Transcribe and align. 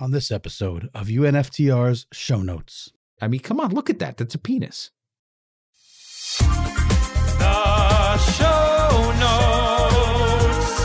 on 0.00 0.10
this 0.10 0.30
episode 0.30 0.88
of 0.94 1.08
UNFTR's 1.08 2.06
show 2.12 2.40
notes. 2.42 2.90
I 3.20 3.28
mean, 3.28 3.40
come 3.40 3.60
on, 3.60 3.72
look 3.72 3.90
at 3.90 3.98
that. 3.98 4.16
That's 4.16 4.34
a 4.34 4.38
penis. 4.38 4.90
The 6.38 8.16
show 8.16 9.12
notes, 9.20 10.84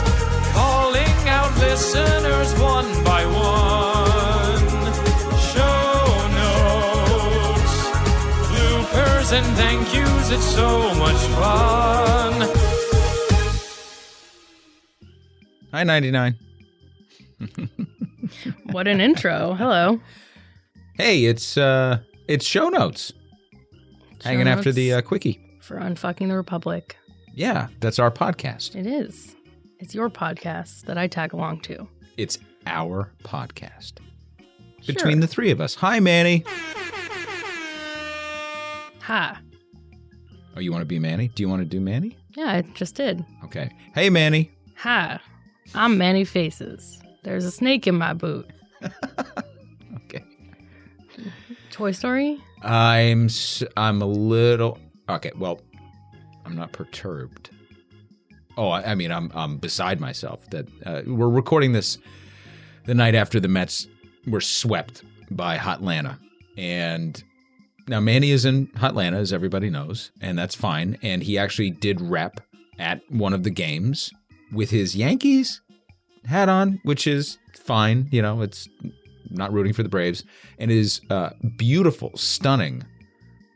calling 0.52 1.28
out 1.28 1.58
listeners 1.58 2.52
one 2.60 3.04
by 3.04 3.24
one. 3.24 4.66
Show 5.50 6.28
notes, 6.40 7.74
bloopers 8.52 9.32
and 9.32 9.46
thank 9.56 9.94
yous, 9.94 10.30
it's 10.30 10.54
so 10.54 10.94
much 10.94 11.16
fun. 11.16 12.32
Hi, 15.72 15.84
99. 15.84 16.45
What 18.72 18.88
an 18.88 19.00
intro. 19.00 19.54
Hello. 19.54 20.00
Hey, 20.94 21.24
it's 21.26 21.56
uh 21.56 22.00
it's 22.26 22.44
show 22.44 22.68
notes. 22.68 23.12
Hanging 24.24 24.48
after 24.48 24.72
the 24.72 24.94
uh, 24.94 25.00
quickie. 25.02 25.40
For 25.60 25.76
Unfucking 25.76 26.28
the 26.28 26.36
Republic. 26.36 26.96
Yeah, 27.34 27.68
that's 27.80 27.98
our 27.98 28.10
podcast. 28.10 28.74
It 28.74 28.86
is. 28.86 29.36
It's 29.78 29.94
your 29.94 30.08
podcast 30.10 30.82
that 30.86 30.96
I 30.98 31.06
tag 31.06 31.32
along 31.34 31.60
to. 31.62 31.86
It's 32.16 32.38
our 32.66 33.12
podcast. 33.22 33.94
Between 34.86 35.20
the 35.20 35.26
three 35.26 35.50
of 35.50 35.60
us. 35.60 35.74
Hi, 35.76 36.00
Manny. 36.00 36.44
Ha. 39.02 39.40
Oh, 40.56 40.60
you 40.60 40.72
want 40.72 40.82
to 40.82 40.86
be 40.86 40.98
Manny? 40.98 41.28
Do 41.28 41.42
you 41.42 41.48
want 41.48 41.60
to 41.60 41.66
do 41.66 41.78
Manny? 41.80 42.16
Yeah, 42.36 42.46
I 42.46 42.62
just 42.74 42.94
did. 42.94 43.24
Okay. 43.44 43.70
Hey, 43.94 44.08
Manny. 44.08 44.50
Hi. 44.78 45.20
I'm 45.74 45.98
Manny 45.98 46.24
Faces. 46.24 47.00
There's 47.26 47.44
a 47.44 47.50
snake 47.50 47.88
in 47.88 47.96
my 47.98 48.12
boot. 48.14 48.48
Okay. 50.08 50.22
Toy 51.72 51.90
Story? 51.90 52.40
I'm 52.62 53.24
s- 53.24 53.64
I'm 53.76 54.00
a 54.00 54.06
little 54.06 54.78
okay. 55.08 55.32
Well, 55.36 55.60
I'm 56.44 56.54
not 56.54 56.70
perturbed. 56.72 57.50
Oh, 58.56 58.68
I, 58.68 58.92
I 58.92 58.94
mean, 58.94 59.10
I'm 59.10 59.32
I'm 59.34 59.56
beside 59.58 60.00
myself 60.00 60.48
that 60.50 60.68
uh, 60.86 61.02
we're 61.06 61.28
recording 61.28 61.72
this 61.72 61.98
the 62.84 62.94
night 62.94 63.16
after 63.16 63.40
the 63.40 63.48
Mets 63.48 63.88
were 64.28 64.40
swept 64.40 65.02
by 65.30 65.56
Hotlanta, 65.58 66.18
and 66.56 67.20
now 67.88 67.98
Manny 67.98 68.30
is 68.30 68.44
in 68.44 68.68
Hotlanta, 68.68 69.14
as 69.16 69.32
everybody 69.32 69.68
knows, 69.70 70.12
and 70.20 70.38
that's 70.38 70.54
fine. 70.54 70.96
And 71.02 71.24
he 71.24 71.36
actually 71.36 71.70
did 71.70 72.00
rep 72.00 72.40
at 72.78 73.00
one 73.08 73.32
of 73.32 73.42
the 73.42 73.50
games 73.50 74.12
with 74.52 74.70
his 74.70 74.94
Yankees 74.94 75.60
hat 76.26 76.48
on, 76.48 76.80
which 76.82 77.06
is 77.06 77.38
fine. 77.54 78.08
You 78.10 78.22
know, 78.22 78.42
it's 78.42 78.68
not 79.30 79.52
rooting 79.52 79.72
for 79.72 79.82
the 79.82 79.88
Braves, 79.88 80.24
and 80.58 80.70
is 80.70 81.00
uh, 81.10 81.30
beautiful, 81.56 82.12
stunning, 82.16 82.84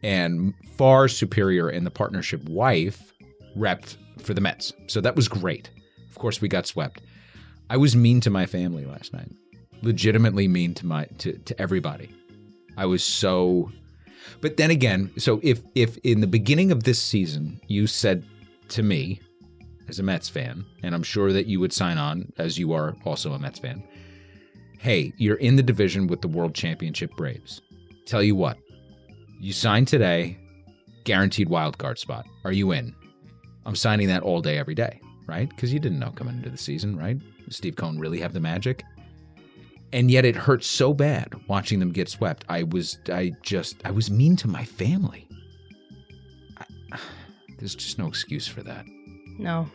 and 0.03 0.55
far 0.77 1.09
superior 1.09 1.71
in 1.71 1.85
the 1.85 1.91
partnership 1.91 2.43
wife 2.49 3.13
repped 3.57 3.97
for 4.19 4.35
the 4.35 4.41
Mets. 4.41 4.73
So 4.87 5.01
that 5.01 5.17
was 5.17 5.29
great. 5.29 5.71
Of 6.09 6.19
course, 6.19 6.41
we 6.41 6.49
got 6.49 6.67
swept. 6.67 7.03
I 7.69 7.77
was 7.77 7.95
mean 7.95 8.21
to 8.23 8.31
my 8.31 8.47
family 8.47 8.85
last 8.85 9.13
night, 9.13 9.31
legitimately 9.83 10.49
mean 10.49 10.75
to 10.75 10.87
my 10.87 11.05
to, 11.19 11.39
to 11.39 11.61
everybody. 11.61 12.11
I 12.77 12.87
was 12.87 13.05
so. 13.05 13.71
But 14.41 14.57
then 14.57 14.71
again, 14.71 15.13
so 15.19 15.41
if 15.43 15.61
if 15.75 15.97
in 15.99 16.21
the 16.21 16.27
beginning 16.27 16.73
of 16.73 16.85
this 16.85 17.01
season 17.01 17.61
you 17.69 17.87
said 17.87 18.25
to 18.71 18.83
me, 18.83 19.21
as 19.91 19.99
a 19.99 20.03
Mets 20.03 20.29
fan, 20.29 20.65
and 20.83 20.95
I'm 20.95 21.03
sure 21.03 21.33
that 21.33 21.47
you 21.47 21.61
would 21.61 21.73
sign 21.73 21.99
on 21.99 22.33
as 22.39 22.59
you 22.59 22.73
are 22.73 22.97
also 23.05 23.33
a 23.33 23.39
Mets 23.39 23.59
fan, 23.59 23.83
hey, 24.79 25.13
you're 25.19 25.37
in 25.37 25.57
the 25.57 25.63
division 25.63 26.07
with 26.07 26.23
the 26.23 26.29
World 26.29 26.55
Championship 26.55 27.15
Braves. 27.17 27.61
Tell 28.07 28.23
you 28.23 28.35
what, 28.35 28.57
you 29.41 29.53
sign 29.53 29.85
today, 29.85 30.39
guaranteed 31.05 31.49
wild 31.49 31.77
card 31.77 31.99
spot. 31.99 32.25
Are 32.45 32.53
you 32.53 32.71
in? 32.71 32.95
I'm 33.67 33.77
signing 33.77 34.07
that 34.09 34.23
all 34.23 34.41
day, 34.41 34.59
every 34.59 34.75
day, 34.75 35.01
right? 35.27 35.51
Because 35.51 35.73
you 35.73 35.81
didn't 35.81 35.99
know 35.99 36.13
coming 36.13 36.37
into 36.37 36.51
the 36.51 36.57
season, 36.57 36.97
right? 36.97 37.19
Does 37.45 37.57
Steve 37.57 37.77
Cohen 37.77 37.99
really 37.99 38.21
have 38.21 38.33
the 38.33 38.41
magic? 38.41 38.85
And 39.93 40.09
yet 40.09 40.25
it 40.25 40.37
hurt 40.37 40.63
so 40.63 40.95
bad 40.95 41.35
watching 41.49 41.81
them 41.81 41.91
get 41.91 42.09
swept. 42.09 42.45
I 42.49 42.63
was, 42.63 43.01
I 43.13 43.33
just, 43.43 43.85
I 43.85 43.91
was 43.91 44.09
mean 44.09 44.37
to 44.37 44.49
my 44.49 44.65
family. 44.65 45.29
I, 46.57 46.99
there's 47.59 47.75
just 47.75 47.99
no 47.99 48.07
excuse 48.07 48.47
for 48.47 48.63
that. 48.63 48.87
No. 49.37 49.69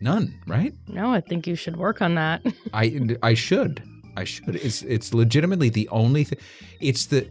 None, 0.00 0.34
right? 0.46 0.74
No, 0.88 1.10
I 1.12 1.20
think 1.20 1.46
you 1.46 1.54
should 1.54 1.76
work 1.76 2.02
on 2.02 2.14
that. 2.16 2.42
I 2.72 3.16
I 3.22 3.34
should. 3.34 3.82
I 4.16 4.24
should. 4.24 4.56
It's 4.56 4.82
it's 4.82 5.12
legitimately 5.14 5.70
the 5.70 5.88
only 5.88 6.24
thing. 6.24 6.38
It's 6.80 7.06
the 7.06 7.28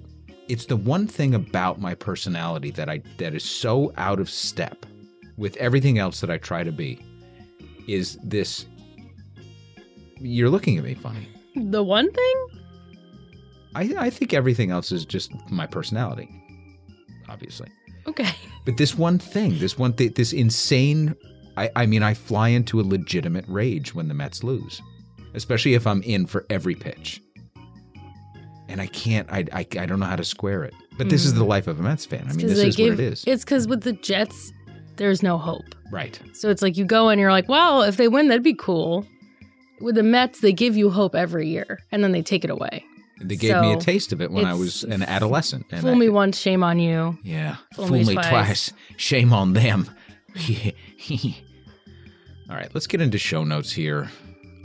it's 0.50 0.66
the 0.66 0.75
one 0.75 1.07
thing 1.07 1.34
about 1.34 1.79
my 1.79 1.94
personality 1.96 2.72
that 2.72 2.90
I 2.90 3.01
that 3.18 3.34
is 3.34 3.44
so 3.44 3.94
out 3.97 4.19
of 4.19 4.29
step 4.29 4.85
with 5.38 5.56
everything 5.57 5.97
else 5.97 6.22
that 6.22 6.29
I 6.29 6.38
try 6.38 6.63
to 6.63 6.72
be. 6.72 7.00
Is 7.88 8.18
this? 8.24 8.66
You're 10.19 10.50
looking 10.50 10.78
at 10.78 10.84
me 10.84 10.94
funny. 10.94 11.28
the 11.56 11.84
one 11.84 12.12
thing? 12.12 12.45
I 13.75 13.94
I 13.97 14.09
think 14.09 14.34
everything 14.34 14.72
else 14.72 14.91
is 14.91 15.06
just 15.06 15.31
my 15.50 15.68
personality, 15.68 16.30
obviously. 17.30 17.69
Okay. 18.07 18.30
But 18.66 18.78
this 18.78 18.97
one 18.97 19.19
thing, 19.19 19.59
this 19.59 19.78
one 19.78 19.94
thing, 19.94 20.12
this 20.16 20.34
insane. 20.34 21.16
I, 21.58 21.69
I 21.75 21.86
mean, 21.86 22.03
I 22.03 22.14
fly 22.14 22.50
into 22.50 22.80
a 22.80 22.84
legitimate 22.84 23.46
rage 23.47 23.94
when 23.94 24.08
the 24.08 24.14
Mets 24.14 24.44
lose, 24.44 24.81
especially 25.34 25.74
if 25.74 25.86
I'm 25.86 26.02
in 26.03 26.25
for 26.25 26.46
every 26.50 26.75
pitch. 26.75 27.22
And 28.68 28.81
I 28.81 28.88
can't, 28.88 29.30
I, 29.31 29.46
I, 29.53 29.68
I 29.80 29.86
don't 29.86 30.00
know 30.00 30.06
how 30.06 30.16
to 30.16 30.24
square 30.24 30.63
it. 30.63 30.74
But 30.97 31.09
this 31.09 31.25
is 31.25 31.34
the 31.34 31.44
mm. 31.44 31.47
life 31.47 31.68
of 31.68 31.80
a 31.80 31.84
Mets 31.84 32.06
fan. 32.06 32.25
I 32.30 32.34
mean, 32.34 32.47
this 32.47 32.59
is 32.59 32.78
what 32.78 32.94
it 32.94 33.00
is. 33.00 33.24
It's 33.25 33.44
because 33.44 33.68
with 33.68 33.81
the 33.81 33.94
Jets, 33.94 34.52
there's 34.96 35.24
no 35.24 35.38
hope. 35.38 35.75
right. 35.92 36.19
So 36.34 36.50
it's 36.50 36.62
like 36.62 36.78
you 36.78 36.86
go 36.86 37.09
and 37.09 37.19
you're 37.19 37.31
like, 37.31 37.50
well, 37.50 37.81
if 37.81 37.97
they 37.97 38.08
win, 38.08 38.28
that'd 38.28 38.44
be 38.44 38.53
cool. 38.53 39.06
With 39.81 39.96
the 39.96 40.03
Mets, 40.03 40.40
they 40.40 40.53
give 40.53 40.78
you 40.78 40.90
hope 40.90 41.16
every 41.16 41.50
year 41.50 41.80
and 41.92 42.03
then 42.03 42.12
they 42.12 42.22
take 42.22 42.44
it 42.44 42.50
away. 42.50 42.86
They 43.19 43.36
gave 43.36 43.59
me 43.62 43.74
a 43.74 43.78
taste 43.78 44.12
of 44.12 44.22
it 44.22 44.31
when 44.31 44.46
I 44.46 44.53
was 44.53 44.84
an 44.84 45.03
adolescent. 45.03 45.66
And 45.72 45.81
Fool 45.81 45.92
I- 45.92 45.96
me 45.96 46.09
once, 46.09 46.38
shame 46.38 46.63
on 46.63 46.80
you. 46.80 47.18
Yeah. 47.24 47.58
Fool 47.75 47.88
Fool, 47.88 47.97
me 47.97 48.06
me 48.06 48.13
twice. 48.13 48.30
twice. 48.30 48.74
Shame 48.97 49.34
on 49.34 49.53
them. 49.53 49.90
All 52.50 52.56
right, 52.56 52.69
let's 52.74 52.88
get 52.88 53.02
into 53.02 53.18
show 53.18 53.44
notes 53.44 53.72
here. 53.72 54.09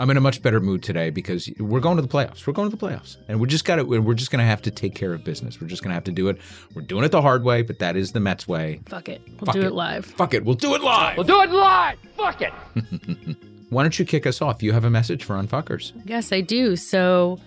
I'm 0.00 0.10
in 0.10 0.16
a 0.16 0.20
much 0.20 0.42
better 0.42 0.60
mood 0.60 0.82
today 0.84 1.10
because 1.10 1.50
we're 1.58 1.80
going 1.80 1.96
to 1.96 2.02
the 2.02 2.08
playoffs. 2.08 2.46
We're 2.46 2.52
going 2.52 2.70
to 2.70 2.76
the 2.76 2.86
playoffs, 2.86 3.16
and 3.26 3.40
we're 3.40 3.46
just 3.46 3.64
got 3.64 3.76
to. 3.76 3.82
We're 3.84 4.14
just 4.14 4.30
going 4.30 4.38
to 4.38 4.44
have 4.46 4.62
to 4.62 4.70
take 4.70 4.94
care 4.94 5.12
of 5.12 5.24
business. 5.24 5.60
We're 5.60 5.66
just 5.66 5.82
going 5.82 5.90
to 5.90 5.94
have 5.94 6.04
to 6.04 6.12
do 6.12 6.28
it. 6.28 6.38
We're 6.74 6.82
doing 6.82 7.02
it 7.04 7.10
the 7.10 7.20
hard 7.22 7.42
way, 7.42 7.62
but 7.62 7.80
that 7.80 7.96
is 7.96 8.12
the 8.12 8.20
Mets 8.20 8.46
way. 8.46 8.80
Fuck 8.86 9.08
it. 9.08 9.20
We'll 9.26 9.46
Fuck 9.46 9.54
do 9.54 9.62
it. 9.62 9.66
it 9.66 9.72
live. 9.72 10.06
Fuck 10.06 10.34
it, 10.34 10.44
we'll 10.44 10.54
do 10.54 10.74
it 10.76 10.82
live. 10.82 11.16
We'll 11.16 11.26
do 11.26 11.40
it 11.42 11.50
live. 11.50 11.98
Fuck 12.16 12.42
it. 12.42 12.52
Why 13.70 13.82
don't 13.82 13.98
you 13.98 14.04
kick 14.04 14.24
us 14.26 14.40
off? 14.40 14.62
You 14.62 14.72
have 14.72 14.84
a 14.84 14.90
message 14.90 15.24
for 15.24 15.34
unfuckers. 15.36 15.92
Yes, 16.04 16.30
I 16.32 16.42
do. 16.42 16.76
So 16.76 17.38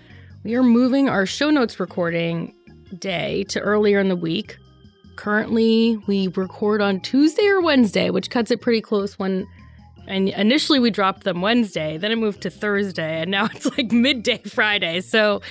we 0.44 0.53
are 0.56 0.63
moving 0.63 1.07
our 1.07 1.25
show 1.25 1.50
notes 1.51 1.80
recording 1.80 2.53
day 3.00 3.46
to 3.46 3.59
earlier 3.62 4.00
in 4.00 4.09
the 4.09 4.16
week. 4.18 4.57
Currently, 5.22 5.98
we 6.08 6.30
record 6.30 6.82
on 6.82 7.00
Tuesday 7.00 7.46
or 7.46 7.62
Wednesday, 7.62 8.09
which 8.09 8.32
cuts 8.32 8.50
it 8.50 8.59
pretty 8.59 8.82
close 8.82 9.20
when. 9.20 9.48
And 10.08 10.30
initially, 10.30 10.80
we 10.80 10.90
dropped 10.90 11.26
them 11.26 11.42
Wednesday, 11.42 12.00
then 12.00 12.12
it 12.12 12.16
moved 12.16 12.42
to 12.42 12.50
Thursday, 12.50 13.22
and 13.22 13.30
now 13.30 13.46
it's 13.54 13.68
like 13.78 13.92
midday 13.92 14.40
Friday. 14.40 15.00
So 15.02 15.44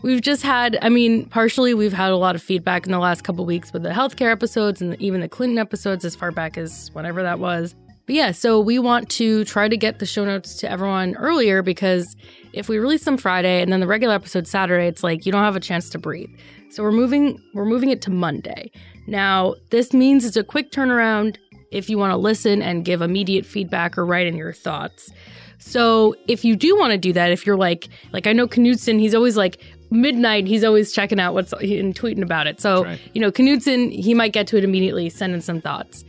we've 0.00 0.22
just 0.22 0.42
had, 0.42 0.78
I 0.80 0.88
mean, 0.88 1.26
partially 1.26 1.74
we've 1.74 1.92
had 1.92 2.10
a 2.10 2.16
lot 2.16 2.36
of 2.36 2.42
feedback 2.42 2.86
in 2.86 2.92
the 2.92 2.98
last 2.98 3.22
couple 3.22 3.44
weeks 3.44 3.70
with 3.70 3.82
the 3.82 3.90
healthcare 3.90 4.32
episodes 4.32 4.80
and 4.80 4.98
even 4.98 5.20
the 5.20 5.28
Clinton 5.28 5.58
episodes 5.58 6.06
as 6.06 6.16
far 6.16 6.30
back 6.30 6.56
as 6.56 6.88
whenever 6.94 7.22
that 7.22 7.38
was. 7.38 7.74
But 8.06 8.14
yeah, 8.14 8.32
so 8.32 8.58
we 8.58 8.78
want 8.78 9.10
to 9.10 9.44
try 9.44 9.68
to 9.68 9.76
get 9.76 9.98
the 9.98 10.06
show 10.06 10.24
notes 10.24 10.56
to 10.60 10.70
everyone 10.70 11.16
earlier 11.16 11.60
because 11.60 12.16
if 12.54 12.70
we 12.70 12.78
release 12.78 13.04
them 13.04 13.18
Friday 13.18 13.60
and 13.60 13.70
then 13.70 13.80
the 13.80 13.86
regular 13.86 14.14
episode 14.14 14.46
Saturday, 14.46 14.86
it's 14.86 15.02
like 15.02 15.26
you 15.26 15.32
don't 15.32 15.44
have 15.44 15.54
a 15.54 15.60
chance 15.60 15.90
to 15.90 15.98
breathe. 15.98 16.30
So 16.70 16.82
we're 16.82 16.92
moving 16.92 17.38
we're 17.52 17.66
moving 17.66 17.90
it 17.90 18.00
to 18.02 18.10
Monday. 18.10 18.70
Now, 19.08 19.54
this 19.70 19.94
means 19.94 20.24
it's 20.26 20.36
a 20.36 20.44
quick 20.44 20.70
turnaround 20.70 21.38
if 21.72 21.88
you 21.88 21.96
want 21.96 22.12
to 22.12 22.16
listen 22.18 22.60
and 22.62 22.84
give 22.84 23.00
immediate 23.00 23.46
feedback 23.46 23.96
or 23.96 24.04
write 24.04 24.26
in 24.26 24.36
your 24.36 24.52
thoughts. 24.52 25.10
So 25.58 26.14
if 26.28 26.44
you 26.44 26.56
do 26.56 26.76
want 26.76 26.92
to 26.92 26.98
do 26.98 27.12
that, 27.14 27.32
if 27.32 27.46
you're 27.46 27.56
like 27.56 27.88
like 28.12 28.26
I 28.26 28.32
know 28.32 28.46
Knudsen, 28.46 28.98
he's 28.98 29.14
always 29.14 29.36
like 29.36 29.60
midnight, 29.90 30.46
he's 30.46 30.62
always 30.62 30.92
checking 30.92 31.18
out 31.18 31.34
what's 31.34 31.52
and 31.54 31.94
tweeting 31.94 32.22
about 32.22 32.46
it. 32.46 32.60
So 32.60 32.84
Right. 32.84 33.00
you 33.14 33.20
know, 33.20 33.30
Knudsen, 33.30 33.90
he 33.90 34.14
might 34.14 34.32
get 34.32 34.46
to 34.48 34.56
it 34.58 34.64
immediately, 34.64 35.08
send 35.08 35.34
in 35.34 35.40
some 35.40 35.60
thoughts. 35.60 36.04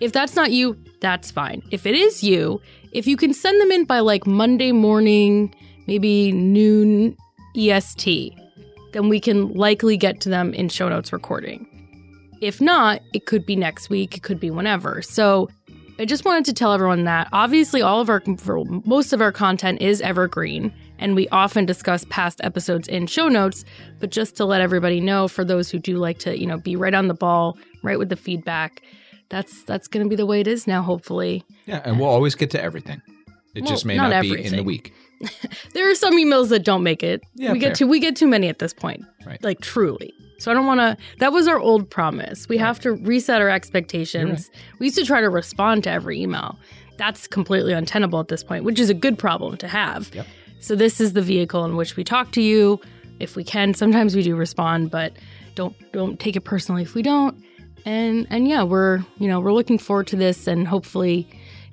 If 0.00 0.12
that's 0.12 0.34
not 0.34 0.50
you, 0.50 0.76
that's 1.00 1.30
fine. 1.30 1.62
If 1.70 1.86
it 1.86 1.94
is 1.94 2.24
you, 2.24 2.60
if 2.90 3.06
you 3.06 3.16
can 3.16 3.32
send 3.32 3.60
them 3.60 3.70
in 3.70 3.84
by 3.84 4.00
like 4.00 4.26
Monday 4.26 4.72
morning, 4.72 5.54
maybe 5.86 6.32
noon 6.32 7.16
EST, 7.56 8.36
then 8.92 9.08
we 9.08 9.20
can 9.20 9.52
likely 9.54 9.96
get 9.96 10.20
to 10.22 10.28
them 10.28 10.52
in 10.54 10.68
show 10.68 10.88
notes 10.88 11.12
recording. 11.12 11.68
If 12.42 12.60
not, 12.60 13.00
it 13.12 13.24
could 13.24 13.46
be 13.46 13.54
next 13.54 13.88
week, 13.88 14.16
it 14.16 14.24
could 14.24 14.40
be 14.40 14.50
whenever. 14.50 15.00
So 15.00 15.48
I 16.00 16.04
just 16.04 16.24
wanted 16.24 16.44
to 16.46 16.52
tell 16.52 16.72
everyone 16.72 17.04
that 17.04 17.28
obviously 17.32 17.80
all 17.80 18.00
of 18.00 18.10
our 18.10 18.20
most 18.84 19.12
of 19.12 19.20
our 19.20 19.30
content 19.30 19.80
is 19.80 20.00
evergreen 20.00 20.74
and 20.98 21.14
we 21.14 21.28
often 21.28 21.66
discuss 21.66 22.04
past 22.10 22.40
episodes 22.42 22.88
in 22.88 23.06
show 23.06 23.28
notes. 23.28 23.64
But 24.00 24.10
just 24.10 24.36
to 24.36 24.44
let 24.44 24.60
everybody 24.60 25.00
know, 25.00 25.28
for 25.28 25.44
those 25.44 25.70
who 25.70 25.78
do 25.78 25.98
like 25.98 26.18
to, 26.20 26.36
you 26.38 26.46
know, 26.46 26.58
be 26.58 26.74
right 26.74 26.94
on 26.94 27.06
the 27.06 27.14
ball, 27.14 27.56
right 27.84 27.98
with 27.98 28.08
the 28.08 28.16
feedback, 28.16 28.82
that's 29.28 29.62
that's 29.62 29.86
going 29.86 30.04
to 30.04 30.10
be 30.10 30.16
the 30.16 30.26
way 30.26 30.40
it 30.40 30.48
is 30.48 30.66
now. 30.66 30.82
Hopefully, 30.82 31.44
Yeah, 31.66 31.80
and 31.84 32.00
we'll 32.00 32.08
always 32.08 32.34
get 32.34 32.50
to 32.50 32.60
everything. 32.60 33.00
It 33.54 33.62
Well, 33.62 33.70
just 33.70 33.84
may 33.84 33.96
not 33.96 34.10
not, 34.10 34.22
be 34.22 34.42
in 34.42 34.56
the 34.56 34.64
week. 34.64 34.92
there 35.74 35.88
are 35.90 35.94
some 35.94 36.14
emails 36.14 36.48
that 36.48 36.64
don't 36.64 36.82
make 36.82 37.04
it. 37.04 37.22
Yeah, 37.34 37.52
we 37.52 37.60
fair. 37.60 37.70
get 37.70 37.76
too 37.78 37.86
we 37.86 38.00
get 38.00 38.16
too 38.16 38.26
many 38.26 38.48
at 38.48 38.58
this 38.58 38.72
point. 38.72 39.04
Right. 39.24 39.42
Like 39.44 39.60
truly. 39.60 40.12
So 40.42 40.50
I 40.50 40.54
don't 40.54 40.66
want 40.66 40.80
to. 40.80 40.96
That 41.18 41.32
was 41.32 41.46
our 41.46 41.60
old 41.60 41.88
promise. 41.88 42.48
We 42.48 42.58
have 42.58 42.80
to 42.80 42.94
reset 42.94 43.40
our 43.40 43.48
expectations. 43.48 44.50
We 44.80 44.86
used 44.86 44.98
to 44.98 45.04
try 45.04 45.20
to 45.20 45.30
respond 45.30 45.84
to 45.84 45.90
every 45.90 46.20
email. 46.20 46.58
That's 46.96 47.28
completely 47.28 47.72
untenable 47.72 48.18
at 48.18 48.26
this 48.26 48.42
point, 48.42 48.64
which 48.64 48.80
is 48.80 48.90
a 48.90 48.94
good 48.94 49.20
problem 49.20 49.56
to 49.58 49.68
have. 49.68 50.12
Yep. 50.12 50.26
So 50.58 50.74
this 50.74 51.00
is 51.00 51.12
the 51.12 51.22
vehicle 51.22 51.64
in 51.64 51.76
which 51.76 51.94
we 51.94 52.02
talk 52.02 52.32
to 52.32 52.42
you 52.42 52.80
if 53.20 53.36
we 53.36 53.44
can. 53.44 53.72
Sometimes 53.72 54.16
we 54.16 54.22
do 54.24 54.34
respond, 54.34 54.90
but 54.90 55.12
don't 55.54 55.76
don't 55.92 56.18
take 56.18 56.34
it 56.34 56.40
personally 56.40 56.82
if 56.82 56.96
we 56.96 57.02
don't. 57.02 57.40
And 57.84 58.26
and 58.28 58.48
yeah, 58.48 58.64
we're 58.64 59.04
you 59.18 59.28
know 59.28 59.38
we're 59.38 59.52
looking 59.52 59.78
forward 59.78 60.08
to 60.08 60.16
this 60.16 60.48
and 60.48 60.66
hopefully 60.66 61.28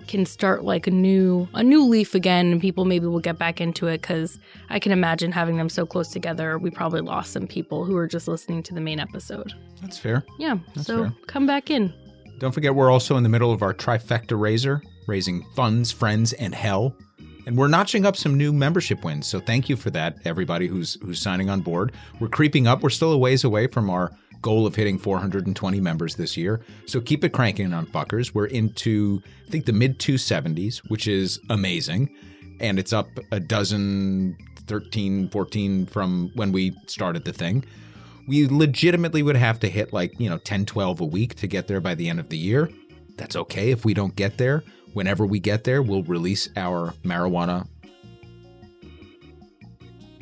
can 0.10 0.26
start 0.26 0.64
like 0.66 0.88
a 0.88 0.92
new 0.92 1.48
a 1.54 1.64
new 1.64 1.86
leaf 1.86 2.14
again 2.16 2.52
and 2.52 2.60
people 2.60 2.84
maybe 2.84 3.06
will 3.08 3.22
get 3.22 3.38
back 3.38 3.62
into 3.62 3.88
it 3.88 4.02
because 4.02 4.38
i 4.70 4.78
can 4.80 4.92
imagine 4.92 5.32
having 5.32 5.56
them 5.56 5.70
so 5.70 5.86
close 5.86 6.10
together 6.10 6.58
we 6.58 6.70
probably 6.70 7.00
lost 7.00 7.32
some 7.32 7.48
people 7.48 7.86
who 7.86 7.94
were 7.94 8.08
just 8.08 8.28
listening 8.28 8.62
to 8.62 8.74
the 8.74 8.82
main 8.82 9.00
episode 9.00 9.54
That's 9.82 9.98
fair. 9.98 10.26
yeah 10.38 10.58
That's 10.76 10.88
so 10.88 11.04
fair. 11.04 11.14
come 11.28 11.46
back 11.46 11.70
in 11.70 11.94
Don't 12.40 12.52
forget, 12.54 12.74
we're 12.76 12.92
also 12.92 13.16
in 13.18 13.24
the 13.24 13.30
middle 13.30 13.52
of 13.52 13.62
our 13.62 13.74
trifecta 13.74 14.38
raiser, 14.40 14.82
raising 15.08 15.44
funds, 15.56 15.92
friends, 15.92 16.32
and 16.34 16.56
hell. 16.56 16.96
And 17.46 17.58
we're 17.58 17.68
notching 17.68 18.06
up 18.06 18.16
some 18.16 18.38
new 18.38 18.54
membership 18.54 19.04
wins. 19.04 19.28
So 19.28 19.40
thank 19.42 19.68
you 19.70 19.76
for 19.76 19.90
that, 19.92 20.16
everybody 20.24 20.68
who's 20.68 20.98
who's 21.02 21.20
signing 21.20 21.50
on 21.50 21.60
board. 21.62 21.92
We're 22.22 22.30
creeping 22.30 22.66
up. 22.68 22.82
We're 22.82 22.92
still 22.92 23.12
a 23.12 23.18
ways 23.18 23.44
away 23.44 23.68
from 23.68 23.90
our 23.90 24.12
goal 24.42 24.66
of 24.66 24.76
hitting 24.76 24.98
420 24.98 25.80
members 25.82 26.16
this 26.16 26.38
year. 26.38 26.62
So 26.86 27.02
keep 27.02 27.24
it 27.24 27.30
cranking 27.30 27.74
on 27.74 27.86
fuckers. 27.88 28.34
We're 28.34 28.46
into 28.46 29.22
I 29.48 29.52
think 29.52 29.66
the 29.66 29.74
mid 29.74 30.00
270s, 30.00 30.78
which 30.90 31.08
is 31.08 31.40
amazing. 31.50 32.16
And 32.60 32.78
it's 32.78 32.94
up 32.94 33.08
a 33.32 33.40
dozen 33.40 34.38
13, 34.68 35.30
14 35.30 35.86
from 35.86 36.32
when 36.36 36.52
we 36.52 36.76
started 36.88 37.26
the 37.26 37.34
thing 37.34 37.66
we 38.30 38.48
legitimately 38.48 39.24
would 39.24 39.36
have 39.36 39.60
to 39.60 39.68
hit 39.68 39.92
like, 39.92 40.20
you 40.20 40.30
know, 40.30 40.38
10, 40.38 40.68
12 40.68 41.02
a 41.02 41.06
week 41.06 41.34
to 41.34 41.48
get 41.48 41.68
there 41.68 41.82
by 41.82 41.96
the 41.96 42.08
end 42.08 42.20
of 42.20 42.30
the 42.30 42.38
year. 42.38 42.70
That's 43.18 43.36
okay 43.36 43.72
if 43.72 43.84
we 43.84 43.96
don't 43.96 44.16
get 44.16 44.38
there. 44.38 44.64
Whenever 44.94 45.26
we 45.26 45.40
get 45.40 45.64
there, 45.64 45.82
we'll 45.82 46.04
release 46.04 46.48
our 46.56 46.94
marijuana 47.04 47.68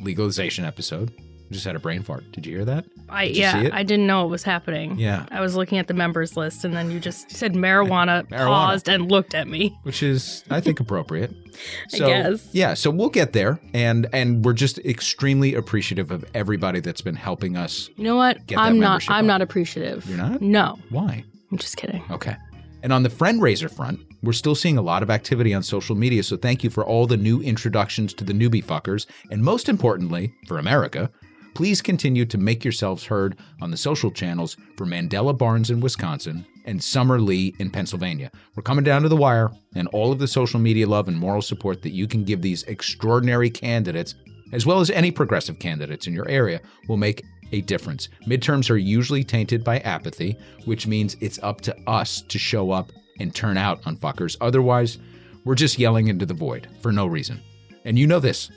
legalization 0.00 0.64
episode. 0.64 1.12
I 1.50 1.54
just 1.54 1.64
had 1.64 1.76
a 1.76 1.78
brain 1.78 2.02
fart. 2.02 2.30
Did 2.32 2.44
you 2.46 2.56
hear 2.56 2.64
that? 2.66 2.84
i 3.10 3.26
Did 3.26 3.36
you 3.38 3.42
see 3.42 3.62
yeah 3.62 3.70
i 3.72 3.82
didn't 3.82 4.06
know 4.06 4.26
it 4.26 4.28
was 4.28 4.42
happening 4.42 4.98
Yeah. 4.98 5.24
i 5.30 5.40
was 5.40 5.56
looking 5.56 5.78
at 5.78 5.86
the 5.86 5.94
members 5.94 6.36
list 6.36 6.62
and 6.66 6.74
then 6.76 6.90
you 6.90 7.00
just 7.00 7.30
said 7.30 7.54
marijuana, 7.54 8.28
Marijuana. 8.28 8.46
paused 8.48 8.88
and 8.90 9.10
looked 9.10 9.34
at 9.34 9.48
me 9.48 9.74
Which 9.84 10.02
is, 10.02 10.44
I 10.50 10.60
think, 10.60 10.78
appropriate. 10.78 11.30
I 11.94 11.96
So, 11.96 12.06
guess. 12.06 12.48
Yeah, 12.52 12.74
so 12.74 12.90
we'll 12.90 13.08
get 13.08 13.32
there, 13.32 13.58
and 13.72 14.06
and 14.12 14.44
we're 14.44 14.52
just 14.52 14.78
extremely 14.80 15.54
appreciative 15.54 16.10
of 16.10 16.22
everybody 16.34 16.80
that's 16.80 17.00
been 17.00 17.16
helping 17.16 17.56
us. 17.56 17.88
you 17.96 18.04
know 18.04 18.16
what 18.16 18.38
i'm 18.56 18.78
not 18.78 19.02
i'm 19.08 19.24
up. 19.24 19.28
not 19.28 19.40
appreciative 19.42 20.06
You're 20.06 20.18
not? 20.18 20.42
no 20.42 20.78
Why? 20.90 21.24
i'm 21.50 21.56
just 21.58 21.76
kidding 21.78 22.04
Okay. 22.10 22.36
And 22.82 22.92
on 22.92 23.02
the 23.02 23.10
friend 23.10 23.42
raiser 23.42 23.68
front, 23.68 23.98
we're 24.22 24.32
still 24.32 24.54
seeing 24.54 24.78
a 24.78 24.82
lot 24.82 25.02
of 25.02 25.10
activity 25.10 25.52
on 25.52 25.64
social 25.64 25.96
media, 25.96 26.22
so 26.22 26.36
thank 26.36 26.62
you 26.62 26.70
for 26.70 26.84
all 26.86 27.08
the 27.08 27.16
new 27.16 27.40
introductions 27.40 28.14
to 28.14 28.22
the 28.24 28.32
newbie 28.32 28.64
fuckers. 28.64 29.04
And 29.32 29.42
most 29.42 29.68
importantly, 29.68 30.32
for 30.46 30.58
America, 30.60 31.10
please 31.58 31.82
continue 31.82 32.24
to 32.24 32.38
make 32.38 32.62
yourselves 32.62 33.06
heard 33.06 33.36
on 33.60 33.72
the 33.72 33.76
social 33.76 34.12
channels 34.12 34.56
for 34.76 34.86
Mandela 34.86 35.36
Barnes 35.36 35.70
in 35.70 35.80
Wisconsin 35.80 36.46
and 36.64 36.80
Summer 36.80 37.20
Lee 37.20 37.52
in 37.58 37.68
Pennsylvania. 37.68 38.30
We're 38.54 38.62
coming 38.62 38.84
down 38.84 39.02
to 39.02 39.08
the 39.08 39.16
wire, 39.16 39.50
and 39.74 39.88
all 39.88 40.12
of 40.12 40.20
the 40.20 40.28
social 40.28 40.60
media 40.60 40.86
love 40.86 41.08
and 41.08 41.18
moral 41.18 41.42
support 41.42 41.82
that 41.82 41.90
you 41.90 42.06
can 42.06 42.22
give 42.22 42.42
these 42.42 42.62
extraordinary 42.62 43.50
candidates, 43.50 44.14
as 44.52 44.66
well 44.66 44.78
as 44.78 44.88
any 44.88 45.10
progressive 45.10 45.58
candidates 45.58 46.06
in 46.06 46.12
your 46.12 46.28
area, 46.28 46.60
will 46.86 46.96
make 46.96 47.24
a 47.50 47.60
difference. 47.62 48.08
Midterms 48.24 48.70
are 48.70 48.76
usually 48.76 49.24
tainted 49.24 49.64
by 49.64 49.80
apathy, 49.80 50.38
which 50.64 50.86
means 50.86 51.16
it's 51.18 51.40
up 51.42 51.60
to 51.62 51.76
us 51.88 52.20
to 52.20 52.38
show 52.38 52.70
up 52.70 52.92
and 53.18 53.34
turn 53.34 53.56
out 53.56 53.84
on 53.84 53.96
fuckers. 53.96 54.36
Otherwise, 54.40 54.98
we're 55.44 55.56
just 55.56 55.76
yelling 55.76 56.06
into 56.06 56.24
the 56.24 56.34
void 56.34 56.68
for 56.82 56.92
no 56.92 57.08
reason. 57.08 57.40
And 57.84 57.98
you 57.98 58.06
know 58.06 58.20
this 58.20 58.48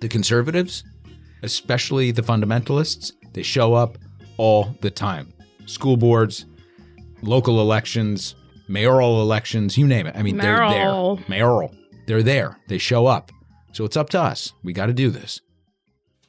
the 0.00 0.08
conservatives, 0.08 0.84
especially 1.46 2.10
the 2.10 2.22
fundamentalists, 2.22 3.12
they 3.32 3.42
show 3.42 3.74
up 3.74 3.96
all 4.36 4.76
the 4.82 4.90
time. 4.90 5.32
School 5.64 5.96
boards, 5.96 6.44
local 7.22 7.60
elections, 7.60 8.34
mayoral 8.68 9.22
elections, 9.22 9.78
you 9.78 9.86
name 9.86 10.06
it. 10.06 10.16
I 10.16 10.22
mean, 10.22 10.36
Mayoral. 10.36 10.70
they're 10.70 11.16
there. 11.16 11.28
Mayoral. 11.28 11.74
They're 12.06 12.22
there. 12.22 12.58
They 12.68 12.78
show 12.78 13.06
up. 13.06 13.32
So 13.72 13.84
it's 13.84 13.96
up 13.96 14.10
to 14.10 14.20
us. 14.20 14.52
We 14.62 14.72
got 14.72 14.86
to 14.86 14.92
do 14.92 15.10
this. 15.10 15.40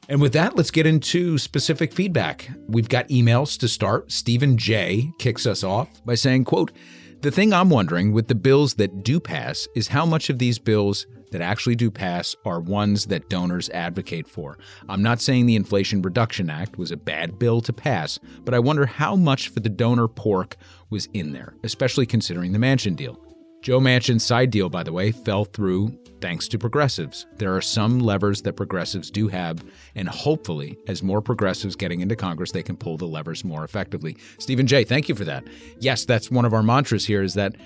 And 0.08 0.22
with 0.22 0.32
that, 0.32 0.56
let's 0.56 0.70
get 0.70 0.86
into 0.86 1.36
specific 1.36 1.92
feedback. 1.92 2.48
We've 2.66 2.88
got 2.88 3.08
emails 3.08 3.58
to 3.58 3.68
start. 3.68 4.10
Stephen 4.10 4.56
J 4.56 5.12
kicks 5.18 5.46
us 5.46 5.62
off 5.62 5.88
by 6.04 6.14
saying, 6.14 6.44
quote, 6.44 6.72
the 7.20 7.30
thing 7.30 7.52
I'm 7.52 7.68
wondering 7.68 8.12
with 8.12 8.28
the 8.28 8.34
bills 8.34 8.74
that 8.74 9.02
do 9.02 9.20
pass 9.20 9.68
is 9.74 9.88
how 9.88 10.06
much 10.06 10.30
of 10.30 10.38
these 10.38 10.58
bills 10.58 11.06
that 11.30 11.40
actually 11.40 11.76
do 11.76 11.90
pass 11.90 12.34
are 12.44 12.60
ones 12.60 13.06
that 13.06 13.28
donors 13.28 13.70
advocate 13.70 14.28
for. 14.28 14.58
I'm 14.88 15.02
not 15.02 15.20
saying 15.20 15.46
the 15.46 15.56
Inflation 15.56 16.02
Reduction 16.02 16.50
Act 16.50 16.78
was 16.78 16.90
a 16.90 16.96
bad 16.96 17.38
bill 17.38 17.60
to 17.62 17.72
pass, 17.72 18.18
but 18.44 18.54
I 18.54 18.58
wonder 18.58 18.86
how 18.86 19.16
much 19.16 19.48
for 19.48 19.60
the 19.60 19.68
donor 19.68 20.08
pork 20.08 20.56
was 20.90 21.08
in 21.12 21.32
there, 21.32 21.54
especially 21.62 22.06
considering 22.06 22.52
the 22.52 22.58
Manchin 22.58 22.96
deal. 22.96 23.18
Joe 23.60 23.80
Manchin's 23.80 24.24
side 24.24 24.50
deal, 24.50 24.68
by 24.68 24.84
the 24.84 24.92
way, 24.92 25.10
fell 25.10 25.44
through 25.44 25.98
thanks 26.20 26.46
to 26.48 26.58
progressives. 26.58 27.26
There 27.36 27.54
are 27.54 27.60
some 27.60 27.98
levers 27.98 28.42
that 28.42 28.54
progressives 28.54 29.10
do 29.10 29.28
have, 29.28 29.64
and 29.94 30.08
hopefully, 30.08 30.76
as 30.86 31.02
more 31.02 31.20
progressives 31.20 31.74
getting 31.74 32.00
into 32.00 32.16
Congress, 32.16 32.52
they 32.52 32.62
can 32.62 32.76
pull 32.76 32.96
the 32.96 33.06
levers 33.06 33.44
more 33.44 33.64
effectively. 33.64 34.16
Stephen 34.38 34.66
Jay, 34.66 34.84
thank 34.84 35.08
you 35.08 35.14
for 35.14 35.24
that. 35.24 35.44
Yes, 35.80 36.04
that's 36.04 36.30
one 36.30 36.44
of 36.44 36.54
our 36.54 36.62
mantras 36.62 37.06
here 37.06 37.22
is 37.22 37.34
that 37.34 37.56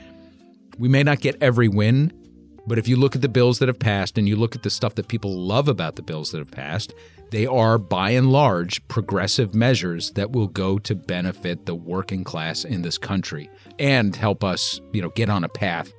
we 0.78 0.88
may 0.88 1.02
not 1.02 1.20
get 1.20 1.36
every 1.42 1.68
win, 1.68 2.10
but 2.66 2.78
if 2.78 2.86
you 2.86 2.96
look 2.96 3.16
at 3.16 3.22
the 3.22 3.28
bills 3.28 3.58
that 3.58 3.68
have 3.68 3.78
passed 3.78 4.18
and 4.18 4.28
you 4.28 4.36
look 4.36 4.54
at 4.54 4.62
the 4.62 4.70
stuff 4.70 4.94
that 4.94 5.08
people 5.08 5.36
love 5.36 5.68
about 5.68 5.96
the 5.96 6.02
bills 6.02 6.30
that 6.30 6.38
have 6.38 6.50
passed, 6.50 6.94
they 7.30 7.46
are 7.46 7.78
by 7.78 8.10
and 8.10 8.30
large 8.30 8.86
progressive 8.88 9.54
measures 9.54 10.12
that 10.12 10.32
will 10.32 10.46
go 10.46 10.78
to 10.78 10.94
benefit 10.94 11.66
the 11.66 11.74
working 11.74 12.24
class 12.24 12.64
in 12.64 12.82
this 12.82 12.98
country 12.98 13.50
and 13.78 14.14
help 14.14 14.44
us, 14.44 14.80
you 14.92 15.02
know, 15.02 15.08
get 15.10 15.30
on 15.30 15.42
a 15.42 15.48
path 15.48 15.92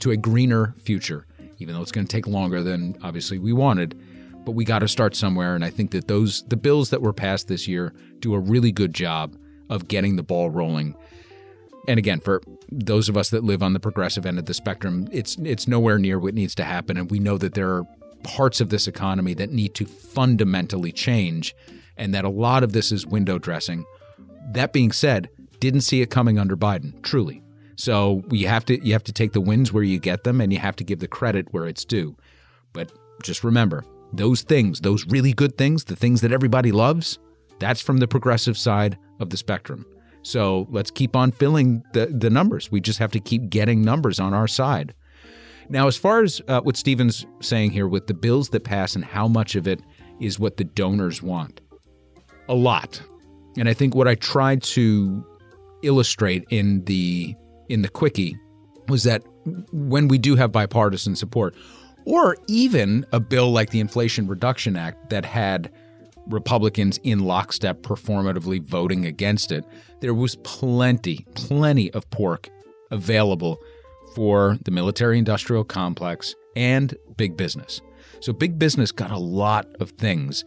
to 0.00 0.10
a 0.10 0.16
greener 0.16 0.74
future, 0.78 1.26
even 1.58 1.74
though 1.74 1.82
it's 1.82 1.92
going 1.92 2.06
to 2.06 2.12
take 2.12 2.26
longer 2.26 2.62
than 2.62 2.96
obviously 3.02 3.38
we 3.38 3.52
wanted. 3.52 3.98
But 4.44 4.52
we 4.52 4.64
got 4.64 4.80
to 4.80 4.88
start 4.88 5.14
somewhere 5.14 5.54
and 5.54 5.64
I 5.64 5.70
think 5.70 5.92
that 5.92 6.08
those 6.08 6.42
the 6.48 6.56
bills 6.56 6.90
that 6.90 7.02
were 7.02 7.12
passed 7.12 7.48
this 7.48 7.68
year 7.68 7.94
do 8.18 8.34
a 8.34 8.38
really 8.38 8.72
good 8.72 8.94
job 8.94 9.36
of 9.68 9.86
getting 9.86 10.16
the 10.16 10.22
ball 10.22 10.50
rolling 10.50 10.96
and 11.90 11.98
again 11.98 12.20
for 12.20 12.40
those 12.70 13.08
of 13.08 13.16
us 13.16 13.30
that 13.30 13.42
live 13.42 13.62
on 13.62 13.72
the 13.72 13.80
progressive 13.80 14.24
end 14.24 14.38
of 14.38 14.46
the 14.46 14.54
spectrum 14.54 15.08
it's 15.10 15.36
it's 15.38 15.66
nowhere 15.66 15.98
near 15.98 16.18
what 16.18 16.34
needs 16.34 16.54
to 16.54 16.64
happen. 16.64 16.96
And 16.96 17.10
we 17.10 17.18
know 17.18 17.38
that 17.38 17.54
there 17.54 17.70
are 17.70 17.86
parts 18.22 18.60
of 18.60 18.70
this 18.70 18.86
economy 18.86 19.34
that 19.34 19.50
need 19.50 19.74
to 19.74 19.86
fundamentally 19.86 20.92
change 20.92 21.54
and 21.96 22.14
that 22.14 22.24
a 22.24 22.28
lot 22.28 22.62
of 22.62 22.72
this 22.72 22.92
is 22.92 23.06
window 23.06 23.38
dressing. 23.38 23.84
That 24.52 24.72
being 24.72 24.92
said 24.92 25.30
didn't 25.58 25.82
see 25.82 26.00
it 26.00 26.10
coming 26.10 26.38
under 26.38 26.56
Biden 26.56 27.02
truly. 27.02 27.42
So 27.76 28.22
you 28.30 28.48
have 28.48 28.64
to 28.66 28.84
you 28.84 28.92
have 28.92 29.04
to 29.04 29.12
take 29.12 29.32
the 29.32 29.40
wins 29.40 29.72
where 29.72 29.82
you 29.82 29.98
get 29.98 30.24
them 30.24 30.40
and 30.40 30.52
you 30.52 30.58
have 30.58 30.76
to 30.76 30.84
give 30.84 31.00
the 31.00 31.08
credit 31.08 31.52
where 31.52 31.66
it's 31.66 31.84
due. 31.84 32.16
But 32.72 32.92
just 33.22 33.44
remember 33.44 33.84
those 34.12 34.42
things 34.42 34.80
those 34.80 35.06
really 35.06 35.32
good 35.32 35.56
things 35.56 35.84
the 35.84 35.94
things 35.94 36.20
that 36.20 36.32
everybody 36.32 36.72
loves 36.72 37.20
that's 37.60 37.80
from 37.80 37.98
the 37.98 38.08
progressive 38.08 38.58
side 38.58 38.98
of 39.20 39.30
the 39.30 39.36
spectrum 39.36 39.86
so 40.22 40.66
let's 40.70 40.90
keep 40.90 41.16
on 41.16 41.32
filling 41.32 41.82
the, 41.92 42.06
the 42.06 42.30
numbers. 42.30 42.70
We 42.70 42.80
just 42.80 42.98
have 42.98 43.12
to 43.12 43.20
keep 43.20 43.48
getting 43.50 43.82
numbers 43.82 44.20
on 44.20 44.34
our 44.34 44.48
side. 44.48 44.94
Now, 45.68 45.86
as 45.86 45.96
far 45.96 46.22
as 46.22 46.42
uh, 46.48 46.60
what 46.62 46.76
Steven's 46.76 47.26
saying 47.40 47.70
here 47.70 47.86
with 47.86 48.06
the 48.06 48.14
bills 48.14 48.48
that 48.50 48.64
pass 48.64 48.96
and 48.96 49.04
how 49.04 49.28
much 49.28 49.54
of 49.54 49.68
it 49.68 49.80
is 50.18 50.38
what 50.38 50.56
the 50.56 50.64
donors 50.64 51.22
want, 51.22 51.60
a 52.48 52.54
lot. 52.54 53.00
And 53.56 53.68
I 53.68 53.74
think 53.74 53.94
what 53.94 54.08
I 54.08 54.16
tried 54.16 54.62
to 54.64 55.24
illustrate 55.82 56.44
in 56.50 56.84
the 56.84 57.34
in 57.68 57.82
the 57.82 57.88
quickie 57.88 58.36
was 58.88 59.04
that 59.04 59.22
when 59.72 60.08
we 60.08 60.18
do 60.18 60.34
have 60.34 60.50
bipartisan 60.50 61.14
support, 61.14 61.54
or 62.04 62.36
even 62.48 63.06
a 63.12 63.20
bill 63.20 63.52
like 63.52 63.70
the 63.70 63.80
Inflation 63.80 64.26
Reduction 64.26 64.76
Act 64.76 65.10
that 65.10 65.24
had 65.24 65.70
Republicans 66.26 66.98
in 67.02 67.20
lockstep 67.20 67.82
performatively 67.82 68.62
voting 68.62 69.06
against 69.06 69.52
it, 69.52 69.64
there 70.00 70.14
was 70.14 70.36
plenty, 70.36 71.26
plenty 71.34 71.90
of 71.92 72.08
pork 72.10 72.48
available 72.90 73.58
for 74.14 74.58
the 74.64 74.70
military 74.70 75.18
industrial 75.18 75.64
complex 75.64 76.34
and 76.56 76.96
big 77.16 77.36
business. 77.36 77.80
So 78.20 78.32
big 78.32 78.58
business 78.58 78.92
got 78.92 79.10
a 79.10 79.18
lot 79.18 79.66
of 79.80 79.90
things. 79.92 80.44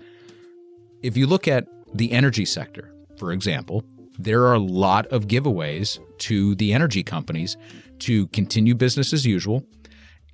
If 1.02 1.18
you 1.18 1.28
look 1.28 1.48
at 1.48 1.68
the 1.94 2.12
energy 2.12 2.46
sector, 2.46 2.94
for 3.18 3.32
example, 3.32 3.84
there 4.20 4.44
are 4.44 4.54
a 4.54 4.60
lot 4.60 5.08
of 5.08 5.28
giveaways 5.28 6.00
to 6.20 6.56
the 6.56 6.74
energy 6.74 7.04
companies 7.04 7.58
to 8.00 8.28
continue 8.28 8.76
business 8.76 9.14
as 9.14 9.26
usual 9.26 9.66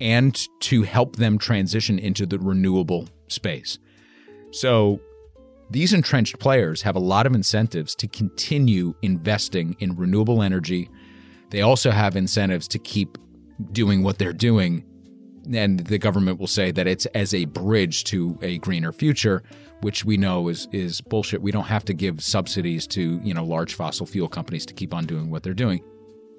and 0.00 0.46
to 0.60 0.82
help 0.82 1.16
them 1.16 1.38
transition 1.38 1.98
into 1.98 2.26
the 2.26 2.38
renewable 2.38 3.08
space. 3.28 3.78
So 4.52 5.00
these 5.70 5.92
entrenched 5.92 6.38
players 6.40 6.82
have 6.82 6.96
a 6.96 7.00
lot 7.00 7.26
of 7.26 7.34
incentives 7.34 7.94
to 7.96 8.08
continue 8.08 8.94
investing 9.02 9.76
in 9.78 9.96
renewable 9.96 10.42
energy. 10.42 10.90
They 11.50 11.62
also 11.62 11.90
have 11.90 12.16
incentives 12.16 12.66
to 12.68 12.78
keep 12.78 13.16
doing 13.72 14.02
what 14.02 14.18
they're 14.18 14.32
doing. 14.32 14.84
And 15.52 15.80
the 15.80 15.98
government 15.98 16.38
will 16.38 16.46
say 16.46 16.70
that 16.72 16.86
it's 16.86 17.06
as 17.06 17.32
a 17.34 17.44
bridge 17.46 18.04
to 18.04 18.38
a 18.42 18.58
greener 18.58 18.92
future, 18.92 19.42
which 19.80 20.04
we 20.04 20.16
know 20.16 20.48
is 20.48 20.68
is 20.72 21.00
bullshit. 21.00 21.40
We 21.40 21.52
don't 21.52 21.64
have 21.64 21.84
to 21.86 21.94
give 21.94 22.22
subsidies 22.22 22.86
to, 22.88 23.20
you 23.22 23.32
know, 23.32 23.44
large 23.44 23.74
fossil 23.74 24.06
fuel 24.06 24.28
companies 24.28 24.66
to 24.66 24.74
keep 24.74 24.92
on 24.92 25.06
doing 25.06 25.30
what 25.30 25.42
they're 25.42 25.54
doing. 25.54 25.82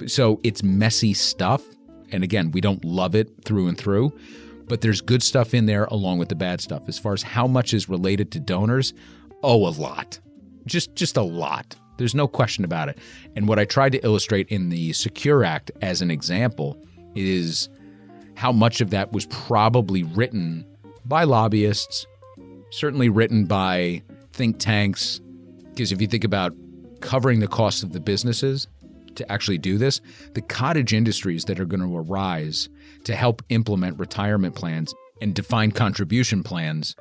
So 0.08 0.40
it's 0.44 0.62
messy 0.62 1.14
stuff. 1.14 1.64
And 2.12 2.24
again, 2.24 2.52
we 2.52 2.62
don't 2.62 2.84
love 2.84 3.16
it 3.16 3.30
through 3.46 3.68
and 3.68 3.78
through, 3.78 4.18
but 4.68 4.82
there's 4.82 5.02
good 5.02 5.24
stuff 5.24 5.54
in 5.54 5.66
there 5.66 5.86
along 5.86 6.20
with 6.20 6.30
the 6.30 6.36
bad 6.36 6.62
stuff. 6.62 6.84
As 6.88 7.00
far 7.00 7.14
as 7.14 7.24
how 7.24 7.48
much 7.48 7.74
is 7.74 7.88
related 7.88 8.32
to 8.34 8.40
donors, 8.40 8.94
oh, 9.44 9.68
a 9.68 9.70
lot. 9.70 10.20
Just 10.66 10.96
just 10.96 11.18
a 11.18 11.22
lot. 11.22 11.76
There's 11.98 12.16
no 12.16 12.28
question 12.28 12.66
about 12.66 12.90
it. 12.90 12.98
And 13.36 13.48
what 13.48 13.60
I 13.60 13.66
tried 13.66 13.92
to 13.92 14.04
illustrate 14.04 14.48
in 14.50 14.70
the 14.70 14.94
Secure 14.94 15.44
Act 15.44 15.72
as 15.82 16.02
an 16.02 16.10
example 16.10 16.84
is 17.16 17.70
how 18.36 18.52
much 18.52 18.82
of 18.82 18.90
that 18.90 19.12
was 19.12 19.28
probably 19.28 20.04
written 20.04 20.66
by 21.06 21.26
lobbyists, 21.26 22.08
certainly 22.72 23.10
written 23.10 23.46
by 23.46 24.02
think 24.34 24.58
tanks. 24.58 25.22
Because 25.70 25.92
if 25.92 26.02
you 26.02 26.08
think 26.08 26.24
about 26.24 26.56
covering 27.02 27.40
the 27.40 27.48
cost 27.48 27.84
of 27.84 27.94
the 27.94 28.00
businesses 28.00 28.68
to 29.16 29.32
actually 29.32 29.58
do 29.58 29.78
this, 29.78 30.02
the 30.34 30.42
cottage 30.42 30.94
industries 30.94 31.46
that 31.46 31.60
are 31.60 31.66
going 31.66 31.82
to 31.82 31.98
arise 31.98 32.70
to 33.04 33.16
help 33.16 33.44
implement 33.50 34.00
retirement 34.00 34.56
plans 34.56 34.94
and 35.22 35.36
define 35.36 35.72
contribution 35.72 36.44
plans 36.44 36.96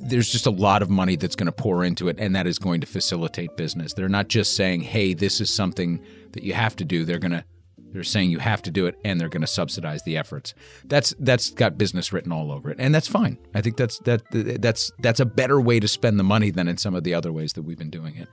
there's 0.00 0.30
just 0.30 0.46
a 0.46 0.50
lot 0.50 0.82
of 0.82 0.90
money 0.90 1.16
that's 1.16 1.36
going 1.36 1.46
to 1.46 1.52
pour 1.52 1.84
into 1.84 2.08
it 2.08 2.16
and 2.18 2.34
that 2.36 2.46
is 2.46 2.58
going 2.58 2.80
to 2.80 2.86
facilitate 2.86 3.56
business. 3.56 3.94
They're 3.94 4.08
not 4.08 4.28
just 4.28 4.56
saying, 4.56 4.82
"Hey, 4.82 5.14
this 5.14 5.40
is 5.40 5.52
something 5.52 6.04
that 6.32 6.42
you 6.42 6.54
have 6.54 6.76
to 6.76 6.84
do." 6.84 7.04
They're 7.04 7.18
going 7.18 7.32
to 7.32 7.44
they're 7.92 8.04
saying 8.04 8.30
you 8.30 8.38
have 8.38 8.62
to 8.62 8.70
do 8.70 8.86
it 8.86 8.98
and 9.04 9.20
they're 9.20 9.28
going 9.28 9.42
to 9.42 9.46
subsidize 9.46 10.02
the 10.02 10.16
efforts. 10.16 10.54
That's 10.84 11.14
that's 11.18 11.50
got 11.50 11.76
business 11.76 12.12
written 12.12 12.32
all 12.32 12.50
over 12.50 12.70
it. 12.70 12.78
And 12.80 12.94
that's 12.94 13.08
fine. 13.08 13.38
I 13.54 13.60
think 13.60 13.76
that's 13.76 13.98
that 14.00 14.22
that's 14.30 14.90
that's 14.98 15.20
a 15.20 15.26
better 15.26 15.60
way 15.60 15.78
to 15.78 15.88
spend 15.88 16.18
the 16.18 16.24
money 16.24 16.50
than 16.50 16.68
in 16.68 16.78
some 16.78 16.94
of 16.94 17.04
the 17.04 17.14
other 17.14 17.32
ways 17.32 17.52
that 17.54 17.62
we've 17.62 17.78
been 17.78 17.90
doing 17.90 18.16
it. 18.16 18.28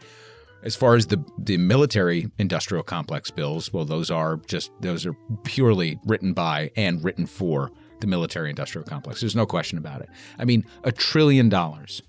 As 0.64 0.76
far 0.76 0.96
as 0.96 1.08
the 1.08 1.24
the 1.38 1.58
military 1.58 2.32
industrial 2.38 2.84
complex 2.84 3.32
bills, 3.32 3.72
well 3.74 3.86
those 3.86 4.10
are 4.10 4.38
just 4.48 4.72
those 4.82 5.06
are 5.06 5.16
purely 5.44 6.00
written 6.06 6.34
by 6.34 6.72
and 6.76 7.04
written 7.04 7.26
for 7.26 7.72
the 8.02 8.08
military 8.08 8.50
industrial 8.50 8.86
complex. 8.86 9.22
There's 9.22 9.36
no 9.36 9.46
question 9.46 9.78
about 9.78 10.02
it. 10.02 10.10
I 10.38 10.46
mean, 10.46 10.66
a 10.84 10.92
trillion 10.92 11.50
dollars. 11.50 12.02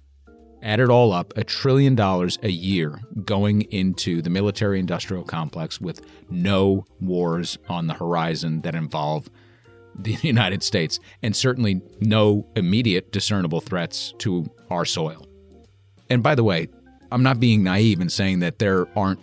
Add 0.63 0.81
it 0.81 0.91
all 0.91 1.13
up, 1.13 1.33
a 1.37 1.45
trillion 1.45 1.95
dollars 1.95 2.39
a 2.43 2.51
year 2.51 3.01
going 3.25 3.63
into 3.63 4.21
the 4.21 4.29
military 4.29 4.79
industrial 4.79 5.25
complex 5.25 5.81
with 5.81 6.03
no 6.29 6.85
wars 7.01 7.57
on 7.69 7.87
the 7.87 7.95
horizon 7.95 8.61
that 8.61 8.75
involve 8.75 9.31
the 9.95 10.13
United 10.23 10.63
States, 10.63 11.01
and 11.23 11.35
certainly 11.35 11.81
no 12.01 12.47
immediate 12.57 13.11
discernible 13.11 13.61
threats 13.61 14.13
to 14.19 14.51
our 14.71 14.85
soil. 14.85 15.27
And 16.11 16.23
by 16.23 16.35
the 16.35 16.45
way, 16.45 16.69
I'm 17.11 17.23
not 17.23 17.41
being 17.41 17.63
naive 17.63 18.01
in 18.01 18.09
saying 18.09 18.41
that 18.41 18.59
there 18.59 18.87
aren't 18.97 19.21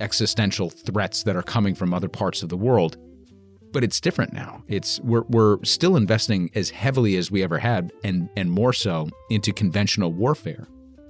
existential 0.00 0.70
threats 0.70 1.22
that 1.22 1.36
are 1.36 1.42
coming 1.42 1.74
from 1.74 1.94
other 1.94 2.08
parts 2.08 2.42
of 2.42 2.48
the 2.48 2.56
world 2.56 2.96
but 3.74 3.84
it's 3.84 4.00
different 4.00 4.32
now. 4.32 4.62
It's 4.68 5.00
we're 5.00 5.24
we're 5.28 5.62
still 5.64 5.96
investing 5.96 6.50
as 6.54 6.70
heavily 6.70 7.16
as 7.16 7.30
we 7.30 7.42
ever 7.42 7.58
had 7.58 7.92
and 8.02 8.30
and 8.36 8.50
more 8.50 8.72
so 8.72 9.10
into 9.28 9.52
conventional 9.52 10.12
warfare. 10.12 10.68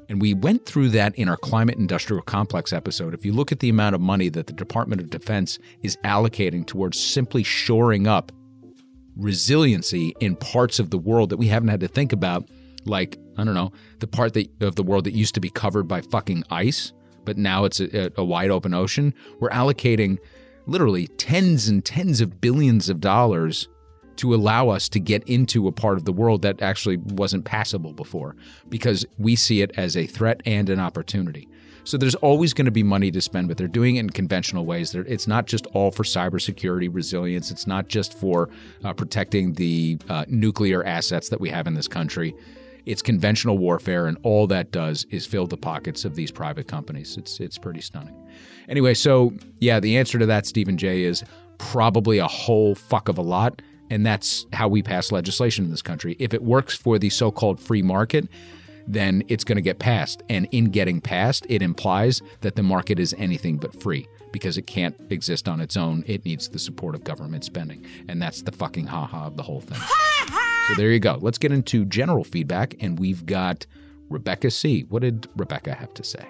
And 0.09 0.21
we 0.21 0.35
went 0.35 0.67
through 0.67 0.89
that 0.91 1.15
in 1.15 1.29
our 1.29 1.37
climate 1.37 1.79
industrial 1.79 2.23
complex 2.23 2.73
episode. 2.73 3.15
If 3.15 3.25
you 3.25 3.33
look 3.33 3.53
at 3.53 3.61
the 3.61 3.69
amount 3.69 3.95
of 3.95 4.01
money 4.01 4.29
that 4.31 4.47
the 4.47 4.53
Department 4.53 5.01
of 5.01 5.11
Defense 5.11 5.59
is 5.83 5.97
allocating 6.05 6.67
towards 6.67 6.99
simply 6.99 7.43
shoring 7.43 8.07
up 8.07 8.33
resiliency 9.17 10.15
in 10.21 10.37
parts 10.37 10.79
of 10.79 10.91
the 10.91 10.99
world 10.99 11.31
that 11.31 11.37
we 11.37 11.47
haven't 11.47 11.69
had 11.69 11.81
to 11.81 11.89
think 11.89 12.13
about, 12.13 12.49
like, 12.85 13.17
I 13.39 13.45
don't 13.45 13.55
know, 13.55 13.73
the 14.01 14.07
part 14.07 14.35
that, 14.35 14.51
of 14.63 14.77
the 14.77 14.83
world 14.83 15.05
that 15.05 15.15
used 15.15 15.35
to 15.37 15.41
be 15.41 15.49
covered 15.49 15.89
by 15.89 16.03
fucking 16.03 16.45
ice, 16.51 16.93
but 17.25 17.39
now 17.39 17.65
it's 17.65 17.81
a, 17.81 18.13
a 18.17 18.25
wide 18.25 18.51
open 18.51 18.75
ocean, 18.75 19.15
we're 19.41 19.51
allocating 19.51 20.19
literally 20.67 21.09
tens 21.09 21.69
and 21.69 21.85
tens 21.85 22.21
of 22.21 22.41
billions 22.41 22.89
of 22.89 23.01
dollars 23.01 23.69
to 24.17 24.35
allow 24.35 24.69
us 24.69 24.89
to 24.89 25.01
get 25.01 25.23
into 25.25 25.67
a 25.67 25.73
part 25.73 25.99
of 25.99 26.05
the 26.05 26.13
world 26.13 26.43
that 26.43 26.63
actually 26.63 26.97
wasn't 26.97 27.45
passable 27.45 27.93
before 27.93 28.37
because 28.69 29.05
we 29.19 29.35
see 29.35 29.61
it 29.61 29.73
as 29.77 29.97
a 29.97 30.07
threat 30.07 30.41
and 30.47 30.71
an 30.71 30.79
opportunity. 30.79 31.49
So 31.85 31.99
there's 31.99 32.15
always 32.15 32.55
going 32.55 32.65
to 32.65 32.71
be 32.71 32.83
money 32.83 33.11
to 33.11 33.21
spend, 33.21 33.49
but 33.49 33.59
they're 33.59 33.69
doing 33.69 33.97
it 33.97 34.01
in 34.01 34.11
conventional 34.11 34.65
ways. 34.65 34.95
It's 34.95 35.27
not 35.27 35.47
just 35.47 35.67
all 35.67 35.91
for 35.91 36.03
cybersecurity 36.03 36.89
resilience. 36.91 37.51
It's 37.51 37.67
not 37.67 37.89
just 37.89 38.19
for 38.19 38.49
uh, 38.83 38.95
protecting 38.95 39.53
the 39.53 39.99
uh, 40.09 40.25
nuclear 40.29 40.83
assets 40.85 41.29
that 41.29 41.41
we 41.41 41.51
have 41.51 41.67
in 41.67 41.75
this 41.75 41.89
country. 41.89 42.35
It's 42.87 43.03
conventional 43.03 43.59
warfare, 43.59 44.07
and 44.07 44.17
all 44.23 44.47
that 44.47 44.71
does 44.71 45.07
is 45.11 45.27
fill 45.27 45.47
the 45.47 45.57
pockets 45.57 46.05
of 46.05 46.15
these 46.15 46.31
private 46.31 46.69
companies. 46.69 47.17
It's 47.17 47.41
it's 47.41 47.59
pretty 47.59 47.81
stunning. 47.81 48.15
Anyway, 48.69 48.95
so 48.95 49.33
yeah, 49.59 49.81
the 49.81 49.97
answer 49.97 50.19
to 50.19 50.27
that, 50.27 50.47
Stephen 50.47 50.77
J, 50.77 51.05
is 51.05 51.25
probably 51.59 52.19
a 52.19 52.27
whole 52.27 52.75
fuck 52.75 53.09
of 53.09 53.19
a 53.19 53.23
lot. 53.23 53.63
And 53.91 54.05
that's 54.05 54.47
how 54.53 54.69
we 54.69 54.83
pass 54.83 55.13
legislation 55.13 55.65
in 55.65 55.71
this 55.71 55.83
country. 55.83 56.17
If 56.19 56.35
it 56.35 56.43
works 56.43 56.75
for 56.77 56.99
the 56.99 57.11
so 57.11 57.31
called 57.31 57.61
free 57.61 57.83
market, 57.83 58.29
then 58.87 59.23
it's 59.29 59.45
going 59.45 59.57
to 59.57 59.63
get 59.63 59.79
passed. 59.79 60.23
And 60.29 60.49
in 60.53 60.67
getting 60.67 61.01
passed, 61.01 61.47
it 61.49 61.63
implies 61.63 62.23
that 62.41 62.57
the 62.57 62.63
market 62.63 62.99
is 62.99 63.15
anything 63.19 63.59
but 63.59 63.81
free 63.81 64.09
because 64.33 64.59
it 64.59 64.67
can't 64.67 64.97
exist 65.11 65.49
on 65.49 65.61
its 65.61 65.77
own. 65.77 66.03
It 66.07 66.25
needs 66.25 66.49
the 66.49 66.59
support 66.59 66.95
of 66.95 67.05
government 67.05 67.45
spending. 67.45 67.85
And 68.09 68.21
that's 68.21 68.43
the 68.43 68.53
fucking 68.53 68.87
haha 68.87 69.27
of 69.27 69.37
the 69.37 69.43
whole 69.43 69.61
thing. 69.61 69.81
so 70.69 70.75
there 70.75 70.91
you 70.91 70.99
go. 70.99 71.19
Let's 71.21 71.39
get 71.39 71.53
into 71.53 71.85
general 71.85 72.25
feedback. 72.25 72.75
And 72.81 72.99
we've 72.99 73.25
got 73.25 73.67
Rebecca 74.09 74.51
C. 74.51 74.83
What 74.89 75.03
did 75.03 75.29
Rebecca 75.37 75.75
have 75.75 75.95
to 75.95 76.05
say? 76.05 76.27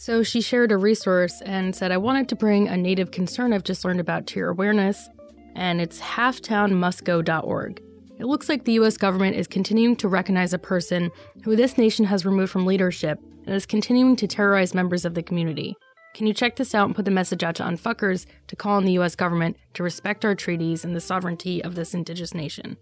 So 0.00 0.22
she 0.22 0.40
shared 0.40 0.72
a 0.72 0.78
resource 0.78 1.42
and 1.42 1.76
said, 1.76 1.92
I 1.92 1.98
wanted 1.98 2.26
to 2.30 2.34
bring 2.34 2.68
a 2.68 2.76
native 2.78 3.10
concern 3.10 3.52
I've 3.52 3.64
just 3.64 3.84
learned 3.84 4.00
about 4.00 4.26
to 4.28 4.40
your 4.40 4.48
awareness, 4.48 5.10
and 5.54 5.78
it's 5.78 6.00
halftownmustgo.org. 6.00 7.82
It 8.18 8.24
looks 8.24 8.48
like 8.48 8.64
the 8.64 8.72
US 8.80 8.96
government 8.96 9.36
is 9.36 9.46
continuing 9.46 9.96
to 9.96 10.08
recognize 10.08 10.54
a 10.54 10.58
person 10.58 11.10
who 11.44 11.54
this 11.54 11.76
nation 11.76 12.06
has 12.06 12.24
removed 12.24 12.50
from 12.50 12.64
leadership 12.64 13.18
and 13.44 13.54
is 13.54 13.66
continuing 13.66 14.16
to 14.16 14.26
terrorize 14.26 14.72
members 14.72 15.04
of 15.04 15.12
the 15.12 15.22
community. 15.22 15.76
Can 16.14 16.26
you 16.26 16.32
check 16.32 16.56
this 16.56 16.74
out 16.74 16.86
and 16.86 16.96
put 16.96 17.04
the 17.04 17.10
message 17.10 17.44
out 17.44 17.56
to 17.56 17.64
unfuckers 17.64 18.24
to 18.46 18.56
call 18.56 18.78
on 18.78 18.86
the 18.86 18.98
US 19.00 19.14
government 19.14 19.58
to 19.74 19.82
respect 19.82 20.24
our 20.24 20.34
treaties 20.34 20.82
and 20.82 20.96
the 20.96 21.02
sovereignty 21.02 21.62
of 21.62 21.74
this 21.74 21.92
indigenous 21.92 22.32
nation? 22.32 22.78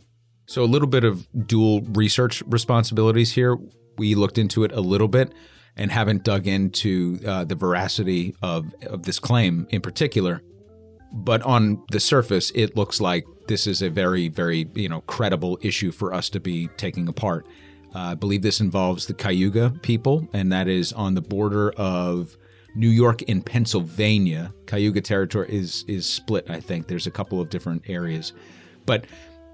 So, 0.46 0.62
a 0.62 0.66
little 0.66 0.86
bit 0.86 1.02
of 1.02 1.26
dual 1.48 1.80
research 1.80 2.44
responsibilities 2.46 3.32
here. 3.32 3.58
We 3.96 4.14
looked 4.14 4.38
into 4.38 4.62
it 4.62 4.70
a 4.70 4.80
little 4.80 5.08
bit 5.08 5.32
and 5.78 5.90
haven't 5.92 6.24
dug 6.24 6.46
into 6.46 7.20
uh, 7.26 7.44
the 7.44 7.54
veracity 7.54 8.34
of, 8.42 8.74
of 8.86 9.04
this 9.04 9.18
claim 9.18 9.66
in 9.70 9.80
particular. 9.80 10.42
But 11.12 11.40
on 11.42 11.82
the 11.90 12.00
surface, 12.00 12.50
it 12.54 12.76
looks 12.76 13.00
like 13.00 13.24
this 13.46 13.66
is 13.66 13.80
a 13.80 13.88
very, 13.88 14.28
very 14.28 14.68
you 14.74 14.88
know 14.88 15.00
credible 15.02 15.58
issue 15.62 15.90
for 15.90 16.12
us 16.12 16.28
to 16.30 16.40
be 16.40 16.68
taking 16.76 17.08
apart. 17.08 17.46
Uh, 17.94 17.98
I 17.98 18.14
believe 18.14 18.42
this 18.42 18.60
involves 18.60 19.06
the 19.06 19.14
Cayuga 19.14 19.72
people, 19.82 20.28
and 20.34 20.52
that 20.52 20.68
is 20.68 20.92
on 20.92 21.14
the 21.14 21.22
border 21.22 21.70
of 21.70 22.36
New 22.74 22.90
York 22.90 23.22
and 23.26 23.44
Pennsylvania. 23.44 24.52
Cayuga 24.66 25.00
territory 25.00 25.48
is 25.50 25.84
is 25.88 26.04
split. 26.06 26.50
I 26.50 26.60
think 26.60 26.88
there's 26.88 27.06
a 27.06 27.10
couple 27.10 27.40
of 27.40 27.48
different 27.48 27.84
areas, 27.88 28.34
but 28.84 29.06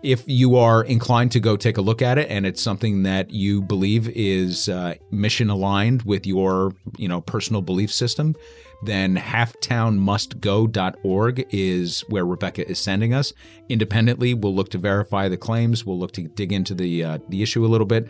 if 0.04 0.22
you 0.26 0.56
are 0.56 0.84
inclined 0.84 1.32
to 1.32 1.40
go 1.40 1.56
take 1.56 1.78
a 1.78 1.80
look 1.80 2.02
at 2.02 2.18
it 2.18 2.30
and 2.30 2.44
it's 2.44 2.60
something 2.62 3.04
that 3.04 3.30
you 3.30 3.62
believe 3.62 4.10
is 4.10 4.68
uh, 4.68 4.94
mission 5.10 5.48
aligned 5.50 6.02
with 6.02 6.26
your 6.26 6.72
you 6.98 7.08
know 7.08 7.22
personal 7.22 7.62
belief 7.62 7.90
system 7.92 8.36
then 8.82 9.16
halftownmustgo.org 9.16 11.46
is 11.50 12.00
where 12.02 12.26
rebecca 12.26 12.68
is 12.68 12.78
sending 12.78 13.14
us. 13.14 13.32
Independently 13.70 14.34
we'll 14.34 14.54
look 14.54 14.68
to 14.70 14.78
verify 14.78 15.28
the 15.28 15.38
claims. 15.38 15.86
We'll 15.86 15.98
look 15.98 16.12
to 16.12 16.28
dig 16.28 16.52
into 16.52 16.74
the 16.74 17.02
uh, 17.02 17.18
the 17.30 17.42
issue 17.42 17.64
a 17.64 17.68
little 17.68 17.86
bit 17.86 18.06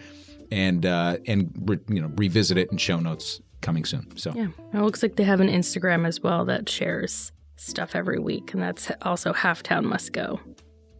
and 0.50 0.84
uh, 0.84 1.18
and 1.26 1.52
re, 1.68 1.78
you 1.88 2.00
know 2.00 2.10
revisit 2.16 2.58
it 2.58 2.72
in 2.72 2.78
show 2.78 2.98
notes 2.98 3.40
coming 3.60 3.84
soon. 3.84 4.16
So 4.16 4.32
yeah. 4.34 4.48
It 4.72 4.80
looks 4.80 5.00
like 5.02 5.14
they 5.14 5.24
have 5.24 5.40
an 5.40 5.48
instagram 5.48 6.06
as 6.06 6.20
well 6.20 6.44
that 6.46 6.68
shares 6.68 7.30
stuff 7.56 7.94
every 7.94 8.18
week 8.18 8.52
and 8.52 8.62
that's 8.62 8.90
also 9.02 9.32
halftown 9.32 9.84
must 9.84 10.12
go 10.12 10.40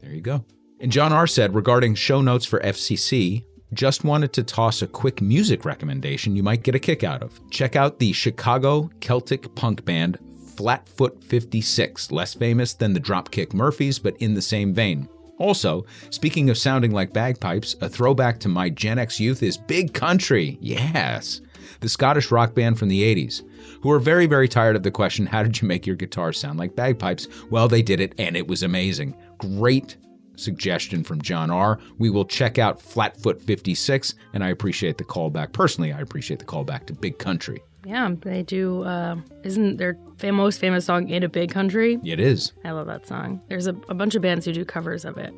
there 0.00 0.12
you 0.12 0.20
go 0.20 0.44
And 0.84 0.92
John 0.92 1.14
R. 1.14 1.26
said 1.26 1.54
regarding 1.54 1.94
show 1.94 2.20
notes 2.20 2.44
for 2.44 2.60
FCC, 2.60 3.46
just 3.72 4.04
wanted 4.04 4.34
to 4.34 4.42
toss 4.42 4.82
a 4.82 4.86
quick 4.86 5.22
music 5.22 5.64
recommendation 5.64 6.36
you 6.36 6.42
might 6.42 6.62
get 6.62 6.74
a 6.74 6.78
kick 6.78 7.02
out 7.02 7.22
of. 7.22 7.40
Check 7.48 7.74
out 7.74 7.98
the 7.98 8.12
Chicago 8.12 8.90
Celtic 9.00 9.54
punk 9.54 9.86
band 9.86 10.18
Flatfoot 10.58 11.24
56, 11.24 12.12
less 12.12 12.34
famous 12.34 12.74
than 12.74 12.92
the 12.92 13.00
Dropkick 13.00 13.54
Murphys, 13.54 13.98
but 13.98 14.14
in 14.18 14.34
the 14.34 14.42
same 14.42 14.74
vein. 14.74 15.08
Also, 15.38 15.86
speaking 16.10 16.50
of 16.50 16.58
sounding 16.58 16.90
like 16.90 17.14
bagpipes, 17.14 17.76
a 17.80 17.88
throwback 17.88 18.38
to 18.40 18.50
my 18.50 18.68
Gen 18.68 18.98
X 18.98 19.18
youth 19.18 19.42
is 19.42 19.56
Big 19.56 19.94
Country. 19.94 20.58
Yes. 20.60 21.40
The 21.80 21.88
Scottish 21.88 22.30
rock 22.30 22.54
band 22.54 22.78
from 22.78 22.88
the 22.88 23.02
80s, 23.02 23.40
who 23.80 23.90
are 23.90 23.98
very, 23.98 24.26
very 24.26 24.48
tired 24.48 24.76
of 24.76 24.82
the 24.82 24.90
question, 24.90 25.24
how 25.24 25.44
did 25.44 25.62
you 25.62 25.66
make 25.66 25.86
your 25.86 25.96
guitar 25.96 26.34
sound 26.34 26.58
like 26.58 26.76
bagpipes? 26.76 27.26
Well, 27.48 27.68
they 27.68 27.80
did 27.80 28.00
it, 28.00 28.14
and 28.18 28.36
it 28.36 28.46
was 28.46 28.62
amazing. 28.62 29.16
Great 29.38 29.96
suggestion 30.36 31.02
from 31.04 31.20
John 31.22 31.50
R. 31.50 31.78
We 31.98 32.10
will 32.10 32.24
check 32.24 32.58
out 32.58 32.80
Flatfoot 32.80 33.40
56, 33.42 34.14
and 34.32 34.42
I 34.44 34.48
appreciate 34.50 34.98
the 34.98 35.04
callback. 35.04 35.52
Personally, 35.52 35.92
I 35.92 36.00
appreciate 36.00 36.38
the 36.38 36.44
callback 36.46 36.86
to 36.86 36.92
Big 36.94 37.18
Country. 37.18 37.62
Yeah, 37.86 38.14
they 38.22 38.42
do. 38.42 38.82
Uh, 38.82 39.16
isn't 39.42 39.76
their 39.76 39.98
fam- 40.16 40.36
most 40.36 40.58
famous 40.58 40.86
song 40.86 41.08
"In 41.10 41.22
a 41.22 41.28
Big 41.28 41.50
Country"? 41.50 41.98
It 42.04 42.18
is. 42.18 42.52
I 42.64 42.70
love 42.70 42.86
that 42.86 43.06
song. 43.06 43.42
There's 43.48 43.66
a, 43.66 43.76
a 43.88 43.94
bunch 43.94 44.14
of 44.14 44.22
bands 44.22 44.46
who 44.46 44.52
do 44.52 44.64
covers 44.64 45.04
of 45.04 45.18
it. 45.18 45.34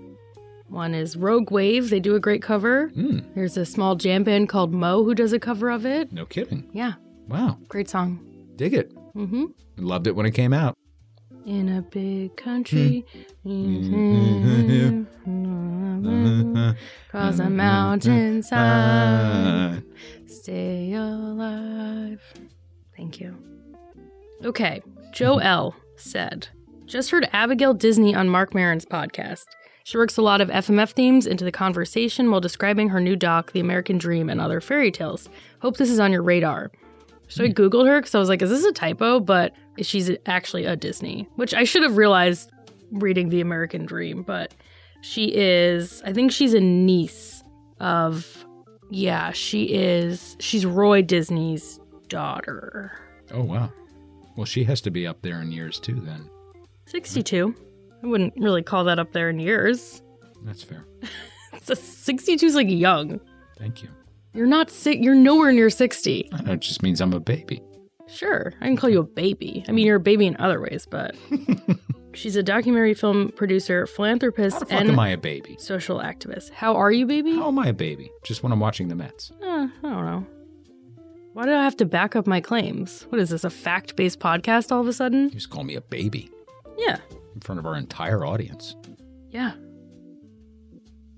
One 0.68 0.94
is 0.94 1.16
Rogue 1.16 1.50
Wave. 1.50 1.90
They 1.90 2.00
do 2.00 2.14
a 2.16 2.20
great 2.20 2.42
cover. 2.42 2.90
There's 3.34 3.56
a 3.56 3.64
small 3.64 3.94
jam 3.96 4.24
band 4.24 4.48
called 4.48 4.72
Mo 4.72 5.04
who 5.04 5.14
does 5.14 5.32
a 5.32 5.38
cover 5.38 5.70
of 5.70 5.86
it. 5.86 6.12
No 6.12 6.24
kidding. 6.26 6.68
Yeah, 6.72 6.94
Wow. 7.28 7.58
great 7.68 7.88
song. 7.88 8.20
Dig 8.56 8.74
it. 8.74 8.92
Mm-hmm. 9.14 9.44
Loved 9.78 10.06
it 10.06 10.16
when 10.16 10.26
it 10.26 10.32
came 10.32 10.52
out. 10.52 10.76
In 11.46 11.68
a 11.68 11.80
big 11.80 12.36
country, 12.36 13.06
hmm. 13.44 15.04
mm-hmm. 15.24 16.70
across 17.06 17.38
a 17.38 17.48
mountainside, 17.48 18.52
ah. 18.52 19.78
stay 20.26 20.92
alive. 20.92 22.20
Thank 22.96 23.20
you. 23.20 23.36
Okay, 24.44 24.82
Joe 25.12 25.38
L 25.38 25.76
said, 25.94 26.48
just 26.84 27.12
heard 27.12 27.28
Abigail 27.32 27.74
Disney 27.74 28.12
on 28.12 28.28
Marc 28.28 28.52
Maron's 28.52 28.84
podcast. 28.84 29.44
She 29.84 29.96
works 29.96 30.16
a 30.16 30.22
lot 30.22 30.40
of 30.40 30.48
FMF 30.48 30.90
themes 30.94 31.28
into 31.28 31.44
the 31.44 31.52
conversation 31.52 32.32
while 32.32 32.40
describing 32.40 32.88
her 32.88 32.98
new 32.98 33.14
doc, 33.14 33.52
The 33.52 33.60
American 33.60 33.98
Dream 33.98 34.28
and 34.28 34.40
Other 34.40 34.60
Fairy 34.60 34.90
Tales. 34.90 35.28
Hope 35.60 35.76
this 35.76 35.90
is 35.90 36.00
on 36.00 36.10
your 36.10 36.24
radar. 36.24 36.72
So 37.28 37.44
I 37.44 37.48
Googled 37.48 37.86
her 37.86 38.00
because 38.00 38.14
I 38.14 38.18
was 38.18 38.28
like, 38.28 38.40
is 38.42 38.50
this 38.50 38.64
a 38.64 38.72
typo? 38.72 39.20
But 39.20 39.52
she's 39.80 40.10
actually 40.26 40.64
a 40.64 40.76
Disney, 40.76 41.28
which 41.36 41.54
I 41.54 41.64
should 41.64 41.82
have 41.82 41.96
realized 41.96 42.50
reading 42.92 43.28
The 43.28 43.40
American 43.40 43.84
Dream. 43.84 44.22
But 44.22 44.54
she 45.00 45.34
is, 45.34 46.02
I 46.04 46.12
think 46.12 46.32
she's 46.32 46.54
a 46.54 46.60
niece 46.60 47.42
of, 47.80 48.46
yeah, 48.90 49.32
she 49.32 49.64
is, 49.64 50.36
she's 50.40 50.64
Roy 50.64 51.02
Disney's 51.02 51.80
daughter. 52.08 52.92
Oh, 53.32 53.42
wow. 53.42 53.72
Well, 54.36 54.46
she 54.46 54.64
has 54.64 54.80
to 54.82 54.90
be 54.90 55.06
up 55.06 55.22
there 55.22 55.40
in 55.40 55.50
years 55.50 55.80
too, 55.80 56.00
then. 56.00 56.30
62. 56.86 57.54
I 58.02 58.06
wouldn't 58.06 58.34
really 58.36 58.62
call 58.62 58.84
that 58.84 58.98
up 58.98 59.12
there 59.12 59.30
in 59.30 59.40
years. 59.40 60.02
That's 60.44 60.62
fair. 60.62 60.86
It's 61.68 61.82
62 61.82 62.46
is 62.46 62.54
like 62.54 62.68
young. 62.70 63.18
Thank 63.58 63.82
you. 63.82 63.88
You're 64.36 64.46
not 64.46 64.70
sick. 64.70 64.98
You're 65.00 65.14
nowhere 65.14 65.50
near 65.52 65.70
60. 65.70 66.28
I 66.32 66.42
know, 66.42 66.52
it 66.52 66.60
just 66.60 66.82
means 66.82 67.00
I'm 67.00 67.12
a 67.12 67.20
baby. 67.20 67.62
Sure, 68.08 68.52
I 68.60 68.66
can 68.66 68.76
call 68.76 68.90
you 68.90 69.00
a 69.00 69.04
baby. 69.04 69.64
I 69.68 69.72
mean, 69.72 69.86
you're 69.86 69.96
a 69.96 70.00
baby 70.00 70.26
in 70.26 70.36
other 70.38 70.60
ways, 70.60 70.86
but 70.88 71.16
she's 72.14 72.36
a 72.36 72.42
documentary 72.42 72.94
film 72.94 73.32
producer, 73.34 73.86
philanthropist, 73.86 74.54
How 74.54 74.60
the 74.60 74.66
fuck 74.66 74.80
and 74.80 74.90
am 74.90 74.98
I 75.00 75.08
a 75.08 75.16
baby? 75.16 75.56
social 75.58 75.98
activist. 75.98 76.50
How 76.50 76.76
are 76.76 76.92
you, 76.92 77.04
baby? 77.06 77.34
How 77.34 77.48
am 77.48 77.58
I 77.58 77.66
a 77.68 77.72
baby? 77.72 78.10
Just 78.24 78.42
when 78.44 78.52
I'm 78.52 78.60
watching 78.60 78.86
the 78.88 78.94
Mets. 78.94 79.32
Uh, 79.42 79.66
I 79.66 79.70
don't 79.82 80.04
know. 80.04 80.26
Why 81.32 81.44
do 81.46 81.52
I 81.52 81.64
have 81.64 81.76
to 81.78 81.84
back 81.84 82.14
up 82.14 82.26
my 82.26 82.40
claims? 82.40 83.06
What 83.10 83.20
is 83.20 83.30
this, 83.30 83.42
a 83.44 83.50
fact 83.50 83.96
based 83.96 84.20
podcast 84.20 84.70
all 84.70 84.80
of 84.80 84.86
a 84.86 84.92
sudden? 84.92 85.24
You 85.24 85.30
just 85.30 85.50
call 85.50 85.64
me 85.64 85.74
a 85.74 85.80
baby 85.80 86.30
Yeah, 86.78 86.98
in 87.34 87.40
front 87.40 87.58
of 87.58 87.66
our 87.66 87.74
entire 87.76 88.24
audience. 88.24 88.76
yeah. 89.30 89.52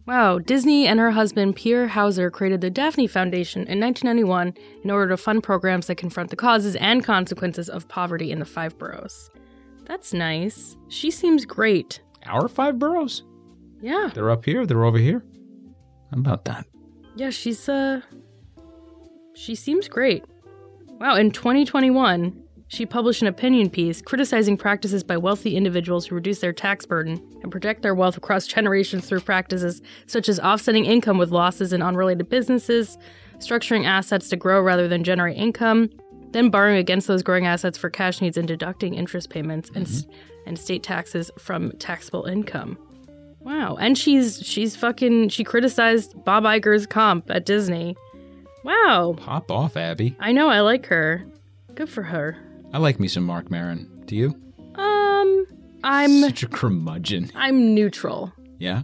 Wow, 0.09 0.39
Disney 0.39 0.87
and 0.87 0.99
her 0.99 1.11
husband 1.11 1.55
Pierre 1.55 1.87
Hauser 1.87 2.31
created 2.31 2.63
the 2.63 2.71
Daphne 2.71 3.07
Foundation 3.07 3.67
in 3.67 3.79
1991 3.79 4.55
in 4.83 4.91
order 4.91 5.11
to 5.11 5.19
fund 5.19 5.43
programs 5.43 5.87
that 5.89 5.97
confront 5.97 6.31
the 6.31 6.37
causes 6.37 6.77
and 6.77 7.05
consequences 7.05 7.69
of 7.69 7.87
poverty 7.89 8.33
in 8.33 8.39
the 8.39 8.47
five 8.47 8.79
boroughs. 8.79 9.29
That's 9.85 10.15
nice. 10.15 10.79
She 10.89 11.11
seems 11.11 11.45
great. 11.45 12.01
Our 12.25 12.49
five 12.49 12.79
boroughs? 12.79 13.23
Yeah. 13.83 14.09
They're 14.15 14.31
up 14.31 14.47
here, 14.47 14.65
they're 14.65 14.87
over 14.87 14.97
here. 14.97 15.23
How 16.11 16.21
about 16.21 16.47
that? 16.47 16.65
Yeah, 17.15 17.29
she's 17.29 17.69
uh 17.69 18.01
she 19.35 19.55
seems 19.55 19.89
great. 19.89 20.25
Wow, 20.87 21.17
in 21.17 21.33
2021, 21.33 22.45
she 22.69 22.87
published 22.87 23.23
an 23.23 23.29
opinion 23.29 23.71
piece 23.71 24.01
criticizing 24.01 24.57
practices 24.57 25.03
by 25.03 25.17
wealthy 25.17 25.57
individuals 25.57 26.07
who 26.07 26.15
reduce 26.15 26.39
their 26.39 26.53
tax 26.53 26.87
burden 26.87 27.21
and 27.43 27.51
protect 27.51 27.83
their 27.83 27.95
wealth 27.95 28.17
across 28.17 28.47
generations 28.47 29.07
through 29.07 29.21
practices 29.21 29.83
such 30.07 30.29
as 30.29 30.39
offsetting 30.41 30.85
income 30.85 31.19
with 31.19 31.31
losses 31.31 31.73
in 31.73 31.83
unrelated 31.83 32.29
businesses, 32.29 32.99
structuring 33.39 33.87
assets 33.87 34.29
to 34.29 34.37
grow 34.37 34.61
rather 34.61 34.87
than 34.87 35.03
generate 35.03 35.37
income, 35.37 35.91
then 36.33 36.51
borrowing 36.51 36.77
against 36.77 37.07
those 37.07 37.23
growing 37.23 37.47
assets 37.47 37.79
for 37.79 37.89
cash 37.89 38.21
needs 38.21 38.37
and 38.37 38.47
deducting 38.47 38.95
interest 38.95 39.31
payments 39.31 39.71
and 39.75 39.87
mm-hmm. 39.87 40.11
s 40.11 40.19
and 40.47 40.59
state 40.59 40.83
taxes 40.83 41.31
from 41.39 41.71
taxable 41.73 42.25
income. 42.25 42.79
Wow, 43.41 43.77
and 43.77 43.97
she's 43.97 44.41
she's 44.45 44.77
fucking 44.77 45.31
she 45.31 45.45
criticized 45.45 46.25
Bob 46.25 46.45
Iger's 46.45 46.87
comp 46.87 47.31
at 47.31 47.47
Disney. 47.47 47.97
Wow, 48.65 49.15
Pop 49.17 49.51
off, 49.51 49.77
Abby. 49.77 50.17
I 50.21 50.33
know 50.33 50.49
I 50.49 50.61
like 50.61 50.87
her. 50.87 51.25
Good 51.75 51.89
for 51.89 52.03
her. 52.03 52.37
I 52.73 52.79
like 52.79 53.01
me 53.01 53.09
some 53.09 53.25
Marc 53.25 53.51
Maron. 53.51 54.03
Do 54.05 54.15
you? 54.15 54.35
Um, 54.75 55.47
I'm 55.83 56.21
Such 56.21 56.43
a 56.43 56.49
curmudgeon. 56.49 57.31
I'm 57.35 57.75
neutral. 57.75 58.33
Yeah? 58.59 58.83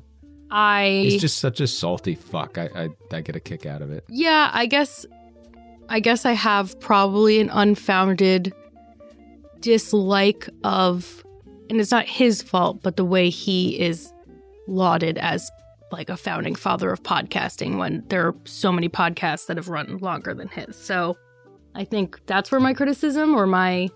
I 0.51 1.03
He's 1.05 1.21
just 1.21 1.39
such 1.39 1.61
a 1.61 1.67
salty 1.67 2.15
fuck. 2.15 2.59
I, 2.59 2.69
I, 2.75 2.89
I 3.13 3.21
get 3.21 3.37
a 3.37 3.41
kick 3.41 3.67
out 3.67 3.83
of 3.83 3.91
it. 3.91 4.05
yeah, 4.09 4.51
I 4.53 4.67
guess 4.67 5.05
I 5.89 6.01
guess 6.01 6.25
I 6.25 6.33
have 6.33 6.79
probably 6.81 7.41
an 7.41 7.51
unfounded 7.51 8.55
dislike 9.61 10.49
of 10.63 11.25
and 11.69 11.81
it's 11.81 11.91
not 11.91 12.07
his 12.07 12.43
fault, 12.43 12.83
but 12.83 12.97
the 12.97 13.05
way 13.05 13.31
he 13.31 13.79
is 13.81 14.13
lauded 14.69 15.19
as 15.19 15.51
like 15.91 16.09
a 16.09 16.17
founding 16.17 16.55
father 16.55 16.91
of 16.91 17.03
podcasting 17.03 17.77
when 17.79 18.03
there 18.09 18.27
are 18.29 18.35
so 18.45 18.73
many 18.73 18.89
podcasts 18.89 19.47
that 19.47 19.57
have 19.57 19.69
run 19.69 19.99
longer 19.99 20.35
than 20.35 20.49
his. 20.49 20.77
So 20.77 21.17
I 21.75 21.85
think 21.85 22.21
that's 22.27 22.51
where 22.53 22.61
my 22.61 22.73
criticism 22.75 23.35
or 23.35 23.47
my 23.47 23.89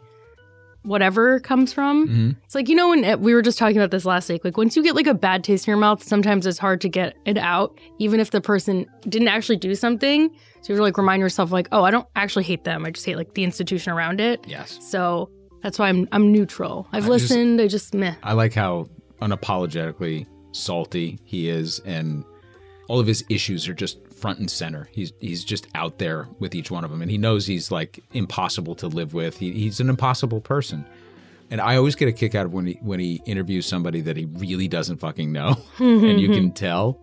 whatever 0.82 1.40
comes 1.40 1.72
from. 1.72 2.08
Mhm. 2.08 2.36
It's 2.44 2.54
like, 2.54 2.68
you 2.68 2.74
know, 2.76 2.88
when 2.90 3.04
uh, 3.04 3.16
we 3.16 3.34
were 3.34 3.42
just 3.42 3.58
talking 3.58 3.76
about 3.76 3.90
this 3.90 4.04
last 4.04 4.28
week, 4.28 4.44
like 4.44 4.56
once 4.56 4.76
you 4.76 4.82
get 4.82 4.94
like 4.94 5.06
a 5.06 5.14
bad 5.14 5.44
taste 5.44 5.66
in 5.66 5.72
your 5.72 5.78
mouth, 5.78 6.02
sometimes 6.02 6.46
it's 6.46 6.58
hard 6.58 6.80
to 6.82 6.88
get 6.88 7.14
it 7.26 7.36
out, 7.36 7.78
even 7.98 8.20
if 8.20 8.30
the 8.30 8.40
person 8.40 8.86
didn't 9.08 9.28
actually 9.28 9.56
do 9.56 9.74
something. 9.74 10.28
So 10.62 10.72
you 10.72 10.74
have 10.74 10.78
to 10.78 10.82
like 10.82 10.96
remind 10.96 11.20
yourself, 11.20 11.50
like, 11.52 11.68
oh, 11.72 11.82
I 11.84 11.90
don't 11.90 12.06
actually 12.16 12.44
hate 12.44 12.64
them. 12.64 12.86
I 12.86 12.90
just 12.90 13.04
hate 13.04 13.16
like 13.16 13.34
the 13.34 13.44
institution 13.44 13.92
around 13.92 14.20
it. 14.20 14.40
Yes. 14.46 14.78
So 14.80 15.30
that's 15.62 15.78
why 15.78 15.88
I'm 15.88 16.08
I'm 16.12 16.32
neutral. 16.32 16.86
I've 16.92 17.04
I 17.04 17.08
just- 17.08 17.30
listened. 17.30 17.60
I 17.60 17.66
just 17.66 17.92
meh. 17.94 18.14
I 18.22 18.32
like 18.32 18.54
how 18.54 18.86
unapologetically 19.20 20.26
salty 20.52 21.18
he 21.24 21.48
is 21.48 21.80
and 21.80 22.24
all 22.88 22.98
of 22.98 23.06
his 23.06 23.24
issues 23.28 23.68
are 23.68 23.74
just 23.74 23.98
front 24.18 24.38
and 24.38 24.50
center. 24.50 24.88
He's 24.92 25.12
he's 25.20 25.44
just 25.44 25.66
out 25.74 25.98
there 25.98 26.28
with 26.38 26.54
each 26.54 26.70
one 26.70 26.84
of 26.84 26.90
them 26.90 27.02
and 27.02 27.10
he 27.10 27.18
knows 27.18 27.46
he's 27.46 27.70
like 27.70 28.00
impossible 28.12 28.74
to 28.76 28.86
live 28.88 29.14
with. 29.14 29.38
He, 29.38 29.52
he's 29.52 29.80
an 29.80 29.88
impossible 29.88 30.40
person. 30.40 30.84
And 31.50 31.60
I 31.62 31.76
always 31.76 31.94
get 31.94 32.08
a 32.08 32.12
kick 32.12 32.34
out 32.34 32.44
of 32.46 32.52
when 32.52 32.66
he 32.66 32.78
when 32.82 33.00
he 33.00 33.22
interviews 33.24 33.64
somebody 33.66 34.00
that 34.02 34.16
he 34.16 34.26
really 34.26 34.68
doesn't 34.68 34.98
fucking 34.98 35.32
know 35.32 35.56
and 35.78 36.20
you 36.20 36.28
can 36.28 36.52
tell 36.52 37.00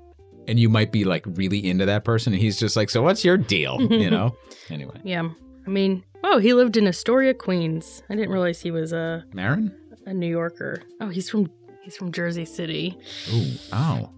and 0.47 0.59
you 0.59 0.69
might 0.69 0.91
be 0.91 1.03
like 1.03 1.23
really 1.25 1.67
into 1.67 1.85
that 1.87 2.03
person 2.03 2.31
and 2.33 2.41
he's 2.41 2.59
just 2.59 2.75
like, 2.75 2.91
"So 2.91 3.01
what's 3.01 3.25
your 3.25 3.37
deal?" 3.37 3.81
you 3.91 4.11
know? 4.11 4.35
Anyway, 4.69 4.99
Yeah. 5.03 5.29
I 5.65 5.69
mean, 5.71 6.03
oh, 6.23 6.37
he 6.37 6.53
lived 6.53 6.77
in 6.77 6.85
Astoria, 6.87 7.33
Queens. 7.33 8.03
I 8.07 8.13
didn't 8.15 8.29
realize 8.29 8.61
he 8.61 8.69
was 8.69 8.93
a 8.93 9.25
Marin? 9.33 9.75
a 10.05 10.13
New 10.13 10.27
Yorker. 10.29 10.83
Oh, 11.01 11.07
he's 11.09 11.27
from 11.31 11.49
he's 11.81 11.97
from 11.97 12.11
Jersey 12.11 12.45
City. 12.45 12.95
Ooh. 13.33 13.41
Mm, 13.71 14.09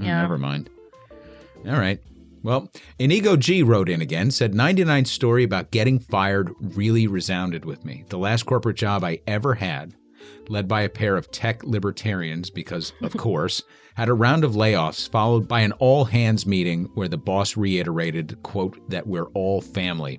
Yeah. 0.00 0.22
Never 0.22 0.38
mind. 0.38 0.70
All 1.66 1.72
right. 1.72 2.00
Well, 2.48 2.72
Inigo 2.98 3.36
G 3.36 3.62
wrote 3.62 3.90
in 3.90 4.00
again, 4.00 4.30
said 4.30 4.54
99 4.54 5.04
story 5.04 5.44
about 5.44 5.70
getting 5.70 5.98
fired 5.98 6.50
really 6.58 7.06
resounded 7.06 7.66
with 7.66 7.84
me. 7.84 8.06
The 8.08 8.16
last 8.16 8.44
corporate 8.44 8.78
job 8.78 9.04
I 9.04 9.20
ever 9.26 9.56
had, 9.56 9.92
led 10.48 10.66
by 10.66 10.80
a 10.80 10.88
pair 10.88 11.14
of 11.14 11.30
tech 11.30 11.62
libertarians, 11.62 12.48
because, 12.48 12.94
of 13.02 13.14
course, 13.18 13.64
had 13.96 14.08
a 14.08 14.14
round 14.14 14.44
of 14.44 14.52
layoffs 14.52 15.10
followed 15.10 15.46
by 15.46 15.60
an 15.60 15.72
all 15.72 16.06
hands 16.06 16.46
meeting 16.46 16.86
where 16.94 17.06
the 17.06 17.18
boss 17.18 17.54
reiterated, 17.54 18.42
quote, 18.42 18.88
that 18.88 19.06
we're 19.06 19.28
all 19.34 19.60
family. 19.60 20.18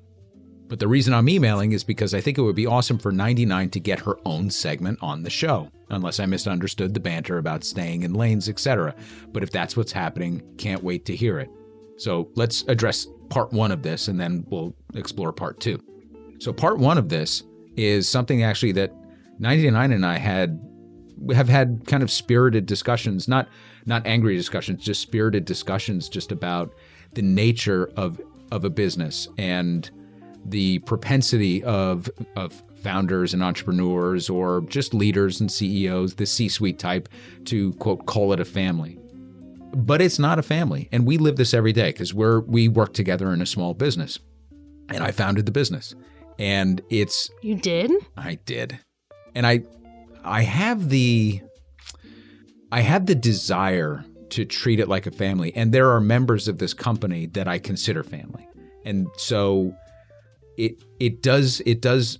But 0.68 0.78
the 0.78 0.88
reason 0.88 1.16
I'm 1.16 1.30
emailing 1.30 1.72
is 1.72 1.84
because 1.84 2.14
I 2.14 2.22
think 2.22 2.38
it 2.38 2.44
would 2.44 2.56
be 2.56 2.68
awesome 2.68 3.00
for 3.00 3.12
99 3.12 3.72
to 3.72 3.80
get 3.80 4.02
her 4.02 4.20
own 4.24 4.52
segment 4.52 5.00
on 5.02 5.24
the 5.24 5.32
show, 5.32 5.72
unless 5.90 6.20
I 6.20 6.28
misunderstood 6.28 6.94
the 6.94 7.00
banter 7.00 7.40
about 7.40 7.64
staying 7.64 8.04
in 8.04 8.14
lanes, 8.14 8.48
etc. 8.48 8.94
But 9.30 9.42
if 9.42 9.50
that's 9.50 9.76
what's 9.76 9.94
happening, 9.94 10.44
can't 10.60 10.84
wait 10.84 11.06
to 11.06 11.16
hear 11.16 11.40
it. 11.40 11.50
So 12.00 12.30
let's 12.36 12.64
address 12.68 13.08
part 13.30 13.54
one 13.54 13.72
of 13.72 13.84
this 13.84 14.08
and 14.08 14.20
then 14.20 14.46
we'll 14.50 14.76
explore 14.96 15.32
part 15.32 15.60
two. 15.60 15.80
So, 16.40 16.54
part 16.54 16.80
one 16.80 16.98
of 16.98 17.10
this 17.10 17.44
is 17.76 18.08
something 18.08 18.44
actually 18.44 18.72
that 18.74 18.94
99 19.40 19.92
and 19.92 20.06
I 20.06 20.18
had 20.18 20.60
have 21.34 21.50
had 21.50 21.84
kind 21.86 22.02
of 22.02 22.10
spirited 22.10 22.66
discussions, 22.66 23.28
not 23.28 23.50
not 23.86 24.06
angry 24.06 24.36
discussions, 24.36 24.84
just 24.84 25.02
spirited 25.02 25.46
discussions 25.46 26.10
just 26.10 26.32
about 26.32 26.74
the 27.14 27.22
nature 27.22 27.92
of 27.96 28.22
of 28.52 28.64
a 28.64 28.70
business 28.70 29.28
and 29.38 29.90
the 30.46 30.80
propensity 30.80 31.64
of 31.64 32.10
of 32.36 32.64
founders 32.82 33.34
and 33.34 33.44
entrepreneurs 33.44 34.30
or 34.30 34.62
just 34.62 34.94
leaders 34.94 35.42
and 35.42 35.52
CEOs, 35.52 36.16
the 36.16 36.26
C-suite 36.26 36.80
type, 36.80 37.10
to 37.46 37.74
quote 37.74 38.06
call 38.06 38.32
it 38.32 38.40
a 38.40 38.46
family. 38.46 38.99
But 39.72 40.02
it's 40.02 40.18
not 40.18 40.40
a 40.40 40.44
family, 40.44 40.90
and 40.92 41.06
we 41.06 41.18
live 41.18 41.36
this 41.36 41.54
every 41.54 41.74
day 41.74 41.92
because 41.92 42.14
we're 42.14 42.40
we 42.40 42.68
work 42.68 42.94
together 42.94 43.32
in 43.32 43.42
a 43.42 43.46
small 43.46 43.74
business, 43.74 44.20
and 44.90 45.04
I 45.04 45.12
founded 45.12 45.46
the 45.46 45.52
business, 45.52 45.94
and 46.40 46.82
it's 46.90 47.30
You 47.42 47.56
did? 47.56 47.92
I 48.18 48.40
did. 48.46 48.80
And 49.36 49.46
I 49.46 49.62
I 50.24 50.42
have 50.42 50.90
the 50.90 51.42
I 52.72 52.82
have 52.82 53.06
the 53.06 53.16
desire 53.16 54.06
to 54.30 54.46
treat 54.46 54.80
it 54.80 54.88
like 54.88 55.08
a 55.08 55.12
family 55.12 55.52
and 55.56 55.74
there 55.74 55.90
are 55.90 56.00
members 56.00 56.48
of 56.48 56.60
this 56.60 56.74
company 56.74 57.26
that 57.26 57.48
I 57.48 57.58
consider 57.58 58.04
family. 58.04 58.48
And 58.86 59.08
so 59.18 59.76
it 60.58 60.84
it 61.00 61.22
does 61.22 61.62
it 61.66 61.82
does 61.82 62.20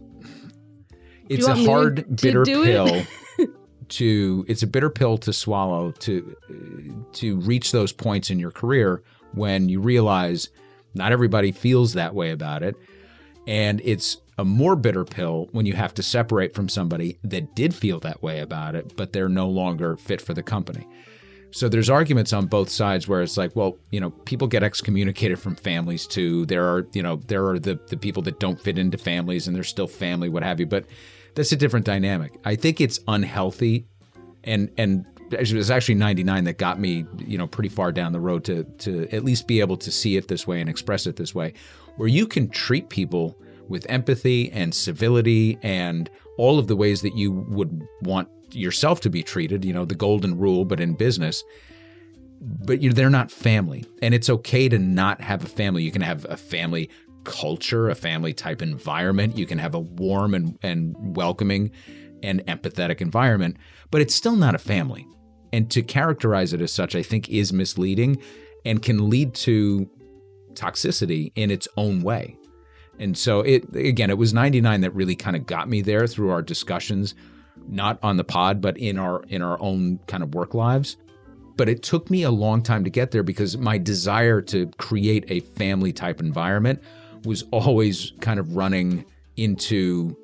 it's 1.30 1.46
a 1.46 1.50
want 1.50 1.60
me 1.60 1.66
to 1.66 1.72
hard 1.72 2.22
bitter 2.22 2.46
pill 2.46 3.04
to 3.90 4.46
it's 4.48 4.64
a 4.64 4.68
bitter 4.68 4.90
pill 4.90 5.18
to 5.18 5.34
swallow 5.34 5.92
to 5.92 6.36
to 7.14 7.40
reach 7.42 7.72
those 7.72 7.92
points 7.92 8.30
in 8.30 8.40
your 8.40 8.52
career 8.52 9.04
when 9.34 9.70
you 9.70 9.80
realize 9.82 10.50
not 10.94 11.12
everybody 11.12 11.52
feels 11.52 11.94
that 11.94 12.16
way 12.16 12.32
about 12.32 12.64
it 12.64 12.76
and 13.48 13.82
it's 13.84 14.18
a 14.40 14.46
more 14.46 14.78
bitter 14.78 15.04
pill 15.04 15.50
when 15.52 15.66
you 15.66 15.74
have 15.74 15.94
to 15.96 16.02
separate 16.02 16.54
from 16.54 16.70
somebody 16.70 17.20
that 17.24 17.56
did 17.56 17.76
feel 17.76 18.00
that 18.00 18.24
way 18.24 18.40
about 18.40 18.74
it, 18.74 18.96
but 18.96 19.12
they're 19.12 19.28
no 19.28 19.50
longer 19.50 19.98
fit 19.98 20.22
for 20.22 20.34
the 20.34 20.42
company. 20.42 20.88
So 21.52 21.68
there's 21.68 21.90
arguments 21.90 22.32
on 22.32 22.46
both 22.46 22.70
sides 22.70 23.06
where 23.06 23.22
it's 23.22 23.36
like, 23.36 23.54
well, 23.56 23.78
you 23.90 24.00
know, 24.00 24.12
people 24.12 24.48
get 24.48 24.64
excommunicated 24.64 25.40
from 25.40 25.56
families 25.56 26.08
too. 26.08 26.46
There 26.46 26.64
are, 26.64 26.88
you 26.94 27.04
know, 27.04 27.18
there 27.18 27.48
are 27.48 27.60
the, 27.60 27.80
the 27.88 27.98
people 27.98 28.24
that 28.24 28.40
don't 28.40 28.62
fit 28.62 28.78
into 28.78 28.98
families 28.98 29.46
and 29.46 29.56
they're 29.56 29.64
still 29.64 29.88
family, 29.88 30.30
what 30.30 30.44
have 30.44 30.62
you. 30.62 30.68
But 30.68 30.86
that's 31.36 31.52
a 31.52 31.56
different 31.56 31.86
dynamic. 31.86 32.38
I 32.44 32.56
think 32.56 32.82
it's 32.82 33.00
unhealthy 33.08 33.88
and 34.44 34.72
and 34.78 35.06
it 35.32 35.54
was 35.54 35.70
actually 35.70 35.96
99 35.96 36.46
that 36.46 36.58
got 36.58 36.80
me, 36.80 37.06
you 37.20 37.38
know, 37.38 37.48
pretty 37.48 37.70
far 37.70 37.92
down 37.92 38.14
the 38.14 38.20
road 38.20 38.44
to 38.46 38.64
to 38.80 39.08
at 39.12 39.24
least 39.24 39.48
be 39.48 39.60
able 39.60 39.78
to 39.78 39.92
see 39.92 40.18
it 40.18 40.28
this 40.28 40.48
way 40.48 40.60
and 40.60 40.70
express 40.70 41.06
it 41.06 41.16
this 41.16 41.36
way, 41.36 41.54
where 41.98 42.08
you 42.08 42.28
can 42.28 42.50
treat 42.50 42.90
people 42.90 43.38
with 43.68 43.86
empathy 43.90 44.52
and 44.52 44.74
civility 44.74 45.60
and 45.62 46.10
all 46.38 46.58
of 46.58 46.68
the 46.68 46.76
ways 46.76 47.02
that 47.02 47.16
you 47.16 47.32
would 47.32 47.88
want 48.02 48.28
yourself 48.52 49.00
to 49.02 49.10
be 49.10 49.22
treated, 49.22 49.64
you 49.64 49.74
know, 49.74 49.86
the 49.86 49.96
golden 49.96 50.38
rule, 50.38 50.66
but 50.66 50.80
in 50.80 50.94
business. 50.94 51.44
But 52.42 52.82
you 52.82 52.92
they're 52.94 53.10
not 53.10 53.32
family, 53.32 53.86
and 54.02 54.14
it's 54.14 54.30
okay 54.30 54.70
to 54.70 54.80
not 54.80 55.22
have 55.22 55.44
a 55.44 55.48
family. 55.48 55.84
You 55.84 55.92
can 55.92 56.02
have 56.02 56.26
a 56.30 56.38
family 56.38 56.90
culture, 57.24 57.90
a 57.90 57.96
family 57.96 58.34
type 58.34 58.62
environment. 58.62 59.38
You 59.38 59.46
can 59.46 59.58
have 59.58 59.76
a 59.76 59.80
warm 59.80 60.34
and, 60.34 60.58
and 60.62 60.96
welcoming 61.16 61.72
and 62.24 62.46
empathetic 62.46 63.02
environment, 63.02 63.58
but 63.92 64.02
it's 64.02 64.16
still 64.16 64.36
not 64.36 64.56
a 64.56 64.60
family. 64.60 65.08
And 65.52 65.70
to 65.72 65.82
characterize 65.82 66.54
it 66.54 66.62
as 66.62 66.72
such, 66.72 66.96
I 66.96 67.02
think 67.02 67.30
is 67.30 67.52
misleading 67.52 68.22
and 68.66 68.82
can 68.82 69.10
lead 69.10 69.34
to 69.36 69.90
toxicity 70.54 71.32
in 71.36 71.50
its 71.50 71.68
own 71.78 72.02
way. 72.02 72.38
And 73.00 73.18
so 73.18 73.40
it 73.42 73.74
again, 73.76 74.10
it 74.10 74.18
was 74.18 74.34
99 74.34 74.82
that 74.82 74.92
really 74.92 75.16
kind 75.16 75.36
of 75.36 75.46
got 75.46 75.70
me 75.70 75.82
there 75.82 76.06
through 76.06 76.32
our 76.32 76.42
discussions, 76.42 77.16
not 77.68 77.98
on 78.04 78.18
the 78.18 78.26
pod, 78.26 78.62
but 78.62 78.78
in 78.78 79.00
our 79.00 79.24
in 79.30 79.42
our 79.42 79.60
own 79.62 80.00
kind 80.08 80.22
of 80.22 80.36
work 80.36 80.54
lives. 80.54 80.98
But 81.56 81.70
it 81.70 81.82
took 81.82 82.10
me 82.10 82.24
a 82.24 82.32
long 82.32 82.62
time 82.62 82.84
to 82.84 82.90
get 82.90 83.12
there 83.12 83.24
because 83.24 83.58
my 83.58 83.78
desire 83.78 84.42
to 84.44 84.68
create 84.78 85.26
a 85.30 85.40
family 85.40 85.94
type 85.94 86.20
environment 86.20 86.82
was 87.26 87.44
always 87.52 88.14
kind 88.22 88.40
of 88.40 88.56
running 88.56 89.06
into 89.38 90.16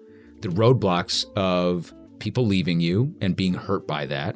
the 0.42 0.50
roadblocks 0.50 1.26
of 1.36 1.94
people 2.20 2.46
leaving 2.46 2.80
you 2.80 3.16
and 3.22 3.36
being 3.36 3.54
hurt 3.54 3.88
by 3.88 4.06
that. 4.06 4.36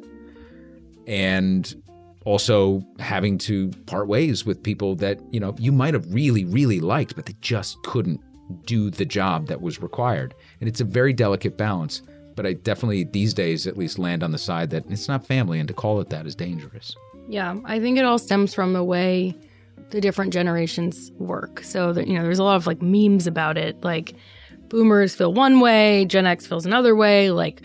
And 1.06 1.74
also 2.24 2.82
having 2.98 3.38
to 3.38 3.70
part 3.86 4.06
ways 4.06 4.44
with 4.44 4.62
people 4.62 4.94
that, 4.96 5.18
you 5.32 5.40
know, 5.40 5.54
you 5.58 5.72
might 5.72 5.94
have 5.94 6.12
really, 6.12 6.44
really 6.44 6.80
liked, 6.80 7.16
but 7.16 7.26
they 7.26 7.34
just 7.40 7.82
couldn't 7.82 8.20
do 8.66 8.90
the 8.90 9.04
job 9.04 9.46
that 9.46 9.60
was 9.60 9.80
required. 9.80 10.34
And 10.60 10.68
it's 10.68 10.80
a 10.80 10.84
very 10.84 11.12
delicate 11.12 11.56
balance. 11.56 12.02
But 12.36 12.46
I 12.46 12.52
definitely, 12.54 13.04
these 13.04 13.34
days, 13.34 13.66
at 13.66 13.76
least 13.76 13.98
land 13.98 14.22
on 14.22 14.30
the 14.32 14.38
side 14.38 14.70
that 14.70 14.84
it's 14.88 15.08
not 15.08 15.26
family, 15.26 15.58
and 15.58 15.68
to 15.68 15.74
call 15.74 16.00
it 16.00 16.10
that 16.10 16.26
is 16.26 16.34
dangerous. 16.34 16.94
Yeah, 17.28 17.56
I 17.64 17.80
think 17.80 17.98
it 17.98 18.04
all 18.04 18.18
stems 18.18 18.54
from 18.54 18.72
the 18.72 18.84
way 18.84 19.34
the 19.90 20.00
different 20.00 20.32
generations 20.32 21.10
work. 21.18 21.62
So 21.62 21.92
that 21.92 22.06
you 22.06 22.14
know, 22.14 22.22
there's 22.22 22.38
a 22.38 22.44
lot 22.44 22.56
of 22.56 22.66
like 22.66 22.82
memes 22.82 23.26
about 23.26 23.58
it. 23.58 23.82
Like 23.82 24.14
boomers 24.68 25.14
feel 25.14 25.32
one 25.34 25.60
way, 25.60 26.04
Gen 26.06 26.26
X 26.26 26.46
feels 26.46 26.66
another 26.66 26.94
way. 26.94 27.30
Like 27.30 27.62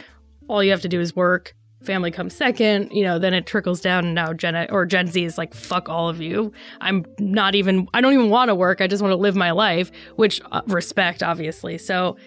all 0.48 0.64
you 0.64 0.72
have 0.72 0.82
to 0.82 0.90
do 0.90 1.00
is 1.00 1.16
work. 1.16 1.56
Family 1.84 2.10
comes 2.10 2.36
second, 2.36 2.92
you 2.92 3.04
know. 3.04 3.20
Then 3.20 3.36
it 3.36 3.46
trickles 3.46 3.80
down, 3.80 4.06
and 4.06 4.16
now 4.16 4.34
Gen 4.34 4.56
or 4.72 4.88
Gen 4.88 5.06
Z 5.06 5.24
is 5.24 5.38
like, 5.38 5.54
"Fuck 5.54 5.88
all 5.88 6.10
of 6.10 6.20
you." 6.20 6.52
I'm 6.82 7.06
not 7.20 7.54
even. 7.54 7.88
I 7.94 8.02
don't 8.02 8.14
even 8.14 8.30
want 8.32 8.50
to 8.50 8.56
work. 8.56 8.82
I 8.82 8.88
just 8.88 9.04
want 9.04 9.12
to 9.12 9.18
live 9.18 9.36
my 9.36 9.52
life, 9.52 9.92
which 10.16 10.42
uh, 10.52 10.64
respect, 10.66 11.22
obviously. 11.22 11.78
So, 11.78 12.18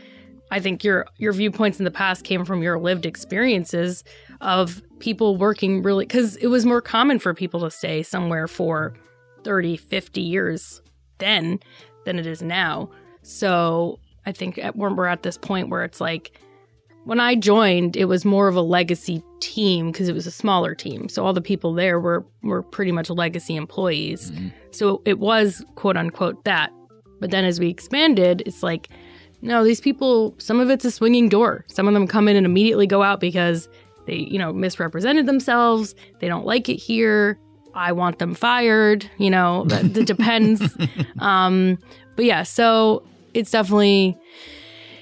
I 0.52 0.60
think 0.60 0.84
your 0.84 1.06
your 1.16 1.32
viewpoints 1.32 1.80
in 1.80 1.84
the 1.84 1.90
past 1.90 2.22
came 2.22 2.44
from 2.44 2.62
your 2.62 2.78
lived 2.78 3.04
experiences 3.04 4.04
of 4.40 4.80
people 5.00 5.36
working 5.36 5.82
really 5.82 6.04
because 6.06 6.36
it 6.36 6.46
was 6.46 6.64
more 6.64 6.80
common 6.80 7.18
for 7.18 7.34
people 7.34 7.58
to 7.60 7.70
stay 7.70 8.04
somewhere 8.04 8.46
for 8.46 8.94
30, 9.48 9.78
50 9.78 10.20
years 10.20 10.82
then 11.16 11.58
than 12.04 12.18
it 12.18 12.26
is 12.26 12.42
now. 12.42 12.90
So 13.22 13.98
I 14.26 14.32
think 14.32 14.58
at, 14.58 14.76
when 14.76 14.94
we're 14.94 15.06
at 15.06 15.22
this 15.22 15.38
point 15.38 15.70
where 15.70 15.84
it's 15.84 16.02
like, 16.02 16.38
when 17.04 17.18
I 17.18 17.34
joined, 17.34 17.96
it 17.96 18.04
was 18.04 18.26
more 18.26 18.48
of 18.48 18.56
a 18.56 18.60
legacy 18.60 19.22
team 19.40 19.90
because 19.90 20.06
it 20.06 20.12
was 20.12 20.26
a 20.26 20.30
smaller 20.30 20.74
team. 20.74 21.08
So 21.08 21.24
all 21.24 21.32
the 21.32 21.40
people 21.40 21.72
there 21.72 21.98
were 21.98 22.26
were 22.42 22.62
pretty 22.62 22.92
much 22.92 23.08
legacy 23.08 23.56
employees. 23.56 24.32
Mm-hmm. 24.32 24.48
So 24.70 25.00
it 25.06 25.18
was 25.18 25.64
quote 25.76 25.96
unquote 25.96 26.44
that. 26.44 26.70
But 27.18 27.30
then 27.30 27.46
as 27.46 27.58
we 27.58 27.70
expanded, 27.70 28.42
it's 28.44 28.62
like, 28.62 28.90
no, 29.40 29.64
these 29.64 29.80
people, 29.80 30.34
some 30.36 30.60
of 30.60 30.68
it's 30.68 30.84
a 30.84 30.90
swinging 30.90 31.30
door. 31.30 31.64
Some 31.68 31.88
of 31.88 31.94
them 31.94 32.06
come 32.06 32.28
in 32.28 32.36
and 32.36 32.44
immediately 32.44 32.86
go 32.86 33.02
out 33.02 33.18
because 33.18 33.66
they, 34.04 34.16
you 34.16 34.38
know, 34.38 34.52
misrepresented 34.52 35.24
themselves. 35.24 35.94
They 36.20 36.28
don't 36.28 36.44
like 36.44 36.68
it 36.68 36.76
here. 36.76 37.38
I 37.74 37.92
want 37.92 38.18
them 38.18 38.34
fired. 38.34 39.08
You 39.18 39.30
know, 39.30 39.64
that 39.66 39.92
depends. 40.04 40.76
um, 41.18 41.78
but 42.16 42.24
yeah, 42.24 42.42
so 42.42 43.02
it's 43.34 43.50
definitely 43.50 44.18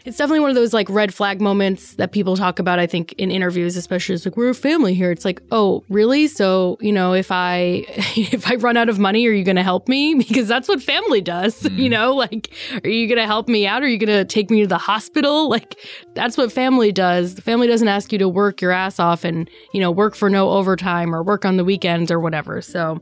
it's 0.07 0.17
definitely 0.17 0.41
one 0.41 0.51
of 0.51 0.57
those 0.57 0.73
like 0.73 0.89
red 0.89 1.13
flag 1.13 1.41
moments 1.41 1.95
that 1.97 2.13
people 2.13 2.37
talk 2.37 2.59
about 2.59 2.79
i 2.79 2.87
think 2.87 3.13
in 3.19 3.31
interviews 3.31 3.77
especially 3.77 4.15
it's 4.15 4.25
like 4.25 4.37
we're 4.37 4.51
a 4.51 4.55
family 4.55 4.95
here. 4.95 5.11
It's 5.11 5.25
like 5.25 5.43
oh 5.53 5.85
really? 5.89 6.27
So 6.27 6.77
you 6.81 6.93
know 6.93 7.13
if 7.13 7.31
i 7.31 7.85
if 8.17 8.51
i 8.51 8.57
run 8.57 8.77
out 8.77 8.89
of 8.89 8.99
money 8.99 9.27
are 9.27 9.33
you 9.33 9.45
going 9.45 9.57
to 9.57 9.63
help 9.63 9.89
me? 9.89 10.15
Because 10.27 10.49
that's 10.49 10.69
what 10.69 10.83
family 10.83 11.21
does 11.21 11.63
you 11.65 11.89
mm. 11.89 11.91
know? 11.91 12.15
Like 12.15 12.51
are 12.83 12.89
you 12.89 13.07
going 13.07 13.19
to 13.19 13.27
help 13.27 13.49
me 13.49 13.67
out? 13.67 13.83
Are 13.83 13.89
you 13.89 13.99
going 13.99 14.09
to 14.09 14.25
take 14.25 14.51
me 14.51 14.63
to 14.63 14.67
the 14.67 14.79
hospital? 14.79 15.49
Like 15.49 15.79
that's 16.15 16.37
what 16.37 16.51
family 16.51 16.93
does. 16.93 17.37
The 17.37 17.43
family 17.43 17.67
doesn't 17.67 17.89
ask 17.89 18.13
you 18.13 18.19
to 18.19 18.29
work 18.29 18.61
your 18.61 18.73
ass 18.73 18.99
off 18.99 19.25
and 19.25 19.49
you 19.73 19.81
know 19.81 19.91
work 19.91 20.15
for 20.15 20.29
no 20.29 20.51
overtime 20.51 21.15
or 21.15 21.23
work 21.23 21.45
on 21.45 21.57
the 21.57 21.65
weekends 21.65 22.11
or 22.11 22.19
whatever. 22.19 22.61
So 22.61 23.01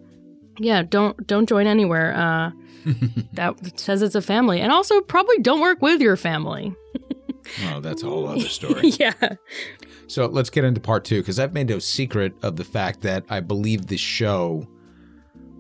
yeah 0.59 0.83
don't 0.83 1.27
don't 1.27 1.49
join 1.49 1.67
anywhere 1.67 2.15
uh 2.17 2.51
that 3.33 3.55
says 3.79 4.03
it's 4.03 4.15
a 4.15 4.23
family 4.23 4.61
and 4.61 4.71
also 4.73 5.01
probably 5.01 5.39
don't 5.39 5.61
work 5.61 5.81
with 5.83 6.01
your 6.01 6.17
family 6.17 6.75
Oh, 7.67 7.81
that's 7.81 8.03
a 8.03 8.07
whole 8.07 8.27
other 8.27 8.41
story. 8.49 8.89
yeah 8.99 9.13
So 10.07 10.25
let's 10.27 10.49
get 10.49 10.65
into 10.65 10.81
part 10.81 11.05
two 11.05 11.21
because 11.21 11.39
I've 11.39 11.53
made 11.53 11.69
no 11.69 11.79
secret 11.79 12.33
of 12.43 12.57
the 12.57 12.65
fact 12.65 13.03
that 13.03 13.25
I 13.29 13.41
believe 13.41 13.87
the 13.89 13.99
show 13.99 14.67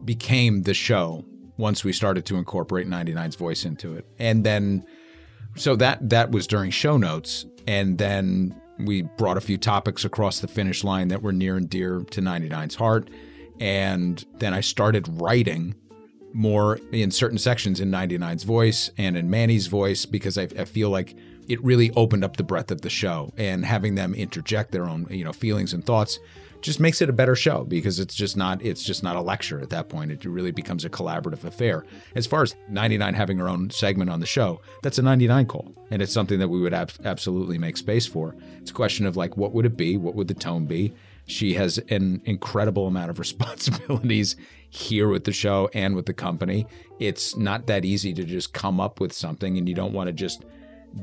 became 0.04 0.62
the 0.62 0.72
show 0.74 1.24
once 1.58 1.84
we 1.84 1.92
started 1.92 2.24
to 2.26 2.36
incorporate 2.36 2.88
99's 2.88 3.36
voice 3.36 3.64
into 3.66 3.94
it. 3.96 4.06
And 4.18 4.44
then, 4.44 4.84
so 5.56 5.76
that 5.76 6.08
that 6.08 6.30
was 6.30 6.46
during 6.46 6.70
show 6.70 6.96
notes, 6.96 7.44
and 7.66 7.98
then 7.98 8.58
we 8.78 9.02
brought 9.02 9.36
a 9.36 9.40
few 9.42 9.56
topics 9.58 10.04
across 10.06 10.40
the 10.40 10.48
finish 10.48 10.84
line 10.84 11.08
that 11.08 11.20
were 11.22 11.32
near 11.32 11.56
and 11.56 11.68
dear 11.68 12.00
to 12.10 12.20
99's 12.22 12.74
heart. 12.76 13.08
And 13.60 14.24
then 14.38 14.52
I 14.54 14.60
started 14.60 15.06
writing 15.08 15.74
more 16.32 16.80
in 16.90 17.10
certain 17.10 17.38
sections 17.38 17.80
in 17.80 17.90
99's 17.90 18.42
voice 18.42 18.90
and 18.98 19.16
in 19.16 19.30
Manny's 19.30 19.68
voice 19.68 20.04
because 20.04 20.36
I, 20.36 20.42
I 20.58 20.64
feel 20.64 20.90
like 20.90 21.14
it 21.48 21.62
really 21.62 21.90
opened 21.92 22.24
up 22.24 22.36
the 22.36 22.42
breadth 22.42 22.70
of 22.70 22.80
the 22.80 22.90
show 22.90 23.32
and 23.36 23.64
having 23.64 23.94
them 23.94 24.14
interject 24.14 24.72
their 24.72 24.86
own 24.86 25.06
you 25.10 25.24
know 25.24 25.32
feelings 25.32 25.72
and 25.72 25.84
thoughts 25.84 26.18
just 26.60 26.80
makes 26.80 27.02
it 27.02 27.10
a 27.10 27.12
better 27.12 27.36
show 27.36 27.62
because 27.64 28.00
it's 28.00 28.14
just 28.14 28.38
not 28.38 28.60
it's 28.62 28.82
just 28.82 29.02
not 29.02 29.16
a 29.16 29.20
lecture 29.20 29.60
at 29.60 29.68
that 29.68 29.90
point. 29.90 30.10
It 30.10 30.24
really 30.24 30.50
becomes 30.50 30.84
a 30.84 30.88
collaborative 30.88 31.44
affair. 31.44 31.84
As 32.14 32.26
far 32.26 32.42
as 32.42 32.56
99 32.70 33.12
having 33.12 33.36
her 33.36 33.50
own 33.50 33.68
segment 33.68 34.08
on 34.10 34.20
the 34.20 34.26
show 34.26 34.60
that's 34.82 34.98
a 34.98 35.02
99 35.02 35.46
call 35.46 35.74
and 35.90 36.00
it's 36.00 36.12
something 36.12 36.38
that 36.38 36.48
we 36.48 36.60
would 36.60 36.74
ab- 36.74 36.90
absolutely 37.04 37.58
make 37.58 37.76
space 37.76 38.06
for. 38.06 38.34
It's 38.60 38.70
a 38.70 38.74
question 38.74 39.06
of 39.06 39.16
like 39.16 39.36
what 39.36 39.52
would 39.52 39.66
it 39.66 39.76
be? 39.76 39.96
What 39.96 40.14
would 40.14 40.28
the 40.28 40.34
tone 40.34 40.64
be 40.66 40.94
she 41.26 41.54
has 41.54 41.78
an 41.88 42.20
incredible 42.24 42.86
amount 42.86 43.10
of 43.10 43.18
responsibilities 43.26 44.36
here 44.68 45.08
with 45.08 45.24
the 45.24 45.32
show 45.32 45.70
and 45.72 45.94
with 45.94 46.06
the 46.06 46.12
company 46.12 46.66
it's 46.98 47.36
not 47.36 47.66
that 47.66 47.84
easy 47.84 48.12
to 48.12 48.24
just 48.24 48.52
come 48.52 48.80
up 48.80 49.00
with 49.00 49.12
something 49.12 49.56
and 49.56 49.68
you 49.68 49.74
don't 49.74 49.92
want 49.92 50.08
to 50.08 50.12
just 50.12 50.44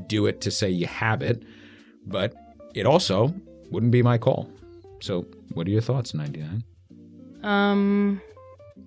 do 0.06 0.26
it 0.26 0.40
to 0.40 0.50
say 0.50 0.68
you 0.68 0.86
have 0.86 1.22
it 1.22 1.42
but 2.06 2.34
it 2.74 2.86
also 2.86 3.34
wouldn't 3.70 3.92
be 3.92 4.02
my 4.02 4.18
call 4.18 4.50
so, 5.02 5.26
what 5.52 5.66
are 5.66 5.70
your 5.70 5.80
thoughts, 5.80 6.14
99? 6.14 6.62
Um, 7.42 8.22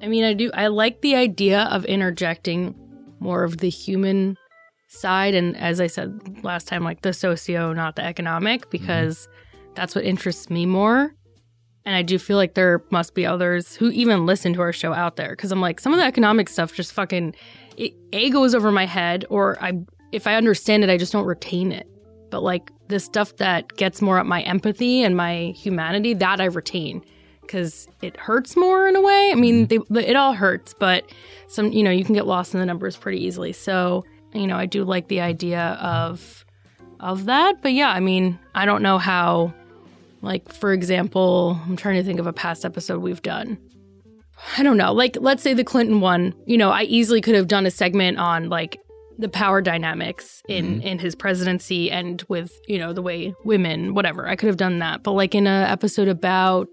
I 0.01 0.07
mean, 0.07 0.23
I 0.23 0.33
do. 0.33 0.49
I 0.53 0.67
like 0.67 1.01
the 1.01 1.15
idea 1.15 1.63
of 1.63 1.83
interjecting 1.85 2.73
more 3.19 3.43
of 3.43 3.57
the 3.57 3.69
human 3.69 4.37
side, 4.87 5.35
and 5.35 5.57
as 5.57 5.81
I 5.81 5.87
said 5.87 6.41
last 6.41 6.69
time, 6.69 6.85
like 6.85 7.01
the 7.01 7.11
socio, 7.11 7.73
not 7.73 7.97
the 7.97 8.05
economic, 8.05 8.69
because 8.69 9.27
that's 9.73 9.93
what 9.93 10.05
interests 10.05 10.49
me 10.49 10.65
more. 10.65 11.13
And 11.85 11.95
I 11.95 12.01
do 12.01 12.17
feel 12.17 12.37
like 12.37 12.55
there 12.55 12.83
must 12.89 13.13
be 13.13 13.27
others 13.27 13.75
who 13.75 13.91
even 13.91 14.25
listen 14.25 14.53
to 14.53 14.61
our 14.61 14.73
show 14.73 14.91
out 14.91 15.17
there, 15.17 15.29
because 15.29 15.51
I'm 15.51 15.61
like, 15.61 15.79
some 15.79 15.93
of 15.93 15.99
the 15.99 16.05
economic 16.05 16.49
stuff 16.49 16.73
just 16.73 16.93
fucking 16.93 17.35
it, 17.77 17.93
a 18.11 18.29
goes 18.31 18.55
over 18.55 18.71
my 18.71 18.85
head, 18.85 19.25
or 19.29 19.61
I 19.61 19.73
if 20.11 20.27
I 20.27 20.35
understand 20.35 20.83
it, 20.83 20.89
I 20.89 20.97
just 20.97 21.11
don't 21.11 21.25
retain 21.25 21.71
it. 21.71 21.87
But 22.31 22.41
like 22.41 22.71
the 22.87 22.99
stuff 22.99 23.35
that 23.37 23.75
gets 23.77 24.01
more 24.01 24.17
at 24.17 24.25
my 24.25 24.41
empathy 24.41 25.03
and 25.03 25.15
my 25.15 25.53
humanity, 25.55 26.13
that 26.15 26.41
I 26.41 26.45
retain 26.45 27.03
because 27.41 27.87
it 28.01 28.17
hurts 28.17 28.57
more 28.57 28.87
in 28.87 28.95
a 28.95 29.01
way. 29.01 29.29
I 29.31 29.35
mean, 29.35 29.67
mm-hmm. 29.67 29.93
they, 29.93 30.07
it 30.07 30.15
all 30.15 30.33
hurts, 30.33 30.73
but 30.73 31.05
some, 31.47 31.71
you 31.71 31.83
know, 31.83 31.91
you 31.91 32.03
can 32.03 32.15
get 32.15 32.25
lost 32.25 32.55
in 32.55 32.59
the 32.59 32.65
numbers 32.65 32.97
pretty 32.97 33.23
easily. 33.23 33.53
So, 33.53 34.03
you 34.33 34.47
know, 34.47 34.57
I 34.57 34.65
do 34.65 34.83
like 34.83 35.07
the 35.07 35.21
idea 35.21 35.77
of 35.79 36.43
of 36.99 37.25
that. 37.25 37.61
But 37.61 37.73
yeah, 37.73 37.89
I 37.89 37.99
mean, 37.99 38.39
I 38.55 38.65
don't 38.65 38.81
know 38.81 38.97
how. 38.97 39.53
Like, 40.25 40.51
for 40.51 40.73
example, 40.73 41.59
I'm 41.65 41.75
trying 41.77 41.95
to 41.95 42.03
think 42.03 42.19
of 42.19 42.27
a 42.27 42.33
past 42.33 42.65
episode 42.65 42.99
we've 43.01 43.21
done. 43.21 43.57
I 44.57 44.63
don't 44.63 44.75
know. 44.77 44.91
Like, 44.91 45.17
let's 45.21 45.41
say 45.43 45.53
the 45.53 45.63
Clinton 45.63 46.01
one. 46.01 46.33
You 46.45 46.57
know, 46.57 46.69
I 46.71 46.83
easily 46.83 47.21
could 47.21 47.35
have 47.35 47.47
done 47.47 47.65
a 47.65 47.71
segment 47.71 48.17
on 48.17 48.49
like 48.49 48.77
the 49.17 49.29
power 49.29 49.61
dynamics 49.61 50.41
in 50.49 50.81
in 50.81 50.99
his 50.99 51.15
presidency 51.15 51.89
and 51.89 52.21
with 52.27 52.51
you 52.67 52.77
know 52.77 52.91
the 52.91 53.01
way 53.01 53.33
women 53.45 53.93
whatever 53.93 54.27
i 54.27 54.35
could 54.35 54.47
have 54.47 54.57
done 54.57 54.79
that 54.79 55.03
but 55.03 55.11
like 55.13 55.33
in 55.33 55.47
a 55.47 55.49
episode 55.69 56.09
about 56.09 56.67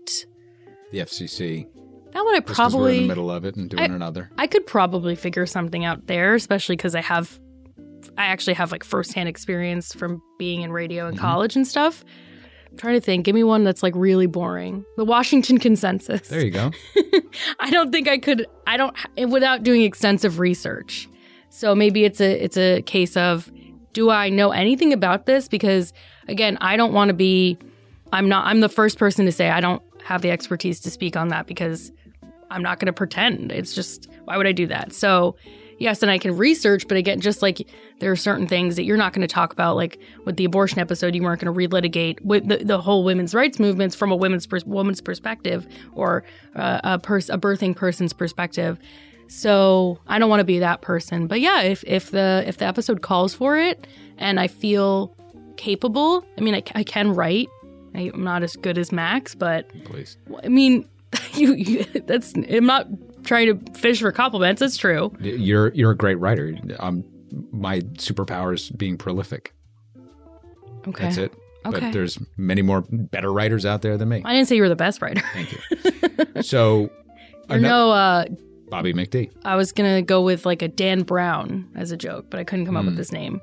The 0.91 0.99
FCC. 0.99 1.69
that 2.13 2.25
one 2.25 2.35
i 2.35 2.41
probably 2.41 2.97
in 2.97 3.03
the 3.05 3.09
middle 3.11 3.31
of 3.31 3.45
it 3.45 3.55
and 3.55 3.71
doing 3.71 3.93
another. 3.95 4.29
i 4.39 4.49
could 4.49 4.67
probably 4.67 5.15
figure 5.15 5.47
something 5.47 5.85
out 5.85 6.09
there 6.09 6.35
especially 6.35 6.75
because 6.75 6.97
i 6.97 7.01
have 7.01 7.39
i 8.19 8.25
actually 8.25 8.55
have 8.55 8.73
like 8.73 8.83
firsthand 8.83 9.29
experience 9.29 9.95
from 9.95 10.21
being 10.37 10.63
in 10.63 10.73
radio 10.73 11.05
Mm-hmm. 11.05 11.13
in 11.15 11.19
college 11.21 11.55
and 11.55 11.65
stuff 11.65 12.05
Trying 12.77 12.95
to 12.95 13.01
think 13.01 13.25
give 13.25 13.35
me 13.35 13.45
one 13.45 13.65
that's 13.65 13.83
like 13.83 13.95
really 13.95 14.27
boring 14.27 14.85
the 14.97 15.05
washington 15.05 15.59
consensus 15.59 16.29
There 16.29 16.45
you 16.45 16.51
go. 16.51 16.73
I 17.61 17.71
don't 17.71 17.93
think 17.93 18.09
I 18.09 18.19
could. 18.19 18.47
I 18.67 18.77
don't 18.77 18.97
eh, 19.17 19.25
without 19.25 19.63
doing 19.63 19.83
extensive 19.83 20.39
research. 20.39 21.09
So 21.51 21.75
maybe 21.75 22.05
it's 22.05 22.21
a 22.21 22.43
it's 22.43 22.57
a 22.57 22.83
case 22.83 23.17
of 23.17 23.51
do 23.93 24.11
I 24.11 24.31
know 24.31 24.53
anything 24.53 24.93
about 24.93 25.27
this? 25.27 25.49
Because 25.49 25.93
again, 26.29 26.57
I 26.61 26.77
don't 26.77 26.93
want 26.93 27.09
to 27.09 27.15
be. 27.15 27.59
I'm 28.13 28.29
not. 28.29 28.47
I'm 28.47 28.61
the 28.61 28.69
first 28.69 28.99
person 28.99 29.27
to 29.27 29.33
say 29.33 29.51
I 29.51 29.61
don't 29.61 29.83
have 30.05 30.23
the 30.23 30.31
expertise 30.31 30.81
to 30.81 30.91
speak 30.91 31.17
on 31.17 31.29
that 31.29 31.47
because 31.47 31.93
I'm 32.51 32.63
not 32.63 32.79
going 32.79 32.87
to 32.87 32.93
pretend. 32.93 33.53
It's 33.53 33.75
just 33.75 34.09
why 34.25 34.37
would 34.37 34.47
I 34.47 34.53
do 34.53 34.67
that? 34.67 34.93
So 34.93 35.37
yes, 35.79 36.03
and 36.03 36.11
I 36.11 36.19
can 36.19 36.37
research, 36.37 36.87
but 36.89 36.97
again, 36.97 37.21
just 37.21 37.43
like 37.43 37.67
there 38.01 38.11
are 38.11 38.17
certain 38.17 38.47
things 38.47 38.77
that 38.77 38.85
you're 38.85 38.97
not 38.97 39.13
going 39.13 39.27
to 39.27 39.33
talk 39.33 39.53
about, 39.53 39.77
like 39.77 39.99
with 40.25 40.37
the 40.37 40.45
abortion 40.45 40.79
episode, 40.79 41.15
you 41.15 41.23
weren't 41.23 41.41
going 41.41 41.53
to 41.53 41.59
relitigate 41.59 42.21
with 42.23 42.49
the, 42.49 42.59
the 42.59 42.81
whole 42.81 43.05
women's 43.05 43.35
rights 43.35 43.59
movements 43.59 43.95
from 43.95 44.11
a 44.13 44.17
women's 44.17 44.47
pers- 44.47 44.65
woman's 44.65 45.01
perspective 45.01 45.67
or 45.93 46.25
uh, 46.57 46.81
a 46.85 46.99
pers- 46.99 47.31
a 47.31 47.39
birthing 47.39 47.75
person's 47.77 48.13
perspective. 48.13 48.79
So 49.29 49.99
I 50.07 50.19
don't 50.19 50.29
want 50.29 50.41
to 50.41 50.45
be 50.45 50.59
that 50.59 50.83
person. 50.83 51.27
But 51.27 51.41
yeah, 51.41 51.63
if 51.63 51.85
if 51.87 52.11
the 52.11 52.45
if 52.47 52.59
the 52.59 52.67
episode 52.67 53.01
calls 53.01 53.35
for 53.35 53.57
it 53.57 53.87
and 54.19 54.39
I 54.39 54.47
feel 54.47 55.17
capable, 55.57 56.25
I 56.37 56.43
mean, 56.43 56.55
I, 56.55 56.63
I 56.75 56.85
can 56.85 57.15
write. 57.15 57.49
I, 57.95 58.11
I'm 58.13 58.25
not 58.25 58.43
as 58.43 58.57
good 58.57 58.79
as 58.79 58.93
Max, 58.93 59.35
but 59.35 59.71
Please. 59.85 60.17
I 60.43 60.49
mean, 60.49 60.89
you, 61.35 61.55
you 61.55 61.85
that's 62.07 62.35
I'm 62.35 62.67
not 62.67 62.89
trying 63.25 63.47
to 63.65 63.73
fish 63.73 64.01
for 64.01 64.13
compliments. 64.13 64.63
It's 64.63 64.77
true. 64.77 65.13
You're 65.21 65.73
you're 65.75 65.91
a 65.93 65.97
great 65.97 66.19
writer. 66.19 66.55
Um, 66.79 67.05
my 67.51 67.81
superpower 67.81 68.55
is 68.55 68.71
being 68.71 68.97
prolific. 68.99 69.55
Okay. 70.89 71.05
That's 71.05 71.17
it. 71.19 71.33
Okay. 71.65 71.79
But 71.81 71.93
there's 71.93 72.19
many 72.37 72.61
more 72.63 72.85
better 72.91 73.33
writers 73.33 73.65
out 73.65 73.83
there 73.83 73.97
than 73.97 74.09
me. 74.09 74.23
I 74.25 74.35
didn't 74.35 74.49
say 74.49 74.57
you 74.57 74.63
were 74.63 74.69
the 74.69 74.75
best 74.77 75.01
writer. 75.01 75.23
Thank 75.33 75.53
you. 75.53 75.59
So, 76.43 76.91
ano- 77.49 77.69
no, 77.69 77.91
uh, 77.93 78.25
Bobby 78.69 78.93
McD. 78.95 79.31
I 79.45 79.55
was 79.57 79.71
gonna 79.73 80.03
go 80.03 80.23
with 80.23 80.45
like 80.47 80.61
a 80.63 80.69
Dan 80.69 81.03
Brown 81.03 81.69
as 81.77 81.93
a 81.93 81.97
joke, 81.97 82.27
but 82.31 82.41
I 82.41 82.45
couldn't 82.45 82.67
come 82.67 82.77
up 82.77 82.85
with 82.85 82.97
his 82.97 83.13
name. 83.13 83.41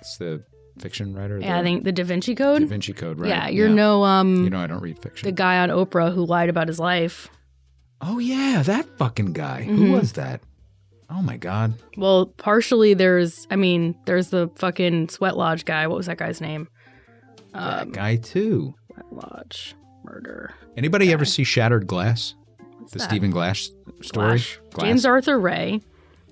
It's 0.00 0.16
the 0.18 0.42
fiction 0.80 1.14
writer. 1.14 1.38
Yeah, 1.40 1.58
I 1.58 1.62
think 1.62 1.84
the 1.84 1.92
Da 1.92 2.04
Vinci 2.04 2.34
Code. 2.34 2.60
Da 2.62 2.66
Vinci 2.68 2.92
Code, 2.92 3.18
right? 3.20 3.28
Yeah, 3.28 3.48
you're 3.48 3.68
no 3.68 4.04
um 4.04 4.44
You 4.44 4.50
know, 4.50 4.60
I 4.60 4.66
don't 4.66 4.80
read 4.80 4.98
fiction. 4.98 5.26
the 5.26 5.32
guy 5.32 5.58
on 5.58 5.68
Oprah 5.70 6.14
who 6.14 6.24
lied 6.24 6.48
about 6.48 6.68
his 6.68 6.78
life. 6.78 7.28
Oh 8.00 8.18
yeah, 8.18 8.62
that 8.64 8.86
fucking 8.98 9.32
guy. 9.32 9.62
Mm-hmm. 9.62 9.76
Who 9.76 9.92
was 9.92 10.12
that? 10.14 10.40
Oh 11.10 11.22
my 11.22 11.36
god. 11.38 11.74
Well, 11.96 12.26
partially 12.26 12.92
there's, 12.94 13.46
I 13.50 13.56
mean, 13.56 13.94
there's 14.04 14.28
the 14.28 14.50
fucking 14.56 15.08
Sweat 15.08 15.36
Lodge 15.36 15.64
guy. 15.64 15.86
What 15.86 15.96
was 15.96 16.06
that 16.06 16.18
guy's 16.18 16.40
name? 16.40 16.68
that 17.54 17.82
Um, 17.82 17.92
guy 17.92 18.16
too. 18.16 18.74
Sweat 18.92 19.06
Lodge 19.12 19.74
murder. 20.04 20.52
Anybody 20.76 21.12
ever 21.12 21.24
see 21.24 21.44
Shattered 21.44 21.86
Glass? 21.86 22.34
the 22.92 22.98
that? 22.98 23.04
Stephen 23.04 23.30
Glass 23.30 23.70
story. 24.02 24.38
Glass. 24.38 24.58
James 24.80 25.04
Arthur 25.06 25.38
Ray. 25.38 25.80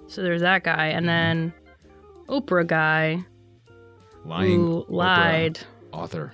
So 0.09 0.23
there's 0.23 0.43
that 0.43 0.63
guy, 0.63 0.89
Mm-hmm. 0.91 0.99
and 0.99 1.09
then 1.09 1.53
Oprah 2.29 2.67
guy 2.67 3.25
lying 4.25 4.61
who 4.61 4.85
Oprah 4.85 4.91
lied. 4.91 5.59
author. 5.93 6.33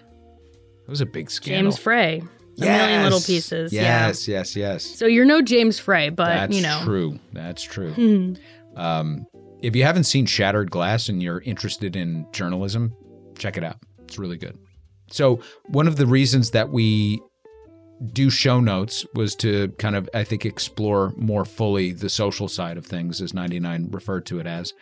It 0.86 0.90
was 0.90 1.00
a 1.00 1.06
big 1.06 1.30
scandal. 1.30 1.70
James 1.72 1.78
Frey. 1.82 2.22
A 2.58 2.64
million 2.64 3.02
little 3.02 3.20
pieces. 3.20 3.72
Yeah. 3.72 4.06
Yes, 4.06 4.28
yes, 4.28 4.56
yes. 4.56 4.84
So 4.84 5.06
you're 5.06 5.24
no 5.24 5.42
James 5.42 5.78
Frey, 5.78 6.10
but 6.10 6.26
That's 6.26 6.54
you 6.54 6.62
know. 6.62 6.80
True. 6.84 7.18
That's 7.32 7.62
true. 7.62 8.36
um, 8.76 9.26
if 9.62 9.76
you 9.76 9.84
haven't 9.84 10.04
seen 10.04 10.26
Shattered 10.26 10.70
Glass 10.70 11.08
and 11.08 11.22
you're 11.22 11.40
interested 11.40 11.96
in 11.96 12.26
journalism, 12.32 12.94
check 13.38 13.56
it 13.56 13.64
out. 13.64 13.76
It's 14.02 14.18
really 14.18 14.36
good. 14.36 14.58
So, 15.10 15.40
one 15.66 15.86
of 15.86 15.96
the 15.96 16.06
reasons 16.06 16.50
that 16.50 16.70
we 16.70 17.20
do 18.12 18.30
show 18.30 18.60
notes 18.60 19.06
was 19.14 19.36
to 19.36 19.68
kind 19.78 19.94
of, 19.94 20.08
I 20.12 20.24
think, 20.24 20.44
explore 20.44 21.12
more 21.16 21.44
fully 21.44 21.92
the 21.92 22.08
social 22.08 22.48
side 22.48 22.76
of 22.76 22.86
things, 22.86 23.20
as 23.20 23.32
99 23.32 23.88
referred 23.90 24.26
to 24.26 24.40
it 24.40 24.46
as. 24.46 24.72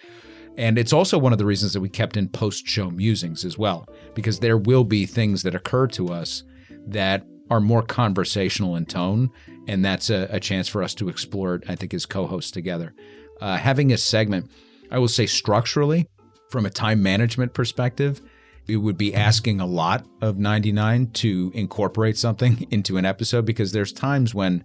And 0.56 0.78
it's 0.78 0.92
also 0.92 1.18
one 1.18 1.32
of 1.32 1.38
the 1.38 1.46
reasons 1.46 1.72
that 1.72 1.80
we 1.80 1.88
kept 1.88 2.16
in 2.16 2.28
post 2.28 2.66
show 2.66 2.90
musings 2.90 3.44
as 3.44 3.58
well, 3.58 3.86
because 4.14 4.40
there 4.40 4.56
will 4.56 4.84
be 4.84 5.06
things 5.06 5.42
that 5.42 5.54
occur 5.54 5.86
to 5.88 6.08
us 6.08 6.42
that 6.86 7.24
are 7.50 7.60
more 7.60 7.82
conversational 7.82 8.76
in 8.76 8.86
tone. 8.86 9.30
And 9.66 9.84
that's 9.84 10.08
a, 10.08 10.28
a 10.30 10.40
chance 10.40 10.68
for 10.68 10.82
us 10.82 10.94
to 10.94 11.08
explore 11.08 11.56
it, 11.56 11.64
I 11.68 11.74
think, 11.74 11.92
as 11.92 12.06
co 12.06 12.26
hosts 12.26 12.50
together. 12.50 12.94
Uh, 13.40 13.56
having 13.56 13.92
a 13.92 13.98
segment, 13.98 14.50
I 14.90 14.98
will 14.98 15.08
say 15.08 15.26
structurally, 15.26 16.08
from 16.48 16.66
a 16.66 16.70
time 16.70 17.02
management 17.02 17.54
perspective, 17.54 18.20
it 18.66 18.76
would 18.76 18.98
be 18.98 19.14
asking 19.14 19.60
a 19.60 19.66
lot 19.66 20.06
of 20.20 20.38
99 20.38 21.10
to 21.12 21.50
incorporate 21.54 22.16
something 22.16 22.66
into 22.70 22.96
an 22.96 23.04
episode 23.04 23.44
because 23.44 23.72
there's 23.72 23.92
times 23.92 24.34
when 24.34 24.64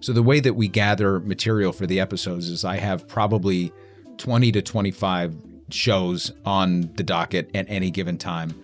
so 0.00 0.12
the 0.12 0.22
way 0.22 0.40
that 0.40 0.54
we 0.54 0.68
gather 0.68 1.20
material 1.20 1.72
for 1.72 1.86
the 1.86 1.98
episodes 2.00 2.48
is 2.50 2.64
I 2.64 2.76
have 2.76 3.08
probably 3.08 3.72
20 4.18 4.52
to 4.52 4.62
25 4.62 5.34
shows 5.70 6.32
on 6.44 6.92
the 6.94 7.02
docket 7.02 7.50
at 7.54 7.66
any 7.68 7.90
given 7.90 8.18
time. 8.18 8.62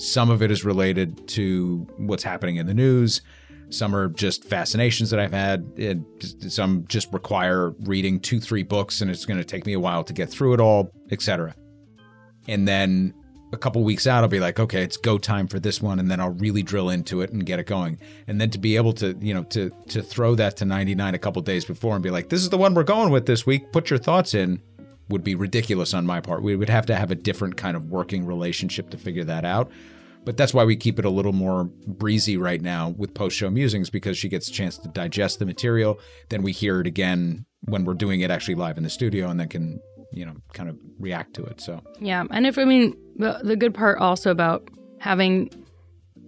Some 0.00 0.30
of 0.30 0.40
it 0.40 0.50
is 0.50 0.64
related 0.64 1.28
to 1.28 1.86
what's 1.98 2.22
happening 2.22 2.56
in 2.56 2.66
the 2.66 2.72
news. 2.72 3.20
Some 3.68 3.94
are 3.94 4.08
just 4.08 4.44
fascinations 4.44 5.10
that 5.10 5.20
I've 5.20 5.32
had. 5.32 5.60
and 5.76 6.06
some 6.48 6.86
just 6.88 7.12
require 7.12 7.70
reading 7.80 8.18
two, 8.18 8.40
three 8.40 8.62
books, 8.62 9.02
and 9.02 9.10
it's 9.10 9.26
going 9.26 9.38
to 9.38 9.44
take 9.44 9.66
me 9.66 9.74
a 9.74 9.80
while 9.80 10.02
to 10.04 10.14
get 10.14 10.30
through 10.30 10.54
it 10.54 10.60
all, 10.60 10.90
etc. 11.10 11.54
And 12.48 12.66
then 12.66 13.12
a 13.52 13.58
couple 13.58 13.84
weeks 13.84 14.06
out, 14.06 14.22
I'll 14.22 14.28
be 14.28 14.40
like, 14.40 14.58
okay, 14.58 14.82
it's 14.82 14.96
go 14.96 15.18
time 15.18 15.46
for 15.46 15.60
this 15.60 15.82
one, 15.82 15.98
and 15.98 16.10
then 16.10 16.18
I'll 16.18 16.30
really 16.30 16.62
drill 16.62 16.88
into 16.88 17.20
it 17.20 17.30
and 17.30 17.44
get 17.44 17.58
it 17.58 17.66
going. 17.66 17.98
And 18.26 18.40
then 18.40 18.48
to 18.52 18.58
be 18.58 18.76
able 18.76 18.94
to, 18.94 19.14
you 19.20 19.34
know, 19.34 19.42
to 19.44 19.70
to 19.88 20.02
throw 20.02 20.34
that 20.36 20.56
to 20.58 20.64
99 20.64 21.14
a 21.14 21.18
couple 21.18 21.42
days 21.42 21.66
before 21.66 21.94
and 21.94 22.02
be 22.02 22.10
like, 22.10 22.30
this 22.30 22.40
is 22.40 22.48
the 22.48 22.58
one 22.58 22.72
we're 22.72 22.84
going 22.84 23.10
with 23.10 23.26
this 23.26 23.44
week. 23.44 23.70
Put 23.70 23.90
your 23.90 23.98
thoughts 23.98 24.32
in. 24.32 24.62
Would 25.10 25.22
be 25.22 25.34
ridiculous 25.34 25.92
on 25.92 26.06
my 26.06 26.20
part. 26.20 26.42
We 26.42 26.56
would 26.56 26.68
have 26.70 26.86
to 26.86 26.96
have 26.96 27.10
a 27.10 27.14
different 27.14 27.56
kind 27.56 27.76
of 27.76 27.90
working 27.90 28.24
relationship 28.24 28.90
to 28.90 28.96
figure 28.96 29.24
that 29.24 29.44
out. 29.44 29.70
But 30.24 30.36
that's 30.36 30.52
why 30.52 30.64
we 30.64 30.76
keep 30.76 30.98
it 30.98 31.04
a 31.04 31.10
little 31.10 31.32
more 31.32 31.64
breezy 31.86 32.36
right 32.36 32.60
now 32.60 32.90
with 32.90 33.14
post 33.14 33.36
show 33.36 33.50
musings 33.50 33.90
because 33.90 34.18
she 34.18 34.28
gets 34.28 34.48
a 34.48 34.52
chance 34.52 34.76
to 34.78 34.88
digest 34.88 35.38
the 35.38 35.46
material. 35.46 35.98
Then 36.28 36.42
we 36.42 36.52
hear 36.52 36.80
it 36.80 36.86
again 36.86 37.46
when 37.62 37.84
we're 37.84 37.94
doing 37.94 38.20
it 38.20 38.30
actually 38.30 38.54
live 38.54 38.76
in 38.76 38.82
the 38.82 38.90
studio 38.90 39.28
and 39.28 39.40
then 39.40 39.48
can, 39.48 39.80
you 40.12 40.26
know, 40.26 40.36
kind 40.52 40.68
of 40.68 40.78
react 40.98 41.34
to 41.34 41.44
it. 41.44 41.60
So 41.60 41.80
Yeah, 42.00 42.24
and 42.30 42.46
if 42.46 42.58
I 42.58 42.64
mean 42.64 42.96
the, 43.16 43.40
the 43.42 43.56
good 43.56 43.74
part 43.74 43.98
also 43.98 44.30
about 44.30 44.68
having 44.98 45.50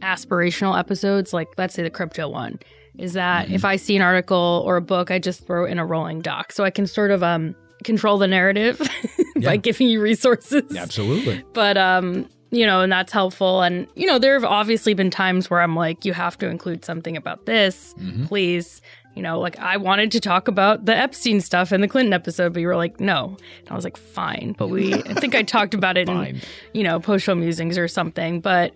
aspirational 0.00 0.78
episodes, 0.78 1.32
like 1.32 1.48
let's 1.56 1.74
say 1.74 1.82
the 1.82 1.90
crypto 1.90 2.28
one, 2.28 2.58
is 2.98 3.14
that 3.14 3.50
if 3.50 3.64
I 3.64 3.76
see 3.76 3.96
an 3.96 4.02
article 4.02 4.62
or 4.66 4.76
a 4.76 4.82
book, 4.82 5.10
I 5.10 5.18
just 5.18 5.46
throw 5.46 5.64
it 5.66 5.70
in 5.70 5.78
a 5.78 5.86
rolling 5.86 6.20
doc, 6.20 6.52
so 6.52 6.64
I 6.64 6.70
can 6.70 6.86
sort 6.86 7.10
of 7.10 7.22
um 7.22 7.54
control 7.82 8.18
the 8.18 8.26
narrative 8.28 8.80
Yeah. 9.36 9.50
by 9.50 9.56
giving 9.56 9.88
you 9.88 10.00
resources. 10.00 10.76
absolutely. 10.76 11.42
But 11.52 11.76
um, 11.76 12.28
you 12.50 12.66
know, 12.66 12.82
and 12.82 12.92
that's 12.92 13.12
helpful. 13.12 13.62
And 13.62 13.86
you 13.96 14.06
know, 14.06 14.18
there 14.18 14.34
have 14.34 14.44
obviously 14.44 14.94
been 14.94 15.10
times 15.10 15.48
where 15.50 15.60
I'm 15.60 15.74
like, 15.74 16.04
you 16.04 16.12
have 16.12 16.36
to 16.38 16.48
include 16.48 16.84
something 16.84 17.16
about 17.16 17.46
this, 17.46 17.94
please. 18.26 18.80
You 19.14 19.22
know, 19.22 19.38
like 19.40 19.58
I 19.58 19.76
wanted 19.76 20.10
to 20.12 20.20
talk 20.20 20.48
about 20.48 20.86
the 20.86 20.96
Epstein 20.96 21.40
stuff 21.42 21.70
in 21.72 21.80
the 21.82 21.88
Clinton 21.88 22.12
episode, 22.14 22.54
but 22.54 22.60
you 22.60 22.66
were 22.66 22.76
like, 22.76 22.98
no. 22.98 23.36
And 23.60 23.68
I 23.70 23.74
was 23.74 23.84
like, 23.84 23.98
fine. 23.98 24.54
But 24.56 24.68
we, 24.68 24.94
I 25.04 25.14
think 25.14 25.34
I 25.34 25.42
talked 25.42 25.74
about 25.74 25.98
it 25.98 26.08
in, 26.08 26.40
you 26.72 26.82
know, 26.82 26.98
post 26.98 27.24
show 27.26 27.34
musings 27.34 27.76
or 27.76 27.88
something. 27.88 28.40
But, 28.40 28.72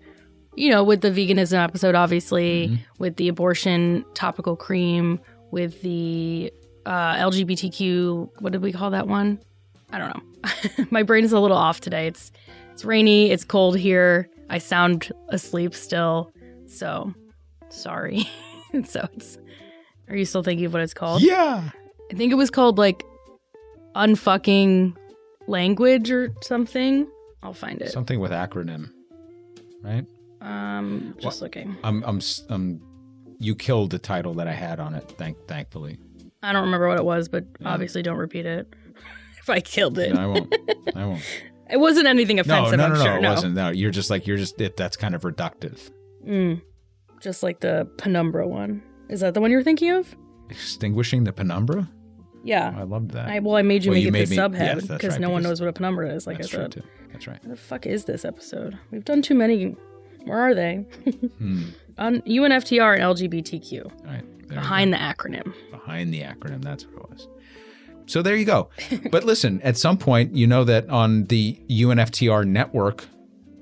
you 0.55 0.69
know, 0.69 0.83
with 0.83 1.01
the 1.01 1.09
veganism 1.09 1.63
episode, 1.63 1.95
obviously, 1.95 2.79
with 2.99 3.15
the 3.15 3.29
abortion 3.29 4.05
topical 4.13 4.55
cream, 4.55 5.19
with 5.49 5.81
the 5.81 6.51
uh, 6.87 7.15
LGBTQ, 7.15 8.29
what 8.39 8.51
did 8.53 8.61
we 8.61 8.71
call 8.71 8.91
that 8.91 9.07
one? 9.07 9.39
I 9.91 9.97
don't 9.99 10.15
know. 10.15 10.85
My 10.91 11.03
brain 11.03 11.23
is 11.23 11.33
a 11.33 11.39
little 11.39 11.57
off 11.57 11.81
today. 11.81 12.07
It's 12.07 12.31
it's 12.71 12.85
rainy, 12.85 13.31
it's 13.31 13.43
cold 13.43 13.77
here. 13.77 14.29
I 14.49 14.59
sound 14.59 15.11
asleep 15.29 15.73
still. 15.75 16.31
So, 16.67 17.13
sorry. 17.69 18.29
so 18.85 19.07
it's 19.13 19.37
Are 20.09 20.15
you 20.15 20.25
still 20.25 20.43
thinking 20.43 20.65
of 20.65 20.73
what 20.73 20.81
it's 20.81 20.93
called? 20.93 21.21
Yeah. 21.21 21.69
I 22.11 22.15
think 22.15 22.31
it 22.31 22.35
was 22.35 22.49
called 22.49 22.77
like 22.77 23.03
unfucking 23.95 24.95
language 25.47 26.11
or 26.11 26.33
something. 26.41 27.07
I'll 27.43 27.53
find 27.53 27.81
it. 27.81 27.91
Something 27.91 28.19
with 28.19 28.31
acronym, 28.31 28.91
right? 29.81 30.05
Um 30.41 31.15
just 31.19 31.41
looking. 31.41 31.75
I'm, 31.83 32.03
I'm, 32.03 32.17
s- 32.17 32.43
um, 32.49 32.79
you 33.39 33.55
killed 33.55 33.91
the 33.91 33.99
title 33.99 34.33
that 34.35 34.47
I 34.47 34.53
had 34.53 34.79
on 34.79 34.93
it. 34.93 35.13
Thank, 35.17 35.37
thankfully. 35.47 35.97
I 36.43 36.53
don't 36.53 36.65
remember 36.65 36.87
what 36.87 36.97
it 36.97 37.05
was, 37.05 37.27
but 37.29 37.45
obviously 37.65 38.01
don't 38.01 38.17
repeat 38.17 38.45
it. 38.45 38.67
if 39.39 39.49
I 39.49 39.59
killed 39.59 39.97
it. 39.99 40.13
No, 40.13 40.21
I 40.21 40.25
won't. 40.25 40.55
I 40.95 41.05
won't. 41.05 41.21
It 41.69 41.81
wasn't 41.81 42.07
anything 42.07 42.39
offensive, 42.39 42.77
no, 42.77 42.87
no, 42.87 42.93
I'm 42.93 42.93
no. 42.93 43.03
sure. 43.03 43.17
it 43.17 43.21
wasn't. 43.23 43.55
No, 43.55 43.69
you're 43.71 43.91
just 43.91 44.09
like 44.09 44.25
you're 44.25 44.37
just. 44.37 44.61
It, 44.61 44.77
that's 44.77 44.95
kind 44.95 45.13
of 45.13 45.23
reductive. 45.23 45.91
Mm. 46.25 46.61
Just 47.19 47.43
like 47.43 47.59
the 47.59 47.89
penumbra 47.97 48.47
one. 48.47 48.81
Is 49.09 49.19
that 49.19 49.33
the 49.33 49.41
one 49.41 49.51
you're 49.51 49.63
thinking 49.63 49.91
of? 49.91 50.15
Extinguishing 50.49 51.25
the 51.25 51.33
penumbra. 51.33 51.89
Yeah. 52.45 52.73
I 52.73 52.83
loved 52.83 53.11
that. 53.11 53.27
I, 53.27 53.39
well, 53.39 53.57
I 53.57 53.63
made 53.63 53.83
you 53.83 53.91
Well, 53.91 53.95
make 54.01 54.03
you 54.03 54.09
it 54.21 54.27
the 54.27 54.29
me- 54.29 54.37
subhead 54.37 54.59
yes, 54.75 54.85
that's 54.85 55.01
because 55.01 55.19
no 55.19 55.29
one 55.29 55.43
knows 55.43 55.59
what 55.59 55.67
a 55.67 55.73
penumbra 55.73 56.09
is. 56.13 56.25
Like 56.25 56.37
that's 56.37 56.53
I 56.53 56.57
said, 56.57 56.71
too. 56.71 56.83
That's 57.11 57.27
right. 57.27 57.43
where 57.43 57.53
the 57.53 57.61
fuck 57.61 57.85
is 57.85 58.05
this 58.05 58.23
episode? 58.23 58.79
We've 58.91 59.03
done 59.03 59.21
too 59.21 59.35
many. 59.35 59.75
Where 60.23 60.39
are 60.39 60.55
they? 60.55 60.85
Hmm. 61.37 61.63
On 61.97 62.21
UNFTR 62.21 62.93
and 62.93 63.03
LGBTQ 63.03 63.85
All 63.85 63.91
right. 64.05 64.23
There 64.47 64.59
behind 64.59 64.93
the 64.93 64.97
acronym. 64.97 65.53
behind 65.71 66.13
the 66.13 66.21
acronym. 66.21 66.63
That's 66.63 66.85
what 66.85 67.03
it 67.03 67.09
was. 67.09 67.27
So 68.05 68.21
there 68.21 68.35
you 68.35 68.45
go. 68.45 68.69
but 69.11 69.23
listen, 69.25 69.61
at 69.61 69.77
some 69.77 69.97
point, 69.97 70.33
you 70.35 70.47
know 70.47 70.63
that 70.63 70.89
on 70.89 71.25
the 71.25 71.59
UNFTR 71.69 72.45
network, 72.47 73.05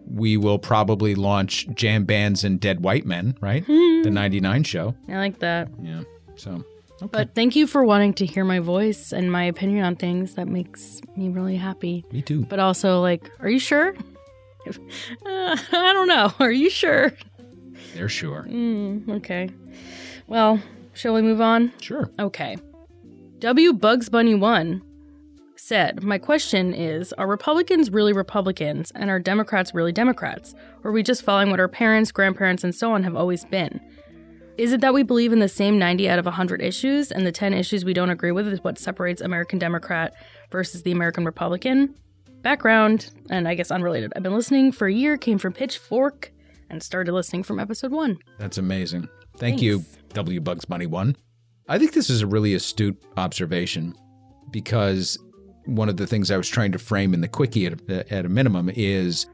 we 0.07 0.37
will 0.37 0.59
probably 0.59 1.15
launch 1.15 1.67
Jam 1.73 2.05
Bands 2.05 2.43
and 2.43 2.59
Dead 2.59 2.81
White 2.83 3.05
Men, 3.07 3.35
right? 3.41 3.65
the 3.65 4.11
99 4.11 4.63
show. 4.63 4.93
I 5.09 5.15
like 5.17 5.39
that. 5.39 5.69
Yeah. 5.81 6.03
So, 6.35 6.63
okay. 7.01 7.07
But 7.11 7.33
thank 7.33 7.55
you 7.55 7.65
for 7.65 7.83
wanting 7.83 8.13
to 8.15 8.25
hear 8.27 8.45
my 8.45 8.59
voice 8.59 9.11
and 9.11 9.31
my 9.31 9.43
opinion 9.45 9.83
on 9.83 9.95
things. 9.95 10.35
That 10.35 10.47
makes 10.47 11.01
me 11.17 11.29
really 11.29 11.55
happy. 11.55 12.05
me 12.11 12.21
too. 12.21 12.45
But 12.45 12.59
also, 12.59 13.01
like, 13.01 13.31
are 13.39 13.49
you 13.49 13.57
sure? 13.57 13.95
uh, 14.67 14.71
I 15.25 15.93
don't 15.93 16.07
know. 16.07 16.31
Are 16.39 16.51
you 16.51 16.69
sure? 16.69 17.13
They're 17.95 18.09
sure. 18.09 18.45
Mm, 18.47 19.09
okay. 19.17 19.49
Well, 20.27 20.59
shall 20.95 21.13
we 21.13 21.21
move 21.21 21.41
on? 21.41 21.71
Sure. 21.81 22.09
Okay. 22.19 22.57
W. 23.39 23.73
Bugs 23.73 24.09
Bunny 24.09 24.33
1 24.33 24.81
said, 25.57 26.03
My 26.03 26.17
question 26.17 26.73
is 26.73 27.13
Are 27.13 27.27
Republicans 27.27 27.91
really 27.91 28.13
Republicans 28.13 28.91
and 28.95 29.09
are 29.09 29.19
Democrats 29.19 29.73
really 29.73 29.91
Democrats? 29.91 30.55
Or 30.83 30.89
are 30.89 30.93
we 30.93 31.03
just 31.03 31.23
following 31.23 31.51
what 31.51 31.59
our 31.59 31.67
parents, 31.67 32.11
grandparents, 32.11 32.63
and 32.63 32.73
so 32.73 32.93
on 32.93 33.03
have 33.03 33.15
always 33.15 33.45
been? 33.45 33.79
Is 34.57 34.71
it 34.71 34.79
that 34.81 34.93
we 34.93 35.03
believe 35.03 35.33
in 35.33 35.39
the 35.39 35.49
same 35.49 35.77
90 35.77 36.09
out 36.09 36.19
of 36.19 36.25
100 36.25 36.61
issues 36.61 37.11
and 37.11 37.27
the 37.27 37.31
10 37.31 37.53
issues 37.53 37.83
we 37.83 37.93
don't 37.93 38.09
agree 38.09 38.31
with 38.31 38.47
is 38.47 38.63
what 38.63 38.79
separates 38.79 39.21
American 39.21 39.59
Democrat 39.59 40.13
versus 40.49 40.83
the 40.83 40.91
American 40.91 41.25
Republican? 41.25 41.93
Background, 42.41 43.11
and 43.29 43.47
I 43.47 43.55
guess 43.55 43.69
unrelated. 43.69 44.13
I've 44.15 44.23
been 44.23 44.35
listening 44.35 44.71
for 44.71 44.87
a 44.87 44.93
year, 44.93 45.17
came 45.17 45.39
from 45.39 45.51
Pitchfork, 45.51 46.31
and 46.69 46.81
started 46.81 47.11
listening 47.11 47.43
from 47.43 47.59
episode 47.59 47.91
one. 47.91 48.17
That's 48.39 48.57
amazing. 48.57 49.09
Thank 49.37 49.61
you, 49.61 49.83
W 50.13 50.39
Bugs 50.39 50.65
Bunny 50.65 50.85
One. 50.85 51.15
I 51.67 51.77
think 51.77 51.93
this 51.93 52.09
is 52.09 52.21
a 52.21 52.27
really 52.27 52.53
astute 52.53 53.01
observation 53.17 53.95
because 54.51 55.17
one 55.65 55.89
of 55.89 55.97
the 55.97 56.07
things 56.07 56.31
I 56.31 56.37
was 56.37 56.47
trying 56.47 56.71
to 56.73 56.79
frame 56.79 57.13
in 57.13 57.21
the 57.21 57.27
quickie 57.27 57.65
at, 57.65 57.89
at 57.89 58.25
a 58.25 58.29
minimum 58.29 58.69
is 58.73 59.25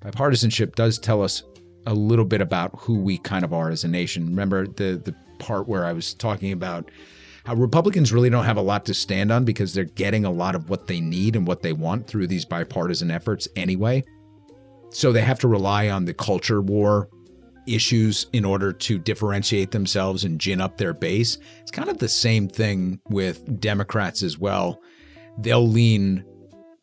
bipartisanship 0.00 0.74
does 0.74 0.98
tell 0.98 1.22
us 1.22 1.42
a 1.86 1.94
little 1.94 2.24
bit 2.24 2.40
about 2.40 2.72
who 2.80 2.98
we 2.98 3.18
kind 3.18 3.44
of 3.44 3.52
are 3.52 3.70
as 3.70 3.84
a 3.84 3.88
nation. 3.88 4.26
Remember 4.26 4.66
the 4.66 5.00
the 5.02 5.14
part 5.38 5.68
where 5.68 5.84
I 5.84 5.92
was 5.92 6.14
talking 6.14 6.52
about 6.52 6.90
how 7.44 7.54
Republicans 7.54 8.12
really 8.12 8.28
don't 8.28 8.44
have 8.44 8.56
a 8.56 8.62
lot 8.62 8.84
to 8.86 8.94
stand 8.94 9.30
on 9.30 9.44
because 9.44 9.72
they're 9.72 9.84
getting 9.84 10.24
a 10.24 10.30
lot 10.30 10.54
of 10.54 10.68
what 10.68 10.88
they 10.88 11.00
need 11.00 11.36
and 11.36 11.46
what 11.46 11.62
they 11.62 11.72
want 11.72 12.08
through 12.08 12.26
these 12.26 12.44
bipartisan 12.44 13.10
efforts 13.10 13.46
anyway. 13.54 14.02
So 14.90 15.12
they 15.12 15.20
have 15.20 15.38
to 15.40 15.48
rely 15.48 15.88
on 15.88 16.06
the 16.06 16.14
culture 16.14 16.60
war 16.60 17.08
issues 17.66 18.26
in 18.32 18.44
order 18.44 18.72
to 18.72 18.98
differentiate 18.98 19.70
themselves 19.70 20.24
and 20.24 20.40
gin 20.40 20.60
up 20.60 20.78
their 20.78 20.94
base. 20.94 21.38
It's 21.60 21.70
kind 21.70 21.88
of 21.88 21.98
the 21.98 22.08
same 22.08 22.48
thing 22.48 23.00
with 23.08 23.60
Democrats 23.60 24.22
as 24.22 24.38
well. 24.38 24.80
They'll 25.38 25.66
lean 25.66 26.24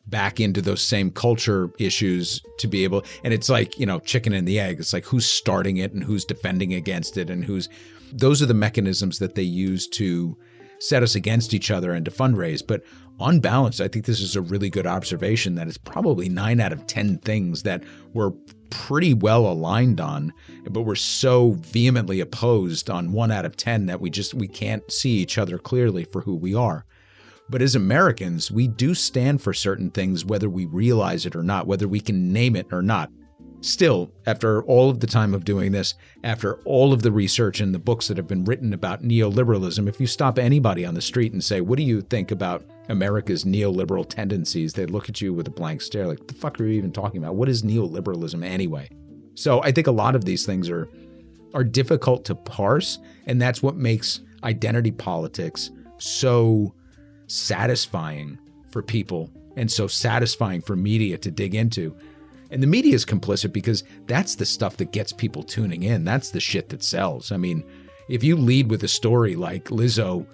back 0.06 0.38
into 0.38 0.60
those 0.60 0.82
same 0.82 1.10
culture 1.10 1.70
issues 1.78 2.42
to 2.58 2.68
be 2.68 2.84
able 2.84 3.02
and 3.24 3.32
it's 3.32 3.48
like, 3.48 3.78
you 3.78 3.86
know, 3.86 3.98
chicken 4.00 4.34
and 4.34 4.46
the 4.46 4.60
egg. 4.60 4.78
It's 4.78 4.92
like 4.92 5.06
who's 5.06 5.26
starting 5.26 5.78
it 5.78 5.92
and 5.92 6.04
who's 6.04 6.24
defending 6.24 6.74
against 6.74 7.16
it 7.16 7.30
and 7.30 7.44
who's 7.44 7.68
those 8.12 8.42
are 8.42 8.46
the 8.46 8.54
mechanisms 8.54 9.18
that 9.18 9.34
they 9.34 9.42
use 9.42 9.88
to 9.88 10.36
set 10.78 11.02
us 11.02 11.14
against 11.14 11.54
each 11.54 11.70
other 11.70 11.92
and 11.92 12.04
to 12.04 12.10
fundraise. 12.10 12.64
But 12.66 12.84
on 13.18 13.40
balance, 13.40 13.80
I 13.80 13.88
think 13.88 14.04
this 14.04 14.20
is 14.20 14.36
a 14.36 14.42
really 14.42 14.70
good 14.70 14.86
observation 14.86 15.54
that 15.54 15.68
it's 15.68 15.78
probably 15.78 16.28
nine 16.28 16.60
out 16.60 16.72
of 16.72 16.86
10 16.86 17.18
things 17.18 17.62
that 17.62 17.82
we're 18.12 18.32
pretty 18.74 19.14
well 19.14 19.46
aligned 19.46 20.00
on, 20.00 20.32
but 20.68 20.82
we're 20.82 20.96
so 20.96 21.52
vehemently 21.52 22.20
opposed 22.20 22.90
on 22.90 23.12
one 23.12 23.30
out 23.30 23.46
of 23.46 23.56
10 23.56 23.86
that 23.86 24.00
we 24.00 24.10
just, 24.10 24.34
we 24.34 24.48
can't 24.48 24.90
see 24.90 25.10
each 25.12 25.38
other 25.38 25.58
clearly 25.58 26.04
for 26.04 26.22
who 26.22 26.34
we 26.34 26.54
are. 26.54 26.84
But 27.48 27.62
as 27.62 27.76
Americans, 27.76 28.50
we 28.50 28.66
do 28.66 28.94
stand 28.94 29.40
for 29.40 29.54
certain 29.54 29.90
things, 29.90 30.24
whether 30.24 30.50
we 30.50 30.66
realize 30.66 31.24
it 31.24 31.36
or 31.36 31.42
not, 31.44 31.68
whether 31.68 31.86
we 31.86 32.00
can 32.00 32.32
name 32.32 32.56
it 32.56 32.66
or 32.72 32.82
not. 32.82 33.10
Still, 33.64 34.12
after 34.26 34.62
all 34.64 34.90
of 34.90 35.00
the 35.00 35.06
time 35.06 35.32
of 35.32 35.46
doing 35.46 35.72
this, 35.72 35.94
after 36.22 36.56
all 36.66 36.92
of 36.92 37.00
the 37.00 37.10
research 37.10 37.60
and 37.60 37.74
the 37.74 37.78
books 37.78 38.08
that 38.08 38.18
have 38.18 38.28
been 38.28 38.44
written 38.44 38.74
about 38.74 39.02
neoliberalism, 39.02 39.88
if 39.88 39.98
you 39.98 40.06
stop 40.06 40.38
anybody 40.38 40.84
on 40.84 40.92
the 40.92 41.00
street 41.00 41.32
and 41.32 41.42
say, 41.42 41.62
What 41.62 41.78
do 41.78 41.82
you 41.82 42.02
think 42.02 42.30
about 42.30 42.62
America's 42.90 43.44
neoliberal 43.44 44.06
tendencies? 44.06 44.74
They 44.74 44.84
look 44.84 45.08
at 45.08 45.22
you 45.22 45.32
with 45.32 45.48
a 45.48 45.50
blank 45.50 45.80
stare 45.80 46.06
like, 46.06 46.26
the 46.26 46.34
fuck 46.34 46.60
are 46.60 46.66
you 46.66 46.76
even 46.76 46.92
talking 46.92 47.24
about? 47.24 47.36
What 47.36 47.48
is 47.48 47.62
neoliberalism 47.62 48.44
anyway? 48.44 48.90
So 49.32 49.62
I 49.62 49.72
think 49.72 49.86
a 49.86 49.92
lot 49.92 50.14
of 50.14 50.26
these 50.26 50.44
things 50.44 50.68
are 50.68 50.86
are 51.54 51.64
difficult 51.64 52.26
to 52.26 52.34
parse, 52.34 52.98
and 53.24 53.40
that's 53.40 53.62
what 53.62 53.76
makes 53.76 54.20
identity 54.42 54.90
politics 54.90 55.70
so 55.96 56.74
satisfying 57.28 58.38
for 58.68 58.82
people 58.82 59.30
and 59.56 59.72
so 59.72 59.86
satisfying 59.86 60.60
for 60.60 60.76
media 60.76 61.16
to 61.16 61.30
dig 61.30 61.54
into. 61.54 61.96
And 62.54 62.62
the 62.62 62.68
media 62.68 62.94
is 62.94 63.04
complicit 63.04 63.52
because 63.52 63.82
that's 64.06 64.36
the 64.36 64.46
stuff 64.46 64.76
that 64.76 64.92
gets 64.92 65.12
people 65.12 65.42
tuning 65.42 65.82
in. 65.82 66.04
That's 66.04 66.30
the 66.30 66.38
shit 66.38 66.68
that 66.68 66.84
sells. 66.84 67.32
I 67.32 67.36
mean, 67.36 67.64
if 68.08 68.22
you 68.22 68.36
lead 68.36 68.70
with 68.70 68.84
a 68.84 68.88
story 68.88 69.34
like 69.34 69.64
Lizzo 69.64 70.24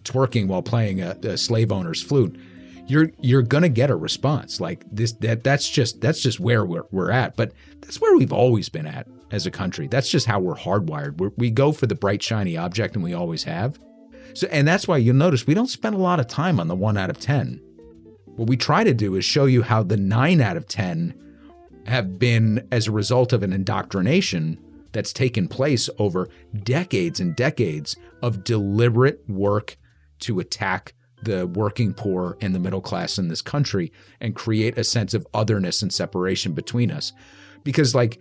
twerking 0.00 0.48
while 0.48 0.62
playing 0.62 1.00
a, 1.00 1.16
a 1.22 1.38
slave 1.38 1.72
owner's 1.72 2.02
flute, 2.02 2.38
you're 2.86 3.10
you're 3.20 3.40
gonna 3.40 3.70
get 3.70 3.88
a 3.88 3.96
response 3.96 4.60
like 4.60 4.84
this. 4.92 5.12
That 5.12 5.44
that's 5.44 5.66
just 5.66 6.02
that's 6.02 6.20
just 6.20 6.38
where 6.38 6.62
we're 6.62 6.84
we're 6.90 7.10
at. 7.10 7.36
But 7.36 7.52
that's 7.80 8.02
where 8.02 8.14
we've 8.18 8.34
always 8.34 8.68
been 8.68 8.86
at 8.86 9.08
as 9.30 9.46
a 9.46 9.50
country. 9.50 9.86
That's 9.86 10.10
just 10.10 10.26
how 10.26 10.40
we're 10.40 10.56
hardwired. 10.56 11.16
We're, 11.16 11.32
we 11.38 11.50
go 11.50 11.72
for 11.72 11.86
the 11.86 11.94
bright 11.94 12.22
shiny 12.22 12.54
object, 12.54 12.96
and 12.96 13.02
we 13.02 13.14
always 13.14 13.44
have. 13.44 13.78
So, 14.34 14.46
and 14.48 14.68
that's 14.68 14.86
why 14.86 14.98
you'll 14.98 15.16
notice 15.16 15.46
we 15.46 15.54
don't 15.54 15.68
spend 15.68 15.94
a 15.94 15.98
lot 15.98 16.20
of 16.20 16.26
time 16.26 16.60
on 16.60 16.68
the 16.68 16.76
one 16.76 16.98
out 16.98 17.08
of 17.08 17.18
ten. 17.18 17.62
What 18.26 18.48
we 18.50 18.58
try 18.58 18.84
to 18.84 18.92
do 18.92 19.14
is 19.14 19.24
show 19.24 19.46
you 19.46 19.62
how 19.62 19.82
the 19.82 19.96
nine 19.96 20.42
out 20.42 20.58
of 20.58 20.68
ten 20.68 21.14
have 21.86 22.18
been 22.18 22.66
as 22.70 22.86
a 22.86 22.92
result 22.92 23.32
of 23.32 23.42
an 23.42 23.52
indoctrination 23.52 24.58
that's 24.92 25.12
taken 25.12 25.48
place 25.48 25.88
over 25.98 26.28
decades 26.62 27.18
and 27.18 27.34
decades 27.34 27.96
of 28.22 28.44
deliberate 28.44 29.22
work 29.28 29.76
to 30.20 30.38
attack 30.38 30.94
the 31.22 31.46
working 31.46 31.94
poor 31.94 32.36
and 32.40 32.54
the 32.54 32.58
middle 32.58 32.80
class 32.80 33.18
in 33.18 33.28
this 33.28 33.42
country 33.42 33.92
and 34.20 34.34
create 34.34 34.76
a 34.76 34.84
sense 34.84 35.14
of 35.14 35.26
otherness 35.32 35.82
and 35.82 35.92
separation 35.92 36.52
between 36.52 36.90
us. 36.90 37.12
Because, 37.64 37.94
like, 37.94 38.20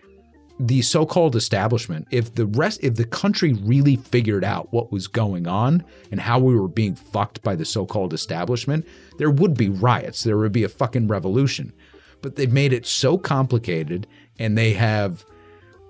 the 0.60 0.82
so-called 0.84 1.36
establishment 1.36 2.08
if 2.12 2.36
the 2.36 2.46
rest 2.46 2.80
if 2.84 2.96
the 2.96 3.06
country 3.06 3.54
really 3.54 3.96
figured 3.96 4.44
out 4.44 4.72
what 4.72 4.92
was 4.92 5.08
going 5.08 5.48
on 5.48 5.84
and 6.12 6.20
how 6.20 6.38
we 6.38 6.56
were 6.56 6.68
being 6.68 6.94
fucked 6.94 7.42
by 7.42 7.56
the 7.56 7.66
so-called 7.66 8.14
establishment 8.14 8.86
there 9.18 9.32
would 9.32 9.58
be 9.58 9.70
riots 9.70 10.24
there 10.24 10.38
would 10.38 10.52
be 10.52 10.64
a 10.64 10.70
fucking 10.70 11.08
revolution 11.08 11.74
but 12.22 12.36
they've 12.36 12.52
made 12.52 12.74
it 12.74 12.86
so 12.86 13.18
complicated 13.18 14.08
and 14.40 14.58
they 14.58 14.74
have 14.74 15.26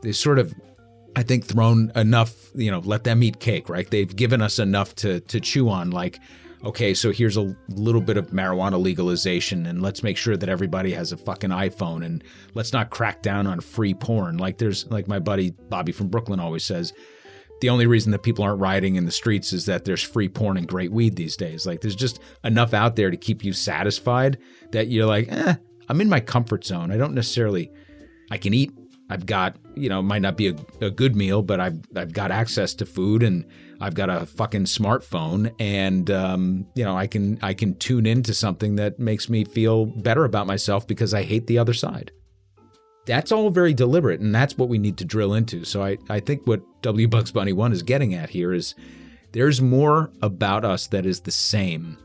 they 0.01 0.11
sort 0.11 0.39
of 0.39 0.53
I 1.13 1.23
think 1.23 1.45
thrown 1.45 1.91
enough, 1.93 2.51
you 2.55 2.71
know, 2.71 2.79
let 2.79 3.03
them 3.03 3.21
eat 3.21 3.41
cake, 3.41 3.67
right? 3.67 3.89
They've 3.89 4.15
given 4.15 4.41
us 4.41 4.59
enough 4.59 4.95
to 4.95 5.19
to 5.21 5.39
chew 5.39 5.69
on 5.69 5.91
like 5.91 6.19
okay, 6.63 6.93
so 6.93 7.11
here's 7.11 7.37
a 7.37 7.55
little 7.69 8.01
bit 8.01 8.17
of 8.17 8.27
marijuana 8.27 8.79
legalization 8.79 9.65
and 9.65 9.81
let's 9.81 10.03
make 10.03 10.15
sure 10.15 10.37
that 10.37 10.49
everybody 10.49 10.91
has 10.93 11.11
a 11.11 11.17
fucking 11.17 11.49
iPhone 11.49 12.05
and 12.05 12.23
let's 12.53 12.71
not 12.71 12.91
crack 12.91 13.23
down 13.23 13.47
on 13.47 13.59
free 13.59 13.95
porn. 13.95 14.37
Like 14.37 14.59
there's 14.59 14.85
like 14.91 15.07
my 15.07 15.19
buddy 15.19 15.51
Bobby 15.69 15.91
from 15.91 16.09
Brooklyn 16.09 16.39
always 16.39 16.63
says, 16.63 16.93
the 17.61 17.69
only 17.69 17.85
reason 17.85 18.11
that 18.11 18.23
people 18.23 18.43
aren't 18.43 18.59
rioting 18.59 18.95
in 18.95 19.05
the 19.05 19.11
streets 19.11 19.53
is 19.53 19.65
that 19.65 19.85
there's 19.85 20.03
free 20.03 20.29
porn 20.29 20.57
and 20.57 20.67
great 20.67 20.91
weed 20.91 21.15
these 21.15 21.37
days. 21.37 21.65
Like 21.65 21.81
there's 21.81 21.95
just 21.95 22.19
enough 22.43 22.73
out 22.73 22.95
there 22.95 23.09
to 23.09 23.17
keep 23.17 23.43
you 23.43 23.53
satisfied 23.53 24.37
that 24.71 24.87
you're 24.87 25.05
like, 25.05 25.31
eh, 25.31 25.55
I'm 25.91 25.99
in 25.99 26.07
my 26.07 26.21
comfort 26.21 26.63
zone. 26.63 26.89
I 26.89 26.95
don't 26.95 27.13
necessarily 27.13 27.69
I 28.31 28.37
can 28.37 28.53
eat. 28.53 28.71
I've 29.09 29.25
got, 29.25 29.57
you 29.75 29.89
know, 29.89 30.01
might 30.01 30.21
not 30.21 30.37
be 30.37 30.47
a, 30.47 30.55
a 30.79 30.89
good 30.89 31.17
meal, 31.17 31.41
but 31.41 31.59
I've 31.59 31.81
I've 31.97 32.13
got 32.13 32.31
access 32.31 32.73
to 32.75 32.85
food 32.85 33.23
and 33.23 33.45
I've 33.81 33.93
got 33.93 34.09
a 34.09 34.25
fucking 34.25 34.63
smartphone 34.63 35.53
and 35.59 36.09
um, 36.09 36.65
you 36.75 36.85
know, 36.85 36.97
I 36.97 37.07
can 37.07 37.39
I 37.41 37.53
can 37.53 37.75
tune 37.75 38.05
into 38.05 38.33
something 38.33 38.77
that 38.77 38.99
makes 38.99 39.27
me 39.27 39.43
feel 39.43 39.85
better 39.85 40.23
about 40.23 40.47
myself 40.47 40.87
because 40.87 41.13
I 41.13 41.23
hate 41.23 41.47
the 41.47 41.57
other 41.57 41.73
side. 41.73 42.13
That's 43.05 43.33
all 43.33 43.49
very 43.49 43.73
deliberate, 43.73 44.21
and 44.21 44.33
that's 44.33 44.57
what 44.57 44.69
we 44.69 44.77
need 44.77 44.97
to 44.99 45.05
drill 45.05 45.33
into. 45.33 45.65
So 45.65 45.83
I, 45.83 45.97
I 46.07 46.21
think 46.21 46.47
what 46.47 46.61
W 46.83 47.09
Bugs 47.09 47.33
Bunny 47.33 47.51
1 47.51 47.73
is 47.73 47.83
getting 47.83 48.13
at 48.13 48.29
here 48.29 48.53
is 48.53 48.75
there's 49.33 49.59
more 49.59 50.09
about 50.21 50.63
us 50.63 50.87
that 50.87 51.05
is 51.05 51.19
the 51.21 51.31
same. 51.31 51.97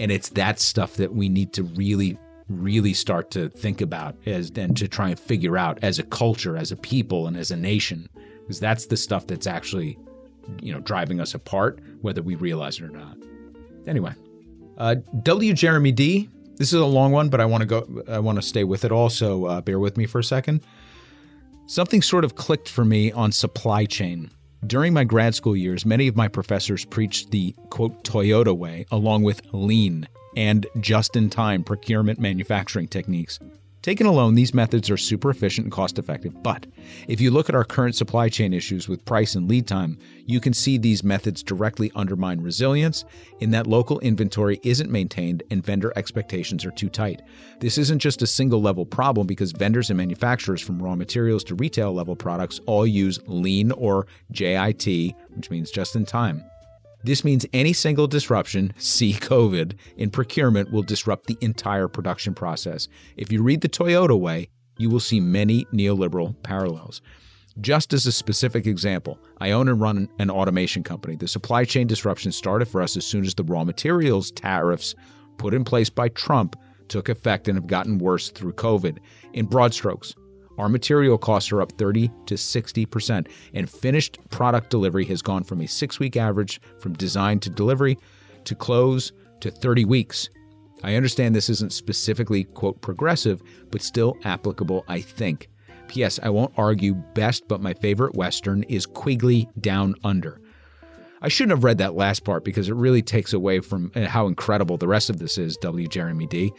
And 0.00 0.10
it's 0.10 0.30
that 0.30 0.58
stuff 0.58 0.94
that 0.94 1.14
we 1.14 1.28
need 1.28 1.52
to 1.52 1.62
really, 1.62 2.18
really 2.50 2.92
start 2.92 3.30
to 3.30 3.48
think 3.48 3.80
about 3.80 4.16
as 4.26 4.50
and 4.56 4.76
to 4.76 4.88
try 4.88 5.10
and 5.10 5.18
figure 5.18 5.56
out 5.56 5.78
as 5.82 5.98
a 5.98 6.02
culture, 6.02 6.56
as 6.56 6.72
a 6.72 6.76
people, 6.76 7.26
and 7.26 7.36
as 7.36 7.50
a 7.50 7.56
nation. 7.56 8.08
Because 8.40 8.60
that's 8.60 8.86
the 8.86 8.96
stuff 8.96 9.26
that's 9.26 9.46
actually, 9.46 9.98
you 10.60 10.72
know, 10.72 10.80
driving 10.80 11.20
us 11.20 11.34
apart, 11.34 11.80
whether 12.02 12.22
we 12.22 12.34
realize 12.34 12.78
it 12.78 12.84
or 12.84 12.90
not. 12.90 13.16
Anyway, 13.86 14.12
uh, 14.76 14.96
W. 15.22 15.52
Jeremy 15.54 15.92
D. 15.92 16.28
This 16.56 16.74
is 16.74 16.80
a 16.80 16.86
long 16.86 17.12
one, 17.12 17.30
but 17.30 17.40
I 17.40 17.46
want 17.46 17.62
to 17.62 17.66
go. 17.66 18.02
I 18.08 18.18
want 18.18 18.36
to 18.36 18.42
stay 18.42 18.64
with 18.64 18.84
it. 18.84 18.92
Also, 18.92 19.46
uh, 19.46 19.60
bear 19.62 19.78
with 19.78 19.96
me 19.96 20.06
for 20.06 20.18
a 20.18 20.24
second. 20.24 20.60
Something 21.66 22.02
sort 22.02 22.24
of 22.24 22.34
clicked 22.34 22.68
for 22.68 22.84
me 22.84 23.12
on 23.12 23.32
supply 23.32 23.86
chain. 23.86 24.30
During 24.66 24.92
my 24.92 25.04
grad 25.04 25.34
school 25.34 25.56
years, 25.56 25.86
many 25.86 26.08
of 26.08 26.16
my 26.16 26.28
professors 26.28 26.84
preached 26.84 27.30
the 27.30 27.54
quote 27.70 28.04
Toyota 28.04 28.54
way, 28.54 28.84
along 28.90 29.22
with 29.22 29.40
lean 29.52 30.06
and 30.36 30.66
just 30.80 31.16
in 31.16 31.30
time 31.30 31.64
procurement 31.64 32.18
manufacturing 32.18 32.88
techniques. 32.88 33.38
Taken 33.82 34.06
alone, 34.06 34.34
these 34.34 34.52
methods 34.52 34.90
are 34.90 34.98
super 34.98 35.30
efficient 35.30 35.64
and 35.64 35.72
cost 35.72 35.98
effective, 35.98 36.42
but 36.42 36.66
if 37.08 37.18
you 37.18 37.30
look 37.30 37.48
at 37.48 37.54
our 37.54 37.64
current 37.64 37.94
supply 37.94 38.28
chain 38.28 38.52
issues 38.52 38.90
with 38.90 39.06
price 39.06 39.34
and 39.34 39.48
lead 39.48 39.66
time, 39.66 39.96
you 40.26 40.38
can 40.38 40.52
see 40.52 40.76
these 40.76 41.02
methods 41.02 41.42
directly 41.42 41.90
undermine 41.94 42.42
resilience 42.42 43.06
in 43.38 43.52
that 43.52 43.66
local 43.66 43.98
inventory 44.00 44.60
isn't 44.64 44.90
maintained 44.90 45.42
and 45.50 45.64
vendor 45.64 45.94
expectations 45.96 46.66
are 46.66 46.70
too 46.70 46.90
tight. 46.90 47.22
This 47.60 47.78
isn't 47.78 48.00
just 48.00 48.20
a 48.20 48.26
single 48.26 48.60
level 48.60 48.84
problem 48.84 49.26
because 49.26 49.52
vendors 49.52 49.88
and 49.88 49.96
manufacturers 49.96 50.60
from 50.60 50.82
raw 50.82 50.94
materials 50.94 51.42
to 51.44 51.54
retail 51.54 51.94
level 51.94 52.16
products 52.16 52.60
all 52.66 52.86
use 52.86 53.18
lean 53.28 53.72
or 53.72 54.06
JIT, 54.30 55.14
which 55.30 55.50
means 55.50 55.70
just 55.70 55.96
in 55.96 56.04
time. 56.04 56.44
This 57.02 57.24
means 57.24 57.46
any 57.52 57.72
single 57.72 58.06
disruption, 58.06 58.74
see 58.76 59.12
COVID, 59.14 59.74
in 59.96 60.10
procurement 60.10 60.70
will 60.70 60.82
disrupt 60.82 61.26
the 61.26 61.38
entire 61.40 61.88
production 61.88 62.34
process. 62.34 62.88
If 63.16 63.32
you 63.32 63.42
read 63.42 63.62
the 63.62 63.68
Toyota 63.68 64.18
way, 64.18 64.50
you 64.76 64.90
will 64.90 65.00
see 65.00 65.20
many 65.20 65.64
neoliberal 65.66 66.34
parallels. 66.42 67.00
Just 67.60 67.92
as 67.92 68.06
a 68.06 68.12
specific 68.12 68.66
example, 68.66 69.18
I 69.40 69.50
own 69.50 69.68
and 69.68 69.80
run 69.80 70.08
an 70.18 70.30
automation 70.30 70.82
company. 70.82 71.16
The 71.16 71.28
supply 71.28 71.64
chain 71.64 71.86
disruption 71.86 72.32
started 72.32 72.66
for 72.66 72.80
us 72.80 72.96
as 72.96 73.04
soon 73.04 73.24
as 73.24 73.34
the 73.34 73.44
raw 73.44 73.64
materials 73.64 74.30
tariffs 74.30 74.94
put 75.36 75.54
in 75.54 75.64
place 75.64 75.90
by 75.90 76.08
Trump 76.10 76.56
took 76.88 77.08
effect 77.08 77.48
and 77.48 77.56
have 77.56 77.66
gotten 77.66 77.98
worse 77.98 78.30
through 78.30 78.52
COVID. 78.52 78.98
In 79.32 79.46
broad 79.46 79.72
strokes, 79.72 80.14
our 80.60 80.68
material 80.68 81.16
costs 81.16 81.50
are 81.52 81.62
up 81.62 81.72
30 81.72 82.10
to 82.26 82.34
60%, 82.34 83.28
and 83.54 83.68
finished 83.68 84.18
product 84.28 84.68
delivery 84.68 85.06
has 85.06 85.22
gone 85.22 85.42
from 85.42 85.62
a 85.62 85.66
six 85.66 85.98
week 85.98 86.16
average 86.16 86.60
from 86.78 86.92
design 86.92 87.40
to 87.40 87.50
delivery 87.50 87.96
to 88.44 88.54
close 88.54 89.12
to 89.40 89.50
30 89.50 89.86
weeks. 89.86 90.28
I 90.82 90.96
understand 90.96 91.34
this 91.34 91.48
isn't 91.48 91.72
specifically, 91.72 92.44
quote, 92.44 92.80
progressive, 92.82 93.42
but 93.70 93.80
still 93.80 94.16
applicable, 94.24 94.84
I 94.86 95.00
think. 95.00 95.48
P.S. 95.88 96.20
I 96.22 96.28
won't 96.28 96.52
argue 96.56 96.94
best, 96.94 97.48
but 97.48 97.62
my 97.62 97.74
favorite 97.74 98.14
Western 98.14 98.62
is 98.64 98.84
Quigley 98.86 99.48
Down 99.60 99.94
Under. 100.04 100.40
I 101.22 101.28
shouldn't 101.28 101.56
have 101.56 101.64
read 101.64 101.78
that 101.78 101.94
last 101.94 102.24
part 102.24 102.44
because 102.44 102.68
it 102.68 102.74
really 102.74 103.02
takes 103.02 103.32
away 103.32 103.60
from 103.60 103.92
uh, 103.94 104.06
how 104.06 104.26
incredible 104.26 104.76
the 104.76 104.88
rest 104.88 105.10
of 105.10 105.18
this 105.18 105.38
is, 105.38 105.56
W. 105.58 105.86
Jeremy 105.88 106.26
D. 106.26 106.52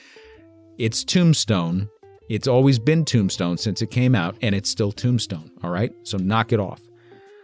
It's 0.77 1.03
Tombstone, 1.03 1.89
it's 2.35 2.47
always 2.47 2.79
been 2.79 3.03
Tombstone 3.03 3.57
since 3.57 3.81
it 3.81 3.91
came 3.91 4.15
out, 4.15 4.35
and 4.41 4.55
it's 4.55 4.69
still 4.69 4.91
Tombstone, 4.91 5.51
all 5.63 5.69
right? 5.69 5.91
So 6.03 6.17
knock 6.17 6.53
it 6.53 6.59
off. 6.59 6.81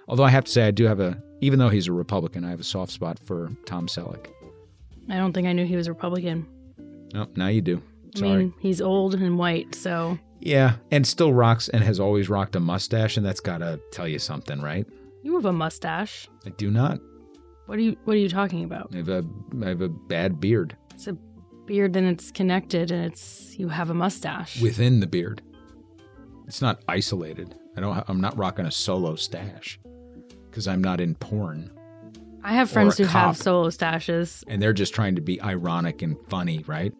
Although 0.07 0.23
I 0.23 0.29
have 0.29 0.45
to 0.45 0.51
say, 0.51 0.65
I 0.67 0.71
do 0.71 0.85
have 0.85 0.99
a, 0.99 1.21
even 1.41 1.59
though 1.59 1.69
he's 1.69 1.87
a 1.87 1.91
Republican, 1.91 2.45
I 2.45 2.49
have 2.49 2.61
a 2.61 2.63
soft 2.63 2.91
spot 2.91 3.19
for 3.19 3.51
Tom 3.65 3.87
Selleck. 3.87 4.27
I 5.09 5.17
don't 5.17 5.33
think 5.33 5.47
I 5.47 5.53
knew 5.53 5.65
he 5.65 5.75
was 5.75 5.89
Republican. 5.89 6.47
Oh, 7.15 7.27
now 7.35 7.47
you 7.47 7.61
do. 7.61 7.81
Sorry. 8.15 8.31
I 8.31 8.37
mean, 8.37 8.53
he's 8.59 8.81
old 8.81 9.15
and 9.15 9.37
white, 9.37 9.75
so 9.75 10.17
yeah, 10.39 10.75
and 10.91 11.05
still 11.05 11.33
rocks 11.33 11.67
and 11.67 11.83
has 11.83 11.99
always 11.99 12.29
rocked 12.29 12.55
a 12.55 12.59
mustache, 12.59 13.17
and 13.17 13.25
that's 13.25 13.39
got 13.39 13.57
to 13.59 13.79
tell 13.91 14.07
you 14.07 14.19
something, 14.19 14.61
right? 14.61 14.87
you 15.23 15.35
have 15.35 15.45
a 15.45 15.51
mustache. 15.51 16.29
I 16.45 16.51
do 16.51 16.71
not. 16.71 16.99
What 17.65 17.77
are 17.77 17.81
you 17.81 17.97
What 18.05 18.13
are 18.15 18.19
you 18.19 18.29
talking 18.29 18.63
about? 18.63 18.91
I 18.93 18.97
have 18.97 19.09
a, 19.09 19.25
I 19.61 19.67
have 19.67 19.81
a 19.81 19.89
bad 19.89 20.39
beard 20.39 20.77
It's 20.93 21.07
a 21.07 21.17
beard, 21.67 21.95
and 21.95 22.07
it's 22.07 22.31
connected, 22.31 22.89
and 22.91 23.05
it's 23.05 23.55
you 23.59 23.69
have 23.69 23.89
a 23.89 23.93
mustache. 23.93 24.61
within 24.61 24.99
the 24.99 25.07
beard. 25.07 25.41
It's 26.47 26.61
not 26.61 26.81
isolated. 26.87 27.55
I 27.75 27.81
don't. 27.81 28.03
I'm 28.07 28.21
not 28.21 28.37
rocking 28.37 28.65
a 28.65 28.71
solo 28.71 29.15
stash 29.15 29.79
because 30.49 30.67
I'm 30.67 30.83
not 30.83 30.99
in 30.99 31.15
porn. 31.15 31.71
I 32.43 32.53
have 32.53 32.69
friends 32.69 32.97
who 32.97 33.03
have 33.03 33.35
solo 33.37 33.69
stashes, 33.69 34.43
and 34.47 34.61
they're 34.61 34.73
just 34.73 34.93
trying 34.95 35.15
to 35.15 35.21
be 35.21 35.41
ironic 35.41 36.01
and 36.01 36.17
funny, 36.27 36.63
right? 36.67 36.93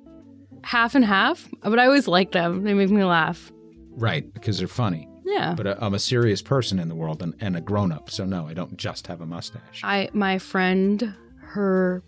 half 0.64 0.96
and 0.96 1.06
half. 1.06 1.48
But 1.62 1.80
I 1.80 1.86
always 1.86 2.08
like 2.10 2.34
them. 2.34 2.64
They 2.64 2.74
make 2.74 2.90
me 2.90 3.04
laugh. 3.06 3.54
Right, 3.92 4.32
because 4.34 4.58
they're 4.58 4.68
funny. 4.68 5.08
Yeah. 5.24 5.54
But 5.56 5.68
I- 5.68 5.76
I'm 5.80 5.94
a 5.94 6.00
serious 6.00 6.42
person 6.42 6.78
in 6.78 6.90
the 6.90 6.96
world 6.96 7.22
and, 7.24 7.36
and 7.40 7.56
a 7.56 7.62
grown 7.62 7.92
up, 7.94 8.10
so 8.10 8.26
no, 8.26 8.48
I 8.48 8.54
don't 8.54 8.76
just 8.76 9.08
have 9.08 9.22
a 9.22 9.26
mustache. 9.26 9.82
I 9.84 10.10
my 10.14 10.40
friend, 10.40 11.14
her 11.38 12.04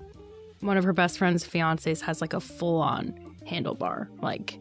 one 0.62 0.78
of 0.78 0.84
her 0.84 0.94
best 0.94 1.18
friend's 1.18 1.46
fiancés 1.48 2.02
has 2.02 2.22
like 2.22 2.34
a 2.34 2.40
full 2.40 2.82
on 2.82 3.14
handlebar, 3.48 4.08
like 4.22 4.60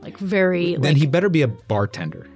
like 0.00 0.18
very 0.18 0.72
then 0.74 0.82
like 0.82 0.96
he 0.96 1.06
better 1.06 1.28
be 1.28 1.42
a 1.42 1.48
bartender. 1.48 2.26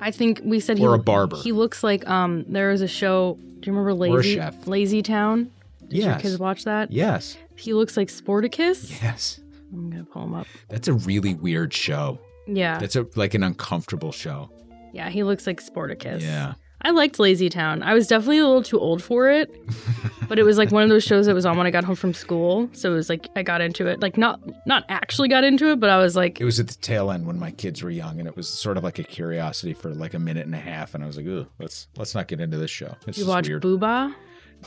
I 0.00 0.10
think 0.10 0.40
we 0.44 0.60
said 0.60 0.78
he 0.78 0.84
a 0.84 0.98
barber. 0.98 1.36
He 1.36 1.52
looks 1.52 1.82
like 1.82 2.08
um 2.08 2.44
there 2.48 2.70
is 2.70 2.80
a 2.82 2.88
show. 2.88 3.36
Do 3.60 3.70
you 3.70 3.76
remember 3.76 3.90
Or 3.90 4.16
Lazy 4.18 4.34
chef. 4.36 4.66
Lazy 4.66 5.02
Town? 5.02 5.50
Did 5.88 5.98
your 5.98 6.06
Yes. 6.10 6.22
kids 6.22 6.38
watch 6.38 6.64
that? 6.64 6.92
Yes. 6.92 7.36
He 7.56 7.72
looks 7.74 7.96
like 7.96 8.08
Sportacus. 8.08 9.02
Yes. 9.02 9.40
I'm 9.72 9.90
gonna 9.90 10.04
pull 10.04 10.22
him 10.24 10.34
up. 10.34 10.46
That's 10.68 10.86
a 10.88 10.92
really 10.92 11.34
weird 11.34 11.72
show. 11.74 12.18
Yeah, 12.46 12.78
That's 12.78 12.96
a 12.96 13.06
like 13.16 13.34
an 13.34 13.42
uncomfortable 13.42 14.12
show. 14.12 14.50
yeah. 14.94 15.10
He 15.10 15.22
looks 15.24 15.46
like 15.46 15.60
Sportacus. 15.62 16.20
Yeah. 16.22 16.54
I 16.82 16.90
liked 16.90 17.18
Lazy 17.18 17.48
Town. 17.48 17.82
I 17.82 17.92
was 17.94 18.06
definitely 18.06 18.38
a 18.38 18.46
little 18.46 18.62
too 18.62 18.78
old 18.78 19.02
for 19.02 19.28
it, 19.30 19.52
but 20.28 20.38
it 20.38 20.44
was 20.44 20.58
like 20.58 20.70
one 20.70 20.82
of 20.84 20.88
those 20.88 21.02
shows 21.02 21.26
that 21.26 21.34
was 21.34 21.44
on 21.44 21.56
when 21.58 21.66
I 21.66 21.70
got 21.70 21.82
home 21.84 21.96
from 21.96 22.14
school. 22.14 22.68
So 22.72 22.92
it 22.92 22.94
was 22.94 23.08
like 23.08 23.26
I 23.34 23.42
got 23.42 23.60
into 23.60 23.86
it, 23.88 24.00
like 24.00 24.16
not 24.16 24.40
not 24.66 24.84
actually 24.88 25.28
got 25.28 25.42
into 25.44 25.70
it, 25.72 25.80
but 25.80 25.90
I 25.90 25.98
was 25.98 26.14
like, 26.14 26.40
It 26.40 26.44
was 26.44 26.60
at 26.60 26.68
the 26.68 26.74
tail 26.74 27.10
end 27.10 27.26
when 27.26 27.38
my 27.38 27.50
kids 27.50 27.82
were 27.82 27.90
young, 27.90 28.20
and 28.20 28.28
it 28.28 28.36
was 28.36 28.48
sort 28.48 28.76
of 28.76 28.84
like 28.84 28.98
a 29.00 29.04
curiosity 29.04 29.72
for 29.74 29.90
like 29.90 30.14
a 30.14 30.18
minute 30.20 30.46
and 30.46 30.54
a 30.54 30.58
half, 30.60 30.94
and 30.94 31.02
I 31.02 31.06
was 31.08 31.16
like, 31.16 31.26
"Ooh, 31.26 31.46
let's 31.58 31.88
let's 31.96 32.14
not 32.14 32.28
get 32.28 32.40
into 32.40 32.56
this 32.58 32.70
show." 32.70 32.94
It's 33.06 33.18
you 33.18 33.26
watch 33.26 33.48
weird. 33.48 33.62
Booba, 33.62 34.14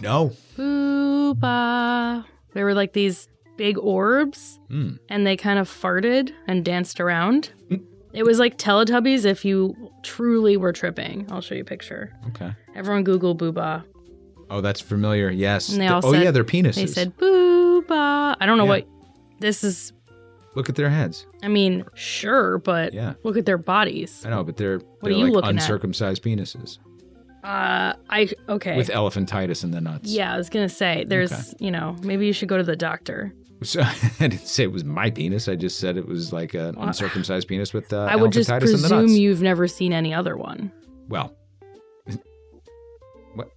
no, 0.02 0.34
Booba. 0.58 2.26
There 2.54 2.66
were 2.66 2.74
like 2.74 2.94
these 2.94 3.28
big 3.58 3.78
orbs, 3.78 4.60
Hmm. 4.70 4.96
and 5.10 5.26
they 5.26 5.38
kind 5.38 5.60
of 5.60 5.70
farted 5.70 6.32
and 6.48 6.66
danced 6.66 7.00
around. 7.00 7.52
It 8.14 8.24
was 8.24 8.40
like 8.40 8.58
Teletubbies 8.58 9.26
if 9.26 9.46
you 9.46 9.76
truly 10.04 10.58
were 10.58 10.74
tripping. 10.74 11.28
I'll 11.32 11.42
show 11.42 11.56
you 11.56 11.62
a 11.62 11.66
picture. 11.66 12.12
okay. 12.30 12.52
Everyone 12.76 13.04
Google 13.04 13.36
Booba. 13.36 13.84
Oh, 14.50 14.60
that's 14.62 14.82
familiar. 14.82 15.30
Yes. 15.30 15.70
And 15.70 15.80
they 15.82 15.88
The- 15.88 15.94
all 15.94 16.02
oh 16.06 16.12
said- 16.12 16.24
yeah, 16.24 16.32
their 16.32 16.44
penises. 16.44 16.76
They 16.76 16.88
said 16.88 17.18
Booba. 17.18 18.36
I 18.40 18.46
don't 18.46 18.58
know 18.58 18.64
Yeah. 18.66 18.70
what 18.70 18.88
this 19.40 19.64
is. 19.64 19.94
Look 20.56 20.68
at 20.68 20.76
their 20.76 20.90
heads. 20.90 21.26
I 21.42 21.48
mean, 21.48 21.86
sure, 21.94 22.58
but 22.58 22.94
Yeah. 22.94 23.14
look 23.24 23.38
at 23.38 23.46
their 23.46 23.58
bodies. 23.58 24.24
I 24.26 24.30
know, 24.32 24.44
but 24.44 24.58
they're 24.58 24.76
are 24.76 24.82
they're 25.04 25.12
you 25.14 25.24
like 25.26 25.34
looking 25.34 25.50
at? 25.52 25.56
uncircumcised 25.64 26.22
penises 26.22 26.80
Uh, 27.44 27.94
I 28.10 28.30
okay. 28.50 28.76
with 28.76 28.90
elephantitis 28.90 29.64
in 29.64 29.72
the 29.72 29.80
nuts. 29.80 30.12
yeah, 30.12 30.34
I 30.34 30.38
was 30.38 30.50
gonna 30.50 30.68
say 30.70 31.06
there's, 31.08 31.32
Okay. 31.32 31.42
you 31.60 31.72
know, 31.72 31.96
maybe 32.04 32.28
you 32.28 32.34
should 32.34 32.50
go 32.50 32.58
to 32.58 32.64
the 32.64 32.76
doctor. 32.76 33.34
So 33.64 33.82
I 33.86 33.96
didn't 34.20 34.48
say 34.48 34.64
it 34.64 34.72
was 34.72 34.84
my 34.84 35.10
penis. 35.10 35.48
I 35.48 35.56
just 35.56 35.80
said 35.80 35.98
it 35.98 36.08
was 36.08 36.34
like 36.34 36.54
an 36.54 36.76
uncircumcised 36.78 37.48
penis 37.48 37.74
with 37.74 37.94
uh, 37.94 38.08
I 38.10 38.16
would 38.16 38.32
just 38.32 38.50
elephantitis 38.50 38.76
in 38.76 38.82
the 38.82 38.90
presume 38.90 39.08
you've 39.10 39.42
never 39.42 39.68
seen 39.68 39.94
any 39.94 40.14
other 40.14 40.36
one. 40.36 40.72
Well, 41.08 41.36
what? 43.36 43.52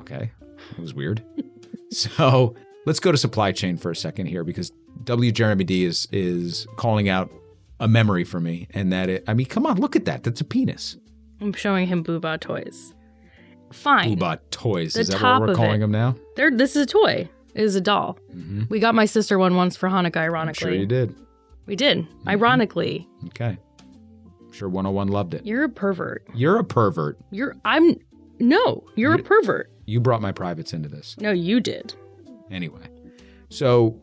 Okay, 0.00 0.30
it 0.70 0.78
was 0.78 0.94
weird. 0.94 1.24
so 1.90 2.54
let's 2.86 3.00
go 3.00 3.10
to 3.10 3.18
supply 3.18 3.52
chain 3.52 3.76
for 3.76 3.90
a 3.90 3.96
second 3.96 4.26
here 4.26 4.44
because 4.44 4.72
W. 5.04 5.32
Jeremy 5.32 5.64
D 5.64 5.84
is 5.84 6.06
is 6.12 6.66
calling 6.76 7.08
out 7.08 7.32
a 7.80 7.88
memory 7.88 8.24
for 8.24 8.40
me, 8.40 8.68
and 8.70 8.92
that 8.92 9.08
it. 9.08 9.24
I 9.26 9.34
mean, 9.34 9.46
come 9.46 9.66
on, 9.66 9.78
look 9.78 9.96
at 9.96 10.04
that. 10.04 10.22
That's 10.22 10.40
a 10.40 10.44
penis. 10.44 10.96
I'm 11.40 11.52
showing 11.52 11.88
him 11.88 12.04
Booba 12.04 12.38
toys. 12.38 12.94
Fine. 13.72 14.16
Booba 14.16 14.38
toys. 14.50 14.94
The 14.94 15.00
is 15.00 15.08
that 15.08 15.20
what 15.20 15.40
we're 15.40 15.54
calling 15.54 15.76
it. 15.76 15.78
them 15.80 15.90
now? 15.90 16.14
There, 16.36 16.50
this 16.52 16.76
is 16.76 16.82
a 16.82 16.86
toy. 16.86 17.28
It 17.54 17.62
is 17.64 17.74
a 17.76 17.80
doll. 17.80 18.18
We 18.68 18.80
got 18.80 18.94
my 18.94 19.04
sister 19.04 19.38
one 19.38 19.56
once 19.56 19.76
for 19.76 19.88
Hanukkah. 19.88 20.10
Mm-hmm. 20.12 20.18
I'm 20.18 20.24
Ironically, 20.34 20.60
sure 20.60 20.72
you 20.72 20.86
did. 20.86 21.14
we 21.66 21.76
did. 21.76 22.06
Ironically, 22.26 23.08
Okay. 23.26 23.58
I'm 24.40 24.52
sure 24.52 24.68
101 24.68 25.08
loved 25.08 25.34
it. 25.34 25.46
you're 25.46 25.64
a 25.64 25.68
pervert. 25.68 26.26
You're 26.34 26.58
a 26.58 26.64
pervert. 26.64 27.18
You're. 27.30 27.56
I'm. 27.64 27.96
No, 28.38 28.84
you're 28.96 29.14
a 29.14 29.18
pervert. 29.22 29.70
You 29.86 30.00
brought 30.00 30.20
my 30.22 30.32
privates 30.32 30.72
into 30.72 30.88
this. 30.88 31.16
No, 31.20 31.30
you 31.30 31.60
did. 31.60 31.94
Anyway, 32.50 32.88
so 33.50 34.00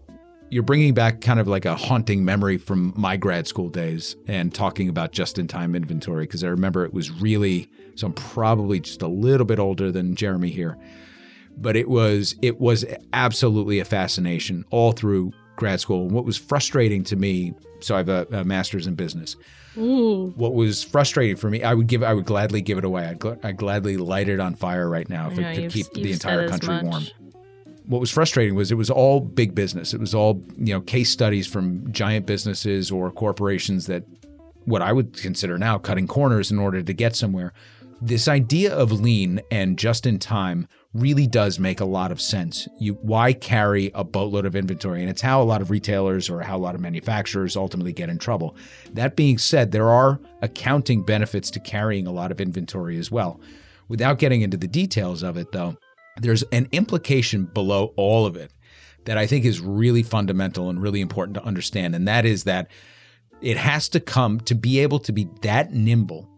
you're 0.49 0.63
bringing 0.63 0.93
back 0.93 1.21
kind 1.21 1.39
of 1.39 1.47
like 1.47 1.65
a 1.65 1.75
haunting 1.75 2.25
memory 2.25 2.57
from 2.57 2.93
my 2.95 3.15
grad 3.17 3.47
school 3.47 3.69
days 3.69 4.15
and 4.27 4.53
talking 4.53 4.89
about 4.89 5.11
just 5.11 5.37
in 5.37 5.47
time 5.47 5.75
inventory 5.75 6.23
because 6.23 6.43
I 6.43 6.47
remember 6.47 6.83
it 6.85 6.93
was 6.93 7.11
really 7.11 7.69
so 7.95 8.07
I'm 8.07 8.13
probably 8.13 8.79
just 8.79 9.01
a 9.01 9.07
little 9.07 9.45
bit 9.45 9.59
older 9.59 9.91
than 9.91 10.15
Jeremy 10.15 10.49
here. 10.49 10.77
But 11.61 11.75
it 11.75 11.89
was 11.89 12.35
it 12.41 12.59
was 12.59 12.85
absolutely 13.13 13.79
a 13.79 13.85
fascination 13.85 14.65
all 14.69 14.91
through 14.91 15.33
grad 15.55 15.81
school. 15.81 16.03
And 16.03 16.11
what 16.11 16.25
was 16.25 16.37
frustrating 16.37 17.03
to 17.05 17.15
me, 17.15 17.53
so 17.81 17.95
I 17.95 17.97
have 17.99 18.09
a, 18.09 18.27
a 18.31 18.43
master's 18.45 18.87
in 18.87 18.95
business. 18.95 19.35
What 19.75 20.53
was 20.53 20.83
frustrating 20.83 21.35
for 21.35 21.49
me, 21.49 21.63
I 21.63 21.73
would 21.73 21.87
give, 21.87 22.03
I 22.03 22.13
would 22.13 22.25
gladly 22.25 22.61
give 22.61 22.77
it 22.77 22.83
away. 22.83 23.05
I'd, 23.05 23.19
gl- 23.19 23.45
I'd 23.45 23.55
gladly 23.57 23.97
light 23.97 24.27
it 24.27 24.39
on 24.39 24.55
fire 24.55 24.89
right 24.89 25.07
now 25.07 25.29
if 25.29 25.37
know, 25.37 25.49
it 25.49 25.55
could 25.55 25.71
keep 25.71 25.93
the 25.93 26.11
entire 26.11 26.49
country 26.49 26.81
warm 26.81 27.05
what 27.89 27.99
was 27.99 28.11
frustrating 28.11 28.53
was 28.53 28.71
it 28.71 28.75
was 28.75 28.91
all 28.91 29.19
big 29.19 29.55
business. 29.55 29.95
It 29.95 29.99
was 29.99 30.13
all, 30.13 30.43
you 30.57 30.75
know, 30.75 30.79
case 30.79 31.09
studies 31.09 31.47
from 31.47 31.91
giant 31.91 32.27
businesses 32.27 32.91
or 32.91 33.09
corporations 33.09 33.87
that 33.87 34.03
what 34.65 34.83
I 34.83 34.93
would 34.93 35.17
consider 35.17 35.57
now 35.57 35.79
cutting 35.79 36.05
corners 36.05 36.51
in 36.51 36.59
order 36.59 36.83
to 36.83 36.93
get 36.93 37.15
somewhere. 37.15 37.51
This 37.99 38.27
idea 38.27 38.75
of 38.75 38.91
lean 38.91 39.41
and 39.49 39.77
just 39.77 40.05
in 40.05 40.19
time 40.19 40.67
really 40.93 41.27
does 41.27 41.59
make 41.59 41.79
a 41.79 41.85
lot 41.85 42.11
of 42.11 42.19
sense. 42.19 42.67
You 42.79 42.93
why 43.01 43.33
carry 43.33 43.91
a 43.93 44.03
boatload 44.03 44.45
of 44.45 44.55
inventory? 44.55 45.01
And 45.01 45.09
it's 45.09 45.21
how 45.21 45.41
a 45.41 45.43
lot 45.43 45.61
of 45.61 45.69
retailers 45.69 46.29
or 46.29 46.41
how 46.41 46.57
a 46.57 46.59
lot 46.59 46.75
of 46.75 46.81
manufacturers 46.81 47.55
ultimately 47.55 47.93
get 47.93 48.09
in 48.09 48.17
trouble. 48.17 48.55
That 48.93 49.15
being 49.15 49.37
said, 49.37 49.71
there 49.71 49.89
are 49.89 50.19
accounting 50.41 51.03
benefits 51.03 51.51
to 51.51 51.59
carrying 51.59 52.07
a 52.07 52.11
lot 52.11 52.31
of 52.31 52.41
inventory 52.41 52.97
as 52.97 53.11
well. 53.11 53.39
Without 53.87 54.19
getting 54.19 54.41
into 54.41 54.57
the 54.57 54.67
details 54.67 55.21
of 55.21 55.37
it 55.37 55.51
though, 55.51 55.77
there's 56.17 56.43
an 56.51 56.67
implication 56.71 57.45
below 57.45 57.93
all 57.95 58.25
of 58.25 58.35
it 58.35 58.51
that 59.05 59.17
I 59.17 59.27
think 59.27 59.45
is 59.45 59.61
really 59.61 60.03
fundamental 60.03 60.69
and 60.69 60.81
really 60.81 61.01
important 61.01 61.35
to 61.35 61.43
understand. 61.43 61.95
And 61.95 62.07
that 62.07 62.25
is 62.25 62.43
that 62.43 62.69
it 63.41 63.57
has 63.57 63.89
to 63.89 63.99
come 63.99 64.39
to 64.41 64.55
be 64.55 64.79
able 64.79 64.99
to 64.99 65.11
be 65.11 65.29
that 65.41 65.71
nimble, 65.71 66.28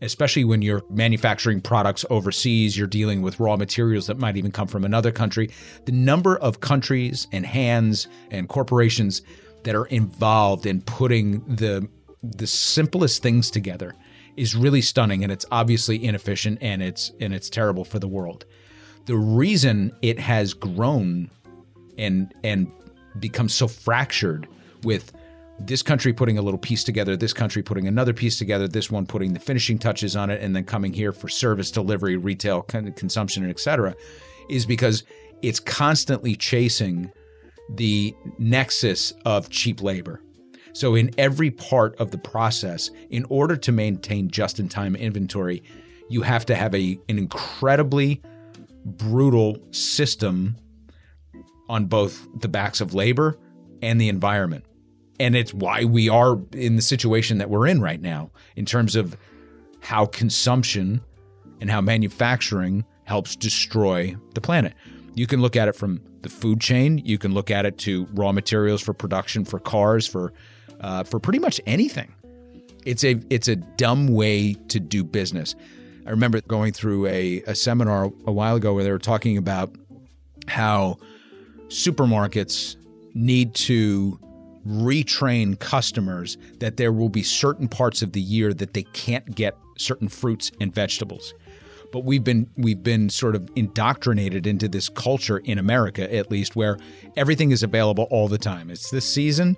especially 0.00 0.44
when 0.44 0.62
you're 0.62 0.82
manufacturing 0.90 1.60
products 1.60 2.04
overseas, 2.10 2.76
you're 2.76 2.86
dealing 2.86 3.22
with 3.22 3.40
raw 3.40 3.56
materials 3.56 4.06
that 4.06 4.18
might 4.18 4.36
even 4.36 4.50
come 4.50 4.68
from 4.68 4.84
another 4.84 5.10
country. 5.10 5.50
The 5.84 5.92
number 5.92 6.36
of 6.36 6.60
countries 6.60 7.26
and 7.32 7.44
hands 7.44 8.08
and 8.30 8.48
corporations 8.48 9.22
that 9.64 9.74
are 9.74 9.86
involved 9.86 10.66
in 10.66 10.82
putting 10.82 11.40
the 11.46 11.88
the 12.22 12.46
simplest 12.46 13.22
things 13.22 13.50
together 13.50 13.94
is 14.36 14.54
really 14.56 14.80
stunning 14.80 15.22
and 15.22 15.32
it's 15.32 15.46
obviously 15.52 16.04
inefficient 16.04 16.58
and 16.60 16.82
it's 16.82 17.12
and 17.20 17.32
it's 17.32 17.48
terrible 17.48 17.84
for 17.84 17.98
the 17.98 18.08
world 18.08 18.44
the 19.06 19.16
reason 19.16 19.92
it 20.02 20.18
has 20.18 20.52
grown 20.52 21.30
and 21.96 22.34
and 22.42 22.70
become 23.18 23.48
so 23.48 23.68
fractured 23.68 24.48
with 24.82 25.12
this 25.60 25.82
country 25.82 26.12
putting 26.12 26.38
a 26.38 26.42
little 26.42 26.58
piece 26.58 26.84
together, 26.84 27.16
this 27.16 27.32
country 27.32 27.62
putting 27.62 27.86
another 27.86 28.12
piece 28.12 28.38
together, 28.38 28.68
this 28.68 28.90
one 28.90 29.06
putting 29.06 29.32
the 29.32 29.40
finishing 29.40 29.78
touches 29.78 30.14
on 30.14 30.30
it, 30.30 30.40
and 30.42 30.54
then 30.54 30.64
coming 30.64 30.92
here 30.92 31.12
for 31.12 31.28
service 31.28 31.70
delivery, 31.70 32.16
retail 32.16 32.62
con- 32.62 32.92
consumption, 32.92 33.42
and 33.42 33.50
et 33.50 33.58
cetera, 33.58 33.94
is 34.48 34.66
because 34.66 35.04
it's 35.42 35.60
constantly 35.60 36.36
chasing 36.36 37.10
the 37.70 38.14
nexus 38.38 39.12
of 39.24 39.50
cheap 39.50 39.82
labor. 39.82 40.22
So, 40.72 40.94
in 40.94 41.10
every 41.18 41.50
part 41.50 41.96
of 41.96 42.12
the 42.12 42.18
process, 42.18 42.90
in 43.10 43.24
order 43.28 43.56
to 43.56 43.72
maintain 43.72 44.30
just 44.30 44.60
in 44.60 44.68
time 44.68 44.94
inventory, 44.94 45.62
you 46.08 46.22
have 46.22 46.46
to 46.46 46.54
have 46.54 46.74
a, 46.74 46.98
an 47.08 47.18
incredibly 47.18 48.22
brutal 48.84 49.58
system 49.72 50.56
on 51.68 51.86
both 51.86 52.26
the 52.40 52.48
backs 52.48 52.80
of 52.80 52.94
labor 52.94 53.36
and 53.82 54.00
the 54.00 54.08
environment. 54.08 54.64
And 55.20 55.34
it's 55.34 55.52
why 55.52 55.84
we 55.84 56.08
are 56.08 56.38
in 56.52 56.76
the 56.76 56.82
situation 56.82 57.38
that 57.38 57.50
we're 57.50 57.66
in 57.66 57.80
right 57.80 58.00
now 58.00 58.30
in 58.56 58.64
terms 58.64 58.94
of 58.94 59.16
how 59.80 60.06
consumption 60.06 61.00
and 61.60 61.70
how 61.70 61.80
manufacturing 61.80 62.84
helps 63.04 63.34
destroy 63.34 64.16
the 64.34 64.40
planet. 64.40 64.74
You 65.14 65.26
can 65.26 65.40
look 65.40 65.56
at 65.56 65.66
it 65.66 65.74
from 65.74 66.00
the 66.22 66.28
food 66.28 66.60
chain. 66.60 66.98
You 66.98 67.18
can 67.18 67.34
look 67.34 67.50
at 67.50 67.66
it 67.66 67.78
to 67.78 68.06
raw 68.12 68.32
materials 68.32 68.82
for 68.82 68.92
production 68.92 69.44
for 69.44 69.58
cars, 69.58 70.06
for 70.06 70.32
uh, 70.80 71.04
for 71.04 71.18
pretty 71.18 71.38
much 71.38 71.60
anything. 71.66 72.14
It's 72.84 73.04
a 73.04 73.20
it's 73.30 73.48
a 73.48 73.56
dumb 73.56 74.08
way 74.08 74.54
to 74.68 74.78
do 74.78 75.02
business. 75.02 75.54
I 76.06 76.10
remember 76.10 76.40
going 76.42 76.72
through 76.72 77.06
a, 77.06 77.42
a 77.46 77.54
seminar 77.54 78.12
a 78.26 78.32
while 78.32 78.56
ago 78.56 78.74
where 78.74 78.84
they 78.84 78.92
were 78.92 78.98
talking 78.98 79.36
about 79.36 79.74
how 80.46 80.96
supermarkets 81.66 82.76
need 83.14 83.54
to 83.54 84.18
retrain 84.68 85.58
customers 85.58 86.36
that 86.58 86.76
there 86.76 86.92
will 86.92 87.08
be 87.08 87.22
certain 87.22 87.68
parts 87.68 88.02
of 88.02 88.12
the 88.12 88.20
year 88.20 88.52
that 88.54 88.74
they 88.74 88.82
can't 88.82 89.34
get 89.34 89.56
certain 89.76 90.08
fruits 90.08 90.50
and 90.60 90.74
vegetables. 90.74 91.34
But 91.90 92.04
we've 92.04 92.22
been 92.22 92.50
we've 92.56 92.82
been 92.82 93.08
sort 93.08 93.34
of 93.34 93.48
indoctrinated 93.56 94.46
into 94.46 94.68
this 94.68 94.90
culture 94.90 95.38
in 95.38 95.58
America 95.58 96.14
at 96.14 96.30
least 96.30 96.54
where 96.54 96.76
everything 97.16 97.50
is 97.50 97.62
available 97.62 98.06
all 98.10 98.28
the 98.28 98.36
time. 98.36 98.70
It's 98.70 98.90
this 98.90 99.06
season, 99.06 99.56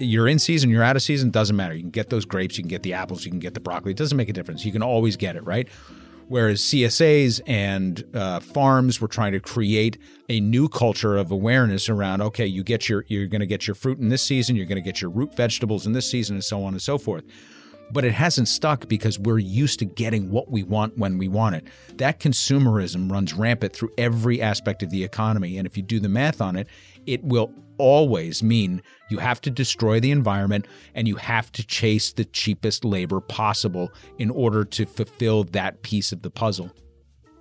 you're 0.00 0.26
in 0.26 0.40
season, 0.40 0.68
you're 0.68 0.82
out 0.82 0.96
of 0.96 1.02
season, 1.02 1.30
doesn't 1.30 1.54
matter. 1.54 1.74
You 1.74 1.82
can 1.82 1.90
get 1.90 2.10
those 2.10 2.24
grapes, 2.24 2.58
you 2.58 2.64
can 2.64 2.68
get 2.68 2.82
the 2.82 2.94
apples, 2.94 3.24
you 3.24 3.30
can 3.30 3.38
get 3.38 3.54
the 3.54 3.60
broccoli. 3.60 3.92
It 3.92 3.98
doesn't 3.98 4.16
make 4.16 4.28
a 4.28 4.32
difference. 4.32 4.64
You 4.64 4.72
can 4.72 4.82
always 4.82 5.16
get 5.16 5.36
it, 5.36 5.44
right? 5.44 5.68
Whereas 6.28 6.60
CSAs 6.60 7.40
and 7.46 8.04
uh, 8.14 8.40
farms 8.40 9.00
were 9.00 9.08
trying 9.08 9.32
to 9.32 9.40
create 9.40 9.98
a 10.28 10.40
new 10.40 10.68
culture 10.68 11.16
of 11.16 11.30
awareness 11.30 11.88
around. 11.88 12.20
Okay, 12.20 12.46
you 12.46 12.62
get 12.62 12.88
your 12.88 13.04
you're 13.08 13.26
going 13.26 13.40
to 13.40 13.46
get 13.46 13.66
your 13.66 13.74
fruit 13.74 13.98
in 13.98 14.10
this 14.10 14.22
season. 14.22 14.54
You're 14.54 14.66
going 14.66 14.76
to 14.76 14.82
get 14.82 15.00
your 15.00 15.10
root 15.10 15.34
vegetables 15.34 15.86
in 15.86 15.92
this 15.92 16.10
season, 16.10 16.36
and 16.36 16.44
so 16.44 16.62
on 16.62 16.74
and 16.74 16.82
so 16.82 16.98
forth. 16.98 17.24
But 17.92 18.04
it 18.04 18.12
hasn't 18.12 18.48
stuck 18.48 18.88
because 18.88 19.18
we're 19.18 19.38
used 19.38 19.78
to 19.78 19.84
getting 19.84 20.30
what 20.30 20.50
we 20.50 20.62
want 20.62 20.98
when 20.98 21.18
we 21.18 21.28
want 21.28 21.56
it. 21.56 21.66
That 21.96 22.20
consumerism 22.20 23.10
runs 23.10 23.34
rampant 23.34 23.72
through 23.72 23.92
every 23.98 24.40
aspect 24.42 24.82
of 24.82 24.90
the 24.90 25.04
economy. 25.04 25.58
And 25.58 25.66
if 25.66 25.76
you 25.76 25.82
do 25.82 26.00
the 26.00 26.08
math 26.08 26.40
on 26.40 26.56
it, 26.56 26.68
it 27.06 27.24
will 27.24 27.52
always 27.78 28.42
mean 28.42 28.82
you 29.08 29.18
have 29.18 29.40
to 29.40 29.50
destroy 29.50 30.00
the 30.00 30.10
environment 30.10 30.66
and 30.94 31.08
you 31.08 31.16
have 31.16 31.50
to 31.52 31.66
chase 31.66 32.12
the 32.12 32.24
cheapest 32.24 32.84
labor 32.84 33.20
possible 33.20 33.92
in 34.18 34.30
order 34.30 34.64
to 34.64 34.84
fulfill 34.84 35.44
that 35.44 35.82
piece 35.82 36.12
of 36.12 36.22
the 36.22 36.30
puzzle. 36.30 36.72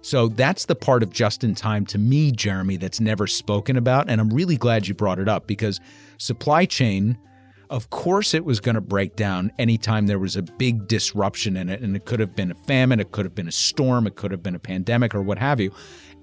So 0.01 0.29
that's 0.29 0.65
the 0.65 0.75
part 0.75 1.03
of 1.03 1.11
just 1.11 1.43
in 1.43 1.53
time 1.53 1.85
to 1.87 1.97
me, 1.97 2.31
Jeremy, 2.31 2.77
that's 2.77 3.01
never 3.01 3.27
spoken 3.27 3.75
about. 3.75 4.09
And 4.09 4.21
I'm 4.21 4.29
really 4.29 4.55
glad 4.55 4.87
you 4.87 4.93
brought 4.93 5.19
it 5.19 5.27
up 5.27 5.47
because 5.47 5.81
supply 6.17 6.65
chain, 6.65 7.17
of 7.69 7.89
course, 7.89 8.33
it 8.33 8.45
was 8.45 8.59
going 8.59 8.75
to 8.75 8.81
break 8.81 9.15
down 9.15 9.51
anytime 9.59 10.07
there 10.07 10.19
was 10.19 10.35
a 10.35 10.41
big 10.41 10.87
disruption 10.87 11.57
in 11.57 11.69
it. 11.69 11.81
And 11.81 11.95
it 11.95 12.05
could 12.05 12.19
have 12.19 12.35
been 12.35 12.51
a 12.51 12.55
famine, 12.55 12.99
it 12.99 13.11
could 13.11 13.25
have 13.25 13.35
been 13.35 13.47
a 13.47 13.51
storm, 13.51 14.07
it 14.07 14.15
could 14.15 14.31
have 14.31 14.43
been 14.43 14.55
a 14.55 14.59
pandemic 14.59 15.13
or 15.13 15.21
what 15.21 15.37
have 15.37 15.59
you. 15.59 15.71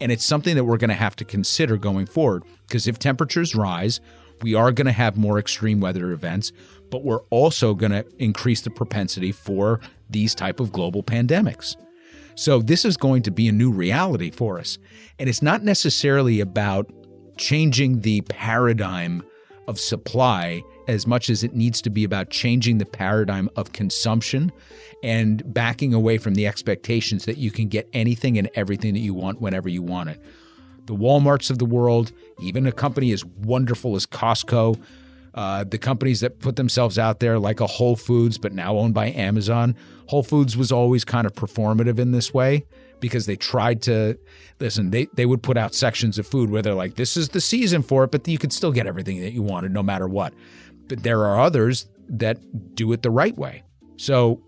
And 0.00 0.10
it's 0.10 0.24
something 0.24 0.54
that 0.56 0.64
we're 0.64 0.78
going 0.78 0.88
to 0.88 0.94
have 0.94 1.16
to 1.16 1.24
consider 1.24 1.76
going 1.76 2.06
forward 2.06 2.44
because 2.66 2.88
if 2.88 2.98
temperatures 2.98 3.54
rise, 3.54 4.00
we 4.42 4.54
are 4.54 4.72
going 4.72 4.86
to 4.86 4.92
have 4.92 5.16
more 5.16 5.38
extreme 5.38 5.80
weather 5.80 6.10
events, 6.12 6.52
but 6.90 7.04
we're 7.04 7.22
also 7.30 7.74
going 7.74 7.92
to 7.92 8.04
increase 8.18 8.60
the 8.62 8.70
propensity 8.70 9.30
for 9.30 9.80
these 10.10 10.34
type 10.34 10.60
of 10.60 10.72
global 10.72 11.02
pandemics. 11.02 11.76
So 12.34 12.60
this 12.60 12.84
is 12.84 12.96
going 12.96 13.22
to 13.22 13.30
be 13.30 13.48
a 13.48 13.52
new 13.52 13.70
reality 13.70 14.30
for 14.30 14.58
us. 14.58 14.78
And 15.18 15.28
it's 15.28 15.42
not 15.42 15.62
necessarily 15.62 16.40
about 16.40 16.90
changing 17.36 18.00
the 18.00 18.22
paradigm 18.22 19.22
of 19.68 19.78
supply 19.78 20.62
as 20.88 21.06
much 21.06 21.30
as 21.30 21.42
it 21.42 21.54
needs 21.54 21.80
to 21.82 21.90
be 21.90 22.04
about 22.04 22.30
changing 22.30 22.78
the 22.78 22.86
paradigm 22.86 23.48
of 23.56 23.72
consumption 23.72 24.52
and 25.02 25.42
backing 25.52 25.92
away 25.92 26.18
from 26.18 26.34
the 26.34 26.46
expectations 26.46 27.24
that 27.24 27.36
you 27.36 27.50
can 27.50 27.68
get 27.68 27.88
anything 27.92 28.38
and 28.38 28.50
everything 28.54 28.94
that 28.94 29.00
you 29.00 29.14
want 29.14 29.40
whenever 29.40 29.68
you 29.68 29.82
want 29.82 30.10
it. 30.10 30.20
The 30.86 30.94
Walmarts 30.94 31.50
of 31.50 31.58
the 31.58 31.64
world, 31.64 32.12
even 32.40 32.66
a 32.66 32.72
company 32.72 33.12
as 33.12 33.24
wonderful 33.24 33.96
as 33.96 34.06
Costco, 34.06 34.80
uh, 35.34 35.64
the 35.64 35.78
companies 35.78 36.20
that 36.20 36.38
put 36.38 36.56
themselves 36.56 36.98
out 36.98 37.20
there 37.20 37.38
like 37.38 37.60
a 37.60 37.66
Whole 37.66 37.96
Foods, 37.96 38.38
but 38.38 38.52
now 38.52 38.76
owned 38.76 38.94
by 38.94 39.10
Amazon. 39.10 39.74
Whole 40.06 40.22
Foods 40.22 40.56
was 40.56 40.70
always 40.70 41.04
kind 41.04 41.26
of 41.26 41.32
performative 41.32 41.98
in 41.98 42.12
this 42.12 42.32
way 42.32 42.64
because 43.00 43.26
they 43.26 43.36
tried 43.36 43.82
to 43.82 44.18
listen. 44.60 44.90
They 44.90 45.08
they 45.14 45.26
would 45.26 45.42
put 45.42 45.56
out 45.56 45.74
sections 45.74 46.18
of 46.18 46.26
food 46.26 46.50
where 46.50 46.62
they're 46.62 46.74
like, 46.74 46.94
"This 46.94 47.16
is 47.16 47.30
the 47.30 47.40
season 47.40 47.82
for 47.82 48.04
it," 48.04 48.10
but 48.10 48.26
you 48.28 48.38
could 48.38 48.52
still 48.52 48.72
get 48.72 48.86
everything 48.86 49.20
that 49.20 49.32
you 49.32 49.42
wanted 49.42 49.72
no 49.72 49.82
matter 49.82 50.06
what. 50.06 50.32
But 50.88 51.02
there 51.02 51.24
are 51.24 51.40
others 51.40 51.88
that 52.08 52.74
do 52.74 52.92
it 52.92 53.02
the 53.02 53.10
right 53.10 53.36
way. 53.36 53.62
So 53.96 54.42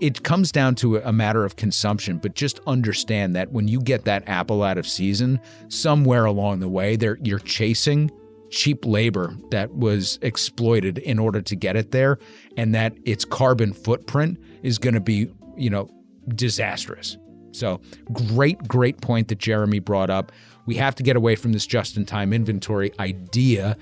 it 0.00 0.22
comes 0.22 0.50
down 0.50 0.74
to 0.76 0.96
a 0.96 1.12
matter 1.12 1.44
of 1.44 1.56
consumption, 1.56 2.18
but 2.18 2.34
just 2.34 2.60
understand 2.66 3.36
that 3.36 3.52
when 3.52 3.68
you 3.68 3.80
get 3.80 4.04
that 4.04 4.28
apple 4.28 4.62
out 4.62 4.78
of 4.78 4.86
season, 4.86 5.40
somewhere 5.68 6.24
along 6.24 6.60
the 6.60 6.68
way, 6.68 6.96
there 6.96 7.18
you're 7.22 7.38
chasing 7.38 8.10
cheap 8.50 8.84
labor 8.84 9.34
that 9.50 9.74
was 9.74 10.18
exploited 10.22 10.98
in 10.98 11.18
order 11.18 11.40
to 11.42 11.56
get 11.56 11.76
it 11.76 11.90
there 11.90 12.18
and 12.56 12.74
that 12.74 12.94
its 13.04 13.24
carbon 13.24 13.72
footprint 13.72 14.38
is 14.62 14.78
going 14.78 14.94
to 14.94 15.00
be, 15.00 15.28
you 15.56 15.70
know, 15.70 15.88
disastrous. 16.28 17.16
So, 17.52 17.80
great 18.12 18.66
great 18.66 19.00
point 19.00 19.28
that 19.28 19.38
Jeremy 19.38 19.78
brought 19.78 20.10
up. 20.10 20.32
We 20.66 20.76
have 20.76 20.94
to 20.96 21.02
get 21.02 21.16
away 21.16 21.36
from 21.36 21.52
this 21.52 21.66
just 21.66 21.96
in 21.96 22.04
time 22.04 22.32
inventory 22.32 22.92
idea. 22.98 23.76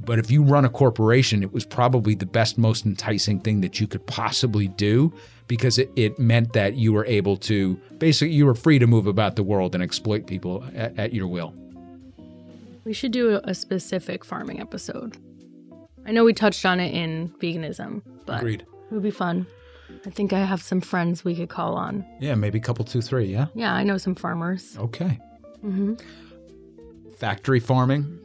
But 0.00 0.18
if 0.18 0.30
you 0.30 0.42
run 0.42 0.64
a 0.64 0.68
corporation, 0.68 1.42
it 1.42 1.52
was 1.52 1.64
probably 1.64 2.14
the 2.14 2.26
best, 2.26 2.58
most 2.58 2.84
enticing 2.84 3.40
thing 3.40 3.60
that 3.62 3.80
you 3.80 3.86
could 3.86 4.06
possibly 4.06 4.68
do 4.68 5.12
because 5.48 5.78
it, 5.78 5.90
it 5.96 6.18
meant 6.18 6.52
that 6.52 6.74
you 6.74 6.92
were 6.92 7.06
able 7.06 7.36
to 7.38 7.76
basically, 7.98 8.34
you 8.34 8.46
were 8.46 8.54
free 8.54 8.78
to 8.78 8.86
move 8.86 9.06
about 9.06 9.36
the 9.36 9.42
world 9.42 9.74
and 9.74 9.82
exploit 9.82 10.26
people 10.26 10.64
at, 10.74 10.98
at 10.98 11.14
your 11.14 11.26
will. 11.26 11.54
We 12.84 12.92
should 12.92 13.10
do 13.12 13.40
a 13.42 13.54
specific 13.54 14.24
farming 14.24 14.60
episode. 14.60 15.16
I 16.06 16.12
know 16.12 16.24
we 16.24 16.32
touched 16.34 16.64
on 16.64 16.78
it 16.78 16.94
in 16.94 17.30
veganism, 17.40 18.02
but 18.26 18.38
Agreed. 18.38 18.60
it 18.62 18.94
would 18.94 19.02
be 19.02 19.10
fun. 19.10 19.46
I 20.04 20.10
think 20.10 20.32
I 20.32 20.40
have 20.44 20.62
some 20.62 20.80
friends 20.80 21.24
we 21.24 21.34
could 21.34 21.48
call 21.48 21.74
on. 21.74 22.04
Yeah, 22.20 22.34
maybe 22.36 22.58
a 22.58 22.62
couple, 22.62 22.84
two, 22.84 23.00
three. 23.00 23.26
Yeah. 23.26 23.46
Yeah, 23.54 23.72
I 23.72 23.82
know 23.82 23.98
some 23.98 24.14
farmers. 24.14 24.76
Okay. 24.78 25.18
hmm 25.62 25.94
Factory 27.18 27.60
farming, 27.60 28.18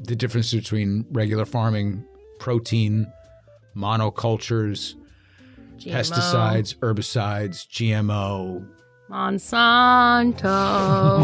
the 0.00 0.16
difference 0.16 0.52
between 0.52 1.04
regular 1.10 1.44
farming, 1.44 2.04
protein, 2.38 3.10
monocultures, 3.76 4.94
GMO. 5.78 5.92
pesticides, 5.92 6.76
herbicides, 6.76 7.66
GMO, 7.68 8.66
Monsanto. 9.10 10.42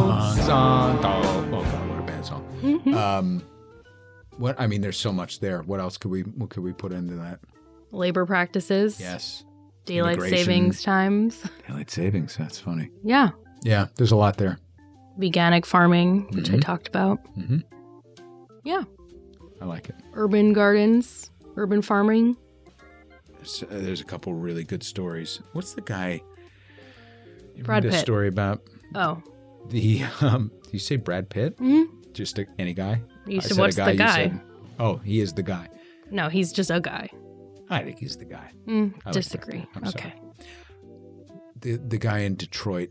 Monsanto. 0.08 1.44
Oh 1.54 1.62
God, 1.62 1.88
what 1.90 1.98
a 1.98 2.02
bad 2.02 2.24
song. 2.24 2.42
Um, 2.94 3.42
what 4.38 4.58
I 4.60 4.66
mean, 4.66 4.80
there's 4.80 4.96
so 4.98 5.12
much 5.12 5.40
there. 5.40 5.62
What 5.62 5.80
else 5.80 5.96
could 5.98 6.10
we 6.10 6.22
what 6.22 6.50
could 6.50 6.62
we 6.64 6.72
put 6.72 6.92
into 6.92 7.14
that? 7.16 7.40
Labor 7.92 8.26
practices. 8.26 8.98
Yes, 9.00 9.44
Daylight 9.84 10.20
savings 10.20 10.82
times. 10.82 11.42
daylight 11.68 11.90
savings. 11.90 12.36
That's 12.36 12.58
funny. 12.58 12.90
Yeah. 13.04 13.30
Yeah, 13.62 13.86
there's 13.96 14.12
a 14.12 14.16
lot 14.16 14.36
there. 14.38 14.58
Veganic 15.18 15.64
farming, 15.64 16.26
which 16.32 16.50
I 16.50 16.54
Mhm. 16.54 16.60
talked 16.62 16.88
about. 16.88 17.18
Mhm. 17.36 17.62
Yeah. 18.64 18.84
I 19.60 19.64
like 19.66 19.88
it. 19.88 19.94
Urban 20.14 20.52
gardens, 20.52 21.30
urban 21.56 21.82
farming. 21.82 22.36
There's, 23.36 23.62
uh, 23.62 23.66
there's 23.70 24.00
a 24.00 24.04
couple 24.04 24.34
really 24.34 24.64
good 24.64 24.82
stories. 24.82 25.40
What's 25.52 25.74
the 25.74 25.80
guy? 25.82 26.20
You 27.54 27.62
Brad 27.62 27.84
read 27.84 27.92
a 27.92 27.96
Pitt. 27.96 28.00
story 28.00 28.28
about 28.28 28.62
Oh. 28.94 29.22
the. 29.68 30.02
Um, 30.20 30.50
did 30.64 30.72
you 30.72 30.78
say 30.78 30.96
Brad 30.96 31.28
Pitt? 31.30 31.56
hmm 31.58 31.82
Just 32.12 32.38
a, 32.38 32.46
any 32.58 32.74
guy? 32.74 33.00
You 33.26 33.38
I 33.38 33.40
said, 33.40 33.56
a 33.56 33.60
what's 33.60 33.76
the 33.76 33.92
you 33.92 33.98
guy? 33.98 34.14
said- 34.24 34.40
oh, 34.80 34.96
he 34.98 35.20
is 35.20 35.32
the 35.34 35.42
guy. 35.42 35.68
No, 36.10 36.28
he's 36.28 36.52
just 36.52 36.70
a 36.70 36.80
guy. 36.80 37.08
I 37.70 37.82
think 37.82 37.98
he's 37.98 38.16
the 38.16 38.24
guy. 38.26 38.50
Mm, 38.66 38.94
I 39.04 39.08
like 39.08 39.14
disagree. 39.14 39.66
I'm 39.74 39.86
okay. 39.88 40.12
The 41.60 41.76
the 41.76 41.96
guy 41.98 42.18
in 42.20 42.36
Detroit 42.36 42.90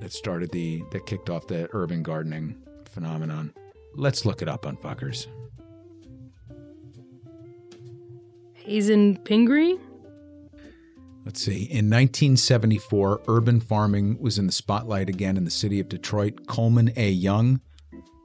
that 0.00 0.12
started 0.12 0.50
the 0.50 0.82
that 0.90 1.06
kicked 1.06 1.30
off 1.30 1.46
the 1.46 1.68
urban 1.72 2.02
gardening 2.02 2.56
phenomenon. 2.90 3.52
Let's 3.94 4.24
look 4.24 4.42
it 4.42 4.48
up 4.48 4.66
on 4.66 4.76
fuckers. 4.76 5.26
Hazen 8.54 9.16
Pingree? 9.18 9.78
Let's 11.24 11.42
see. 11.42 11.64
In 11.64 11.90
1974, 11.90 13.22
urban 13.28 13.60
farming 13.60 14.18
was 14.20 14.38
in 14.38 14.46
the 14.46 14.52
spotlight 14.52 15.08
again 15.08 15.36
in 15.36 15.44
the 15.44 15.50
city 15.50 15.80
of 15.80 15.88
Detroit. 15.88 16.46
Coleman 16.46 16.92
A. 16.96 17.10
Young 17.10 17.60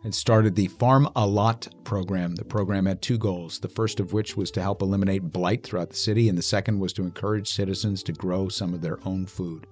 had 0.03 0.13
started 0.13 0.55
the 0.55 0.67
Farm 0.67 1.09
a 1.15 1.25
Lot 1.25 1.67
program. 1.83 2.35
The 2.35 2.45
program 2.45 2.85
had 2.85 3.01
two 3.01 3.17
goals, 3.17 3.59
the 3.59 3.67
first 3.67 3.99
of 3.99 4.13
which 4.13 4.37
was 4.37 4.51
to 4.51 4.61
help 4.61 4.81
eliminate 4.81 5.31
blight 5.31 5.63
throughout 5.63 5.89
the 5.89 5.95
city, 5.95 6.29
and 6.29 6.37
the 6.37 6.41
second 6.43 6.79
was 6.79 6.93
to 6.93 7.03
encourage 7.03 7.51
citizens 7.51 8.03
to 8.03 8.13
grow 8.13 8.47
some 8.47 8.73
of 8.73 8.81
their 8.81 8.99
own 9.05 9.25
food. 9.25 9.67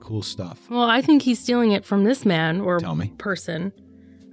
Cool 0.00 0.22
stuff. 0.22 0.68
Well, 0.70 0.82
I 0.82 1.00
think 1.02 1.22
he's 1.22 1.38
stealing 1.38 1.72
it 1.72 1.84
from 1.84 2.04
this 2.04 2.24
man 2.26 2.60
or 2.60 2.78
Tell 2.80 2.96
me. 2.96 3.12
person. 3.18 3.72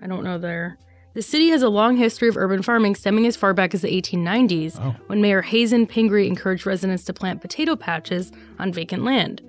I 0.01 0.07
don't 0.07 0.23
know 0.23 0.37
their. 0.37 0.77
The 1.17 1.23
city 1.23 1.49
has 1.49 1.63
a 1.63 1.69
long 1.69 1.97
history 1.97 2.27
of 2.29 2.37
urban 2.37 2.61
farming 2.61 2.93
stemming 2.93 3.25
as 3.25 3.35
far 3.35 3.51
back 3.51 3.73
as 3.73 3.81
the 3.81 3.87
1890s, 3.87 4.77
Oh. 4.79 4.95
when 5.07 5.19
Mayor 5.19 5.41
Hazen 5.41 5.87
Pingree 5.87 6.27
encouraged 6.27 6.67
residents 6.67 7.03
to 7.05 7.11
plant 7.13 7.41
potato 7.41 7.75
patches 7.75 8.31
on 8.59 8.71
vacant 8.71 9.03
land. 9.03 9.41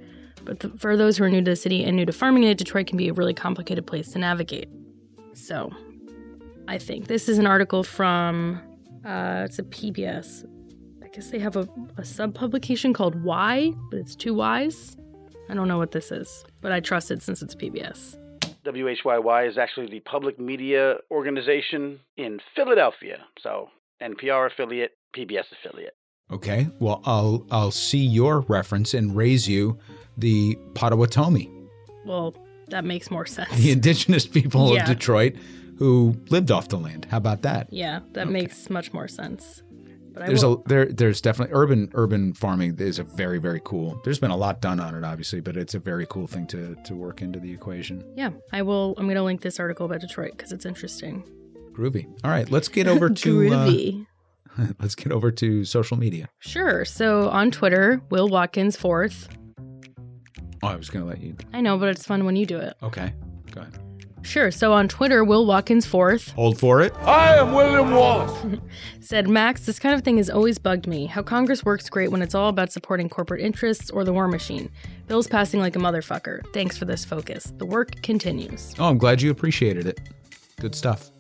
But 0.47 0.61
th- 0.61 0.73
for 0.79 0.97
those 0.97 1.19
who 1.19 1.25
are 1.25 1.29
new 1.29 1.43
to 1.43 1.51
the 1.51 1.57
city 1.57 1.85
and 1.85 1.95
new 1.95 2.07
to 2.07 2.13
farming 2.13 2.45
it, 2.45 2.57
Detroit 2.57 2.87
can 2.87 2.97
be 2.97 3.09
a 3.09 3.13
really 3.13 3.35
complicated 3.35 3.87
place 3.87 4.13
to 4.13 4.19
navigate. 4.19 4.71
So, 5.35 5.71
I 6.67 6.79
think 6.79 7.07
this 7.07 7.29
is 7.29 7.37
an 7.37 7.47
article 7.47 7.83
from 7.83 8.63
uh, 9.05 9.43
it's 9.45 9.59
a 9.59 9.63
PBS. 9.63 10.47
I 11.05 11.09
guess 11.09 11.29
they 11.29 11.39
have 11.39 11.57
a, 11.57 11.69
a 11.99 12.05
sub 12.07 12.35
publication 12.35 12.95
called 12.95 13.23
Why, 13.23 13.75
but 13.91 13.99
it's 14.01 14.17
two 14.17 14.33
Y's. 14.33 14.97
I 15.51 15.53
don't 15.55 15.69
know 15.69 15.77
what 15.77 15.91
this 15.93 16.11
is, 16.13 16.47
but 16.63 16.73
I 16.73 16.81
trust 16.81 17.11
it 17.11 17.21
since 17.23 17.43
it's 17.43 17.55
PBS. 17.55 18.17
WHYY 18.73 19.49
is 19.49 19.59
actually 19.59 19.89
the 19.91 20.01
public 20.01 20.39
media 20.39 20.97
organization 21.11 22.01
in 22.17 22.41
Philadelphia. 22.55 23.19
So 23.41 23.69
NPR 24.03 24.47
affiliate, 24.53 24.93
PBS 25.15 25.45
affiliate. 25.53 25.95
Okay. 26.31 26.69
Well, 26.79 27.01
I'll 27.07 27.47
I'll 27.51 27.71
see 27.71 28.05
your 28.05 28.41
reference 28.41 28.93
and 28.95 29.17
raise 29.17 29.49
you 29.49 29.79
the 30.17 30.57
Potawatomi, 30.75 31.49
Well, 32.05 32.35
that 32.69 32.85
makes 32.85 33.11
more 33.11 33.25
sense. 33.27 33.51
the 33.57 33.71
indigenous 33.71 34.27
people 34.27 34.75
Yeah. 34.75 34.83
of 34.83 34.89
Detroit 34.89 35.35
who 35.79 36.17
lived 36.29 36.51
off 36.51 36.69
the 36.69 36.77
land. 36.77 37.07
How 37.11 37.19
about 37.19 37.43
that? 37.43 37.69
Yeah, 37.73 38.01
that 38.15 38.29
makes 38.29 38.69
much 38.69 38.93
more 38.93 39.07
sense. 39.09 39.63
But 40.19 40.27
There's 40.27 40.43
a 40.45 40.57
there 40.67 40.87
there's 40.87 41.21
definitely 41.21 41.55
urban 41.55 41.91
urban 41.95 42.33
farming 42.35 42.77
is 42.79 42.99
a 42.99 43.05
very 43.05 43.39
very 43.39 43.61
cool. 43.65 44.01
There's 44.05 44.19
been 44.19 44.31
a 44.31 44.37
lot 44.37 44.61
done 44.61 44.81
on 44.81 44.95
it 44.95 45.05
obviously, 45.05 45.41
but 45.41 45.57
it's 45.57 45.75
a 45.75 45.79
very 45.79 46.07
cool 46.09 46.27
thing 46.27 46.47
to 46.49 46.77
to 46.85 46.95
work 46.95 47.23
into 47.23 47.39
the 47.39 47.53
equation. 47.53 48.05
yeah, 48.17 48.31
I 48.53 48.63
will. 48.63 48.95
I'm 48.99 49.05
going 49.07 49.17
to 49.17 49.23
link 49.23 49.41
this 49.43 49.59
article 49.61 49.87
about 49.87 50.01
Detroit 50.01 50.33
because 50.33 50.53
it's 50.53 50.67
interesting. 50.67 51.25
Groovy. 51.73 52.07
All 52.25 52.31
right, 52.31 52.51
let's 52.51 52.69
get 52.69 52.87
over 52.89 53.09
to 53.25 53.47
uh, 53.53 53.67
Groovy. 53.67 54.07
let's 54.81 54.95
get 54.95 55.13
over 55.13 55.31
to 55.31 55.65
social 55.65 55.97
media. 55.97 56.29
Sure. 56.41 56.85
So 56.85 57.29
on 57.29 57.51
Twitter, 57.51 58.03
Will 58.11 58.29
Watkins 58.29 58.77
fourth. 58.77 59.29
Oh, 60.63 60.67
I 60.69 60.75
was 60.77 60.91
going 60.91 61.05
to 61.05 61.09
let 61.09 61.21
you. 61.21 61.37
I 61.53 61.61
know, 61.61 61.79
but 61.79 61.89
it's 61.91 62.05
fun 62.05 62.25
when 62.25 62.35
you 62.35 62.45
do 62.45 62.59
it. 62.59 62.75
Okay. 62.83 63.13
Go 63.53 63.61
ahead. 63.61 63.79
Sure. 64.23 64.51
So 64.51 64.73
on 64.73 64.89
Twitter, 64.89 65.25
Will 65.25 65.47
Watkins 65.47 65.87
fourth 65.87 66.33
Hold 66.33 66.59
for 66.59 66.83
it. 66.83 66.95
I 67.03 67.37
am 67.37 67.53
William 67.53 67.93
Wallace. 67.93 68.61
said, 69.01 69.29
Max, 69.29 69.67
this 69.67 69.79
kind 69.79 69.95
of 69.95 70.03
thing 70.03 70.19
has 70.19 70.29
always 70.29 70.59
bugged 70.59 70.87
me. 70.87 71.07
How 71.07 71.23
Congress 71.23 71.65
works 71.65 71.89
great 71.89 72.11
when 72.11 72.23
it's 72.23 72.35
all 72.35 72.49
about 72.49 72.73
supporting 72.73 73.09
corporate 73.09 73.41
interests 73.41 73.91
or 73.91 74.05
the 74.05 74.13
war 74.13 74.29
machine. 74.29 74.71
Bills 75.07 75.27
passing 75.27 75.61
like 75.61 75.77
a 75.77 75.79
motherfucker. 75.79 76.43
Thanks 76.53 76.77
for 76.77 76.85
this 76.85 77.05
focus. 77.05 77.53
The 77.59 77.67
work 77.67 78.03
continues. 78.03 78.75
Oh, 78.79 78.89
I'm 78.89 78.99
glad 78.99 79.23
you 79.23 79.31
appreciated 79.31 79.87
it. 79.87 80.01
Good 80.61 80.75
stuff. 80.75 81.11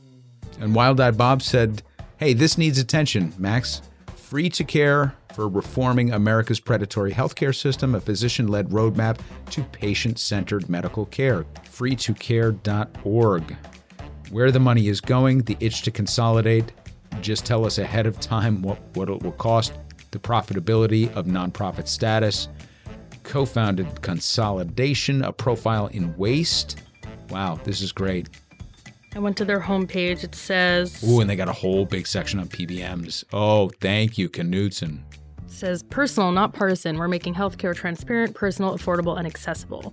And 0.60 0.74
Wild 0.74 1.00
Eyed 1.00 1.16
Bob 1.16 1.42
said, 1.42 1.82
Hey, 2.16 2.32
this 2.32 2.58
needs 2.58 2.78
attention, 2.78 3.32
Max. 3.38 3.80
Free 4.16 4.50
to 4.50 4.64
care 4.64 5.14
for 5.38 5.48
reforming 5.48 6.10
America's 6.10 6.58
predatory 6.58 7.12
healthcare 7.12 7.54
system, 7.54 7.94
a 7.94 8.00
physician 8.00 8.48
led 8.48 8.70
roadmap 8.70 9.20
to 9.48 9.62
patient 9.62 10.18
centered 10.18 10.68
medical 10.68 11.06
care. 11.06 11.44
Freetocare.org. 11.62 13.56
Where 14.32 14.50
the 14.50 14.58
money 14.58 14.88
is 14.88 15.00
going, 15.00 15.42
the 15.42 15.56
itch 15.60 15.82
to 15.82 15.92
consolidate. 15.92 16.72
Just 17.20 17.46
tell 17.46 17.64
us 17.64 17.78
ahead 17.78 18.04
of 18.04 18.18
time 18.18 18.62
what, 18.62 18.80
what 18.94 19.08
it 19.08 19.22
will 19.22 19.30
cost, 19.30 19.74
the 20.10 20.18
profitability 20.18 21.08
of 21.14 21.26
nonprofit 21.26 21.86
status, 21.86 22.48
co 23.22 23.44
founded 23.44 24.02
Consolidation, 24.02 25.22
a 25.22 25.32
profile 25.32 25.86
in 25.86 26.16
waste. 26.16 26.82
Wow, 27.30 27.60
this 27.62 27.80
is 27.80 27.92
great. 27.92 28.28
I 29.14 29.20
went 29.20 29.36
to 29.36 29.44
their 29.44 29.60
homepage. 29.60 30.24
It 30.24 30.34
says, 30.34 31.04
Ooh, 31.04 31.20
and 31.20 31.30
they 31.30 31.36
got 31.36 31.48
a 31.48 31.52
whole 31.52 31.84
big 31.84 32.08
section 32.08 32.40
on 32.40 32.48
PBMs. 32.48 33.22
Oh, 33.32 33.70
thank 33.80 34.18
you, 34.18 34.28
Knudsen. 34.28 35.04
Says 35.50 35.82
personal, 35.82 36.32
not 36.32 36.52
partisan. 36.52 36.98
We're 36.98 37.08
making 37.08 37.34
healthcare 37.34 37.74
transparent, 37.74 38.34
personal, 38.34 38.76
affordable, 38.76 39.18
and 39.18 39.26
accessible. 39.26 39.92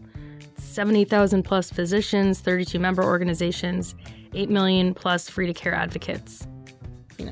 70,000 0.58 1.44
plus 1.44 1.70
physicians, 1.70 2.40
32 2.40 2.80
member 2.80 3.04
organizations, 3.04 3.96
8 4.34 4.50
million 4.50 4.94
plus 4.94 5.30
free 5.30 5.48
to 5.48 5.54
care 5.54 5.74
advocates. 5.74 6.48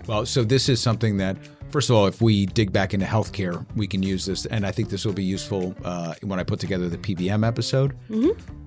Well, 0.07 0.25
so 0.25 0.43
this 0.43 0.69
is 0.69 0.79
something 0.79 1.17
that, 1.17 1.37
first 1.73 1.89
of 1.89 1.95
all, 1.95 2.05
if 2.05 2.21
we 2.21 2.45
dig 2.45 2.71
back 2.71 2.93
into 2.93 3.05
healthcare, 3.05 3.65
we 3.75 3.87
can 3.87 4.03
use 4.03 4.27
this, 4.27 4.45
and 4.45 4.63
I 4.63 4.71
think 4.71 4.89
this 4.89 5.05
will 5.05 5.13
be 5.13 5.23
useful 5.23 5.75
uh, 5.83 6.13
when 6.21 6.39
I 6.39 6.43
put 6.43 6.59
together 6.59 6.87
the 6.87 6.99
PBM 6.99 7.45
episode. 7.45 7.97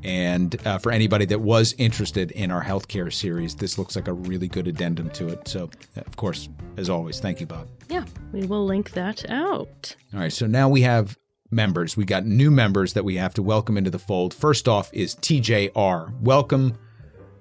And 0.02 0.66
uh, 0.66 0.78
for 0.78 0.90
anybody 0.90 1.24
that 1.26 1.40
was 1.40 1.72
interested 1.78 2.32
in 2.32 2.50
our 2.50 2.64
healthcare 2.64 3.12
series, 3.12 3.54
this 3.54 3.78
looks 3.78 3.94
like 3.94 4.08
a 4.08 4.12
really 4.12 4.48
good 4.48 4.66
addendum 4.66 5.10
to 5.10 5.28
it. 5.28 5.46
So, 5.46 5.70
of 5.94 6.16
course, 6.16 6.48
as 6.76 6.90
always, 6.90 7.20
thank 7.20 7.40
you, 7.40 7.46
Bob. 7.46 7.68
Yeah, 7.88 8.04
we 8.32 8.44
will 8.44 8.66
link 8.66 8.90
that 8.90 9.30
out. 9.30 9.94
All 10.12 10.20
right, 10.20 10.32
so 10.32 10.48
now 10.48 10.68
we 10.68 10.82
have 10.82 11.16
members. 11.52 11.96
We 11.96 12.04
got 12.04 12.26
new 12.26 12.50
members 12.50 12.94
that 12.94 13.04
we 13.04 13.16
have 13.16 13.34
to 13.34 13.42
welcome 13.42 13.78
into 13.78 13.90
the 13.90 14.00
fold. 14.00 14.34
First 14.34 14.66
off 14.66 14.92
is 14.92 15.14
TJR. 15.14 16.20
Welcome 16.20 16.76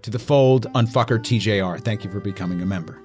to 0.03 0.11
the 0.11 0.19
fold, 0.19 0.67
Unfucker 0.73 1.17
TJR. 1.17 1.81
Thank 1.81 2.03
you 2.03 2.11
for 2.11 2.19
becoming 2.19 2.61
a 2.61 2.67
member. 2.67 3.01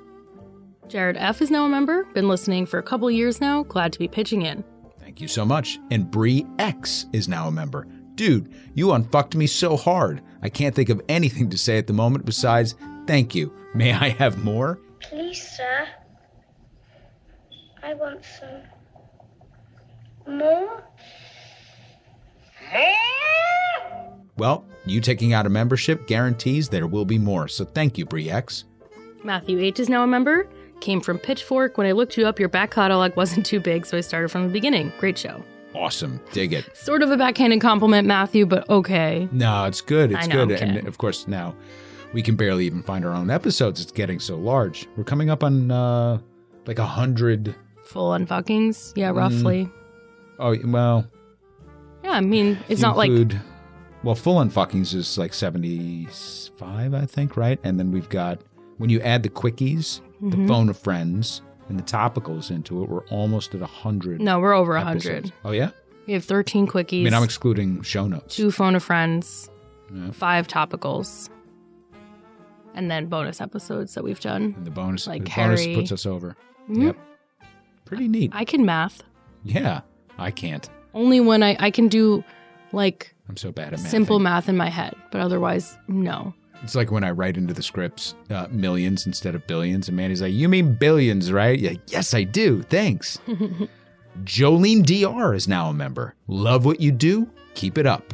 Jared 0.91 1.16
F 1.16 1.41
is 1.41 1.53
now 1.53 1.66
a 1.66 1.68
member. 1.68 2.03
Been 2.14 2.26
listening 2.26 2.66
for 2.66 2.78
a 2.78 2.82
couple 2.82 3.09
years 3.12 3.41
now. 3.41 3.62
Glad 3.62 3.93
to 3.93 3.99
be 4.01 4.09
pitching 4.09 4.43
in. 4.43 4.64
Thank 4.99 5.20
you 5.20 5.28
so 5.28 5.45
much. 5.45 5.78
And 5.93 6.11
Bree 6.11 6.45
X 6.59 7.07
is 7.12 7.28
now 7.28 7.47
a 7.47 7.53
member. 7.53 7.86
Dude, 8.16 8.53
you 8.74 8.93
unfucked 8.93 9.36
me 9.36 9.47
so 9.47 9.76
hard. 9.76 10.20
I 10.43 10.49
can't 10.49 10.74
think 10.74 10.88
of 10.88 11.01
anything 11.09 11.49
to 11.51 11.57
say 11.57 11.78
at 11.78 11.86
the 11.86 11.93
moment 11.93 12.24
besides 12.26 12.74
thank 13.07 13.36
you. 13.36 13.55
May 13.72 13.93
I 13.93 14.09
have 14.09 14.43
more? 14.43 14.80
Please, 14.99 15.41
sir. 15.57 15.86
I 17.84 17.95
want 17.95 18.24
some 18.24 18.62
more. 20.38 20.82
Well, 24.36 24.64
you 24.86 25.01
taking 25.01 25.32
out 25.34 25.47
a 25.47 25.51
membership 25.51 26.09
guarantees 26.09 26.68
there 26.68 26.88
will 26.88 27.05
be 27.05 27.18
more. 27.18 27.47
So 27.47 27.64
thank 27.64 27.97
you, 27.97 28.07
Bree 28.07 28.28
X. 28.28 28.64
Matthew 29.22 29.61
H 29.61 29.78
is 29.78 29.88
now 29.88 30.03
a 30.03 30.07
member. 30.07 30.49
Came 30.81 31.01
from 31.01 31.18
Pitchfork. 31.18 31.76
When 31.76 31.87
I 31.87 31.93
looked 31.93 32.16
you 32.16 32.26
up, 32.26 32.39
your 32.39 32.49
back 32.49 32.70
catalog 32.70 33.14
wasn't 33.16 33.45
too 33.47 33.61
big, 33.61 33.85
so 33.87 33.99
I 33.99 34.01
started 34.01 34.31
from 34.31 34.45
the 34.45 34.49
beginning. 34.53 34.93
Great 34.99 35.18
show. 35.18 35.45
Awesome. 35.74 36.20
Dig 36.33 36.53
it. 36.53 36.74
Sort 36.76 37.03
of 37.03 37.11
a 37.11 37.16
backhanded 37.16 37.61
compliment, 37.61 38.09
Matthew, 38.09 38.47
but 38.47 38.68
okay. 38.68 39.28
No, 39.31 39.66
it's 39.66 39.81
good. 39.81 40.11
It's 40.11 40.24
I 40.24 40.26
know, 40.26 40.47
good. 40.47 40.61
And 40.61 40.89
of 40.89 40.99
course, 40.99 41.28
now 41.28 41.55
we 42.12 42.22
can 42.22 42.35
barely 42.35 42.66
even 42.66 42.83
find 42.83 43.05
our 43.05 43.12
own 43.12 43.31
episodes. 43.31 43.81
It's 43.81 43.93
getting 43.93 44.18
so 44.18 44.37
large. 44.37 44.89
We're 44.97 45.05
coming 45.05 45.31
up 45.31 45.45
on 45.45 45.70
uh 45.70 46.18
like 46.66 46.78
a 46.78 46.87
hundred. 46.87 47.55
Full 47.85 48.11
unfuckings. 48.11 48.93
Mm. 48.93 48.97
Yeah, 48.97 49.11
roughly. 49.11 49.70
Oh 50.39 50.57
well, 50.64 51.07
Yeah, 52.03 52.12
I 52.12 52.20
mean, 52.20 52.59
it's 52.68 52.81
not 52.81 52.97
like 52.97 53.11
well, 54.03 54.14
full 54.14 54.37
unfuckings 54.37 54.95
is 54.95 55.18
like 55.18 55.35
seventy-five, 55.35 56.95
I 56.95 57.07
think, 57.07 57.37
right? 57.37 57.61
And 57.62 57.78
then 57.78 57.93
we've 57.93 58.09
got 58.09 58.41
when 58.78 58.89
you 58.91 59.01
add 59.03 59.22
the 59.22 59.28
quickies, 59.28 60.01
Mm-hmm. 60.22 60.42
the 60.42 60.48
phone 60.48 60.68
of 60.68 60.76
friends, 60.78 61.40
and 61.68 61.78
the 61.78 61.82
topicals 61.82 62.50
into 62.50 62.82
it, 62.82 62.88
we're 62.90 63.06
almost 63.06 63.54
at 63.54 63.62
a 63.62 63.66
hundred. 63.66 64.20
no, 64.20 64.38
we're 64.38 64.52
over 64.52 64.76
a 64.76 64.80
episodes. 64.82 65.04
hundred. 65.04 65.32
Oh 65.44 65.52
yeah. 65.52 65.70
We 66.06 66.12
have 66.14 66.24
thirteen 66.24 66.66
quickies. 66.66 67.00
I 67.02 67.04
mean, 67.04 67.14
I'm 67.14 67.22
excluding 67.24 67.82
show 67.82 68.06
notes. 68.06 68.36
two 68.36 68.50
phone 68.50 68.74
of 68.74 68.82
friends, 68.82 69.48
Yeah. 69.94 70.10
five 70.10 70.46
topicals, 70.48 71.30
and 72.74 72.90
then 72.90 73.06
bonus 73.06 73.40
episodes 73.40 73.94
that 73.94 74.04
we've 74.04 74.20
done. 74.20 74.54
And 74.56 74.66
the 74.66 74.70
bonus, 74.70 75.06
Like 75.06 75.24
the 75.24 75.30
bonus 75.34 75.66
puts 75.66 75.92
us 75.92 76.06
over. 76.06 76.36
Mhm. 76.68 76.84
Yep. 76.84 76.96
Pretty 77.84 78.08
neat. 78.08 78.30
I 78.34 78.44
can 78.44 78.64
math 78.64 79.02
yeah, 79.42 79.80
I 80.18 80.30
can't. 80.30 80.68
only 80.94 81.18
when 81.20 81.42
I 81.42 81.56
I 81.58 81.70
can 81.70 81.88
do 81.88 82.22
like 82.72 83.14
I'm 83.28 83.36
so 83.36 83.50
bad 83.52 83.72
at 83.72 83.80
math. 83.80 83.88
simple 83.90 84.18
math 84.18 84.48
in 84.48 84.56
my 84.56 84.68
head, 84.68 84.94
but 85.10 85.20
otherwise, 85.20 85.76
no. 85.88 86.34
It's 86.62 86.74
like 86.74 86.90
when 86.90 87.04
I 87.04 87.11
write 87.11 87.36
into 87.36 87.54
the 87.54 87.62
scripts 87.62 88.14
uh, 88.28 88.46
millions 88.50 89.06
instead 89.06 89.34
of 89.34 89.46
billions, 89.46 89.88
and 89.88 89.96
Manny's 89.96 90.20
like, 90.20 90.32
"You 90.32 90.48
mean 90.48 90.74
billions, 90.74 91.32
right?" 91.32 91.58
Yeah, 91.58 91.74
yes, 91.86 92.12
I 92.14 92.24
do. 92.24 92.62
Thanks. 92.62 93.18
Jolene 94.24 94.84
Dr 94.84 95.34
is 95.34 95.48
now 95.48 95.70
a 95.70 95.72
member. 95.72 96.14
Love 96.26 96.64
what 96.64 96.80
you 96.80 96.92
do. 96.92 97.30
Keep 97.54 97.78
it 97.78 97.86
up. 97.86 98.12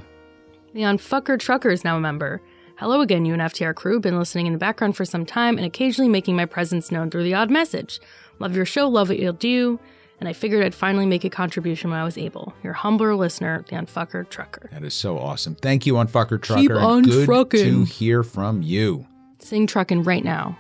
Leon 0.75 0.99
Fucker 0.99 1.39
Trucker 1.39 1.71
is 1.71 1.85
now 1.85 1.97
a 1.97 2.01
member. 2.01 2.41
Hello 2.79 3.01
again, 3.01 3.25
UNFTR 3.25 3.75
crew. 3.75 3.99
Been 3.99 4.19
listening 4.19 4.47
in 4.47 4.53
the 4.53 4.59
background 4.59 4.97
for 4.97 5.07
some 5.07 5.25
time 5.25 5.57
and 5.57 5.67
occasionally 5.67 6.11
making 6.11 6.37
my 6.37 6.45
presence 6.45 6.91
known 6.93 7.11
through 7.11 7.25
the 7.25 7.33
odd 7.33 7.51
message. 7.51 7.99
Love 8.39 8.55
your 8.55 8.67
show, 8.67 8.87
love 8.87 9.09
what 9.09 9.19
you'll 9.19 9.33
do, 9.33 9.81
and 10.21 10.29
I 10.29 10.33
figured 10.33 10.65
I'd 10.65 10.75
finally 10.75 11.07
make 11.07 11.25
a 11.25 11.31
contribution 11.31 11.91
when 11.91 11.99
I 11.99 12.05
was 12.05 12.17
able. 12.17 12.55
Your 12.63 12.73
humbler 12.73 13.15
listener, 13.15 13.65
the 13.69 13.77
Unfucker 13.77 14.29
Trucker. 14.29 14.69
That 14.73 14.83
is 14.85 14.95
so 14.95 15.19
awesome. 15.19 15.55
Thank 15.57 15.87
you, 15.87 15.97
on 15.99 16.09
Fucker 16.09 16.41
Trucker. 16.41 16.61
Keep 16.63 16.71
and 16.71 16.79
on 16.81 17.03
good 17.03 17.25
trucking. 17.27 17.85
to 17.87 17.93
hear 17.93 18.23
from 18.23 18.63
you. 18.63 19.07
Sing 19.39 19.67
trucking 19.67 20.03
right 20.05 20.25
now. 20.25 20.59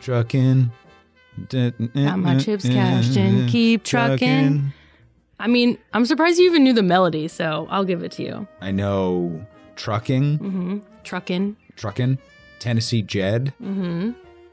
Trucking. 0.00 0.70
Got 1.48 2.16
my 2.18 2.38
chips 2.38 2.68
cashed 2.68 3.16
in, 3.16 3.46
keep 3.48 3.84
trucking. 3.84 4.72
I 5.40 5.46
mean, 5.48 5.78
I'm 5.92 6.04
surprised 6.04 6.38
you 6.38 6.46
even 6.46 6.62
knew 6.62 6.72
the 6.74 6.82
melody, 6.82 7.26
so 7.28 7.66
I'll 7.70 7.84
give 7.84 8.02
it 8.02 8.12
to 8.12 8.22
you. 8.22 8.46
I 8.60 8.70
know 8.70 9.44
trucking, 9.76 10.38
Mm-hmm. 10.38 10.78
Trucking. 11.04 11.56
trucking, 11.76 12.18
Tennessee 12.58 13.02
Jed, 13.02 13.52
Mm-hmm. 13.62 14.10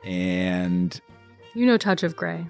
and 0.07 1.01
You 1.53 1.65
know 1.65 1.77
Touch 1.77 2.03
of 2.03 2.15
Grey. 2.15 2.47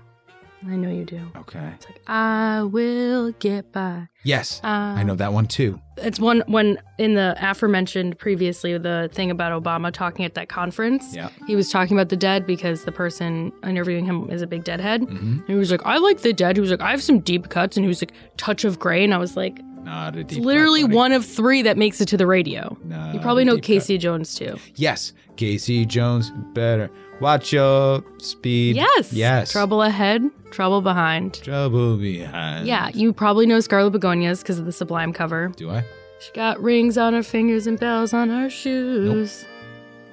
I 0.68 0.76
know 0.76 0.90
you 0.90 1.06
do. 1.06 1.22
okay. 1.38 1.72
It's 1.76 1.86
like, 1.86 2.02
I 2.08 2.64
will 2.64 3.32
get 3.40 3.72
by. 3.72 4.10
Yes, 4.24 4.60
Uh, 4.64 4.68
I 4.68 5.04
know 5.04 5.16
that 5.16 5.32
one 5.32 5.48
too. 5.48 5.80
It's 5.98 6.20
one 6.20 6.44
when 6.48 6.78
in 6.98 7.14
the 7.16 7.36
aforementioned 7.40 8.18
previously 8.20 8.78
the 8.78 9.10
thing 9.14 9.32
about 9.32 9.52
Obama 9.64 9.92
talking 9.92 10.26
at 10.26 10.34
that 10.36 10.50
conference. 10.50 11.16
Yeah. 11.16 11.30
He 11.48 11.56
was 11.56 11.70
talking 11.70 11.96
about 11.98 12.10
the 12.10 12.18
dead 12.18 12.46
because 12.46 12.84
the 12.84 12.92
person 12.92 13.52
interviewing 13.64 14.06
him 14.06 14.30
is 14.30 14.42
a 14.42 14.48
big 14.48 14.64
deadhead. 14.66 15.02
Mhm. 15.04 15.40
And 15.40 15.48
he 15.48 15.56
was 15.56 15.72
like, 15.72 15.86
I 15.86 15.98
like 15.98 16.20
the 16.22 16.34
dead. 16.34 16.58
He 16.58 16.62
was 16.62 16.72
like, 16.72 16.82
I 16.82 16.92
have 16.92 17.02
some 17.04 17.20
deep 17.20 17.50
cuts. 17.50 17.78
And 17.78 17.84
he 17.86 17.88
was 17.88 18.02
like, 18.02 18.12
touch 18.38 18.66
of 18.66 18.80
gray. 18.80 19.04
And 19.04 19.14
I 19.14 19.18
was 19.18 19.38
like, 19.38 19.60
Not 19.84 20.16
a 20.18 20.24
deep. 20.26 20.40
cut, 20.40 20.46
literally 20.46 20.84
buddy. 20.84 20.96
one 20.96 21.12
of 21.14 21.26
three 21.26 21.62
that 21.62 21.78
makes 21.78 22.02
it 22.02 22.08
to 22.10 22.18
the 22.18 22.28
radio. 22.28 22.78
Not 22.84 23.14
You 23.14 23.22
probably 23.22 23.46
know 23.46 23.56
deep 23.56 23.64
cut. 23.64 23.68
Casey 23.68 23.98
Jones 23.98 24.36
too. 24.36 24.58
Yes, 24.76 25.14
Casey 25.38 25.86
Jones. 25.86 26.32
Better 26.54 26.90
watch 27.22 27.54
your 27.54 28.04
speed. 28.18 28.76
Yes. 28.76 29.14
Yes. 29.14 29.52
Trouble 29.52 29.82
ahead, 29.82 30.24
trouble 30.52 30.82
behind. 30.82 31.36
Trouble 31.36 31.98
behind. 31.98 32.68
Yeah, 32.68 32.90
you 32.94 33.14
probably 33.14 33.46
know 33.46 33.60
Scarlet 33.60 33.92
Begonias 33.92 34.42
because 34.42 34.60
of 34.60 34.66
the 34.66 34.72
Sublime 34.72 35.14
cover. 35.14 35.52
Do 35.56 35.70
I? 35.70 35.84
She 36.20 36.32
got 36.34 36.60
rings 36.62 36.98
on 36.98 37.14
her 37.14 37.24
fingers 37.24 37.66
and 37.68 37.80
bells 37.80 38.14
on 38.14 38.30
her 38.30 38.50
shoes. 38.50 39.44
Nope. 39.44 39.52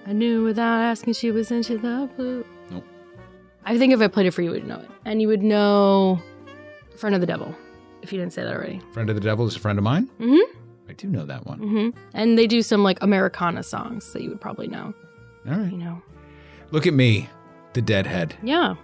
I 0.09 0.13
knew 0.13 0.45
without 0.45 0.81
asking 0.81 1.15
she 1.15 1.31
was 1.33 1.51
into 1.51 1.79
the 1.79 2.09
blue. 2.17 2.45
Nope. 2.71 2.85
I 3.65 3.77
think 3.77 3.93
if 3.93 4.01
I 4.01 4.07
played 4.07 4.27
it 4.27 4.31
for 4.31 4.43
you, 4.43 4.51
you 4.51 4.55
would 4.55 4.67
know 4.69 4.79
it. 4.79 4.89
And 5.05 5.21
you 5.21 5.27
would 5.29 5.43
know 5.43 6.21
Friend 6.97 7.15
of 7.15 7.21
the 7.21 7.27
Devil, 7.27 7.53
if 8.03 8.13
you 8.13 8.19
didn't 8.21 8.33
say 8.33 8.45
that 8.45 8.53
already. 8.55 8.81
Friend 8.93 9.09
of 9.11 9.17
the 9.17 9.21
Devil 9.21 9.47
is 9.49 9.57
a 9.57 9.59
friend 9.61 9.79
of 9.79 9.83
mine. 9.85 10.09
Mm 10.21 10.39
hmm. 10.39 10.59
I 10.89 10.93
do 10.93 11.09
know 11.09 11.27
that 11.27 11.45
one. 11.45 11.59
Mm 11.59 11.71
hmm. 11.93 11.99
And 12.15 12.39
they 12.39 12.47
do 12.47 12.63
some 12.63 12.85
like 12.85 13.03
Americana 13.03 13.65
songs 13.65 14.13
that 14.13 14.23
you 14.23 14.29
would 14.29 14.41
probably 14.41 14.69
know, 14.69 14.95
All 15.49 15.55
right. 15.59 15.73
you 15.73 15.79
know. 15.79 16.01
Look 16.71 16.87
at 16.87 16.95
me, 16.95 17.29
the 17.73 17.83
deadhead. 17.83 18.37
Yeah. 18.43 18.75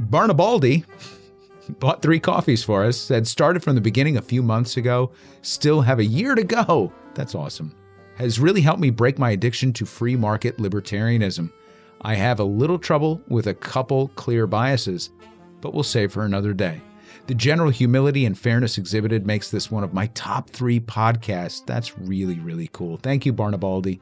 Barnabaldi 0.00 0.84
bought 1.78 2.02
three 2.02 2.20
coffees 2.20 2.62
for 2.62 2.84
us, 2.84 2.96
said 2.96 3.26
started 3.26 3.62
from 3.62 3.74
the 3.74 3.80
beginning 3.80 4.16
a 4.16 4.22
few 4.22 4.42
months 4.42 4.76
ago, 4.76 5.12
still 5.42 5.82
have 5.82 5.98
a 5.98 6.04
year 6.04 6.34
to 6.34 6.44
go. 6.44 6.92
That's 7.14 7.34
awesome. 7.34 7.74
Has 8.16 8.38
really 8.38 8.60
helped 8.60 8.80
me 8.80 8.90
break 8.90 9.18
my 9.18 9.30
addiction 9.30 9.72
to 9.74 9.86
free 9.86 10.16
market 10.16 10.58
libertarianism. 10.58 11.52
I 12.02 12.14
have 12.14 12.40
a 12.40 12.44
little 12.44 12.78
trouble 12.78 13.20
with 13.28 13.46
a 13.46 13.54
couple 13.54 14.08
clear 14.08 14.46
biases, 14.46 15.10
but 15.60 15.72
we'll 15.72 15.82
save 15.82 16.12
for 16.12 16.24
another 16.24 16.52
day. 16.52 16.80
The 17.26 17.34
general 17.34 17.70
humility 17.70 18.26
and 18.26 18.36
fairness 18.36 18.78
exhibited 18.78 19.26
makes 19.26 19.50
this 19.50 19.70
one 19.70 19.84
of 19.84 19.94
my 19.94 20.06
top 20.08 20.50
three 20.50 20.80
podcasts. 20.80 21.64
That's 21.64 21.96
really, 21.96 22.40
really 22.40 22.68
cool. 22.72 22.96
Thank 22.96 23.24
you, 23.24 23.32
Barnabaldi. 23.32 24.00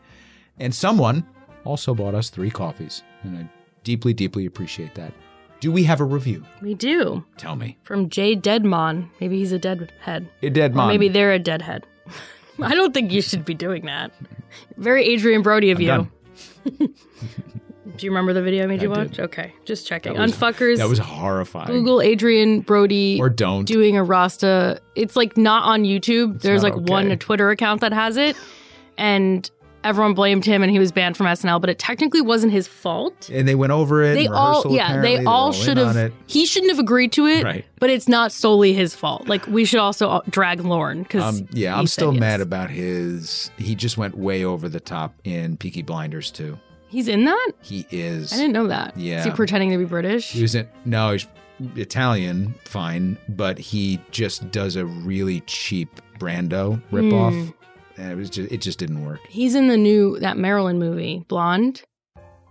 And 0.59 0.75
someone 0.75 1.27
also 1.65 1.95
bought 1.95 2.15
us 2.15 2.31
three 2.31 2.51
coffees, 2.51 3.03
and 3.23 3.37
I 3.37 3.51
deeply, 3.85 4.13
deeply 4.13 4.47
appreciate 4.47 4.95
that. 4.95 5.13
Do 5.61 5.71
we 5.71 5.85
have 5.85 6.01
a 6.01 6.05
review? 6.05 6.45
We 6.63 6.75
do. 6.75 7.25
Tell 7.37 7.55
me. 7.55 7.77
From 7.83 8.09
Jay 8.09 8.35
Deadmon. 8.35 9.11
Maybe 9.21 9.39
he's 9.39 9.53
a 9.53 9.59
deadhead. 9.59 10.29
A 10.43 10.49
dead 10.49 10.75
Or 10.75 10.87
maybe 10.87 11.09
they're 11.09 11.33
a 11.33 11.39
deadhead. 11.39 11.87
I 12.63 12.75
don't 12.75 12.95
think 12.95 13.13
you 13.13 13.21
should 13.21 13.45
be 13.45 13.53
doing 13.55 13.85
that. 13.87 14.11
Very 14.79 15.15
Adrien 15.15 15.43
Brody 15.43 15.71
of 15.71 15.79
I'm 15.79 15.83
you. 15.83 15.89
done. 15.89 16.95
Do 17.97 18.07
you 18.07 18.11
remember 18.13 18.33
the 18.33 18.41
video 18.43 18.65
I 18.65 18.67
made 18.67 18.81
I 18.81 18.85
you 18.85 18.95
did. 18.95 19.11
watch? 19.11 19.19
Okay, 19.19 19.53
just 19.67 19.87
checking. 19.87 20.15
That 20.15 20.21
was- 20.23 20.33
Unfuckers. 20.33 20.79
That 20.79 20.89
was 20.89 20.99
horrifying. 20.99 21.67
Google 21.67 22.01
Adrien 22.01 22.61
Brody 22.61 23.19
or 23.21 23.29
don't. 23.29 23.67
doing 23.67 23.97
a 23.99 24.03
Rasta. 24.03 24.81
It's 24.95 25.17
like 25.17 25.37
not 25.37 25.65
on 25.65 25.83
YouTube. 25.85 26.41
There's 26.41 26.63
not 26.63 26.77
like 26.77 26.89
one 26.89 27.07
okay. 27.07 27.15
a 27.15 27.17
Twitter 27.19 27.51
account 27.51 27.83
that 27.83 27.93
has 27.93 28.17
it, 28.17 28.37
and 28.97 29.51
everyone 29.85 30.15
blamed 30.15 30.45
him, 30.45 30.63
and 30.63 30.71
he 30.71 30.79
was 30.79 30.93
banned 30.93 31.17
from 31.17 31.27
SNL. 31.27 31.61
But 31.61 31.71
it 31.71 31.79
technically 31.79 32.21
wasn't 32.21 32.53
his 32.53 32.67
fault. 32.69 33.29
and 33.33 33.47
they 33.49 33.55
went 33.55 33.73
over 33.73 34.03
it. 34.03 34.15
They 34.15 34.27
in 34.27 34.33
all, 34.33 34.65
yeah, 34.69 34.85
apparently. 34.87 35.11
they 35.11 35.17
They're 35.25 35.29
all 35.29 35.53
should 35.53 35.77
have. 35.77 36.13
He 36.27 36.47
shouldn't 36.47 36.71
have 36.71 36.79
agreed 36.79 37.13
to 37.13 37.27
it, 37.27 37.45
Right. 37.45 37.65
but 37.79 37.91
it's 37.91 38.09
not 38.09 38.33
solely 38.33 38.73
his 38.73 38.95
fault. 38.95 39.29
Like 39.29 39.47
we 39.47 39.65
should 39.65 39.81
also 39.81 40.09
uh, 40.11 40.21
drag 40.31 40.61
Lauren 40.61 41.03
because 41.03 41.41
Um, 41.41 41.49
yeah, 41.53 41.77
I'm 41.79 41.87
still 41.87 42.13
mad 42.13 42.41
about 42.41 42.71
his. 42.71 43.51
He 43.57 43.75
just 43.75 43.97
went 43.99 44.17
way 44.17 44.45
over 44.45 44.69
the 44.69 44.81
top 44.81 45.15
in 45.25 45.57
Peaky 45.57 45.83
Blinders 45.83 46.31
too. 46.31 46.59
He's 46.89 47.07
in 47.07 47.25
that. 47.25 47.51
He 47.63 47.87
is. 47.91 48.33
I 48.33 48.37
didn't 48.37 48.53
know 48.53 48.67
that. 48.67 48.97
Yeah. 48.97 49.23
he 49.23 49.31
pretending 49.31 49.71
to 49.71 49.79
be 49.79 49.85
British? 49.85 50.31
He 50.33 50.43
was 50.43 50.57
in. 50.57 50.69
No, 50.85 51.13
he's 51.13 51.27
Italian, 51.77 52.55
fine, 52.65 53.17
but 53.29 53.59
he 53.59 54.01
just 54.11 54.51
does 54.51 54.77
a 54.77 54.85
really 54.87 55.41
cheap 55.43 56.01
Brando 56.19 56.81
ripoff. 56.91 57.47
Hmm. 57.47 57.51
And 58.01 58.13
it 58.13 58.15
was 58.17 58.31
just. 58.31 58.51
It 58.51 58.61
just 58.63 58.79
didn't 58.79 59.05
work. 59.05 59.21
He's 59.29 59.55
in 59.55 59.69
the 59.69 59.77
new 59.77 60.19
that 60.21 60.37
Marilyn 60.39 60.79
movie, 60.79 61.25
Blonde. 61.29 61.83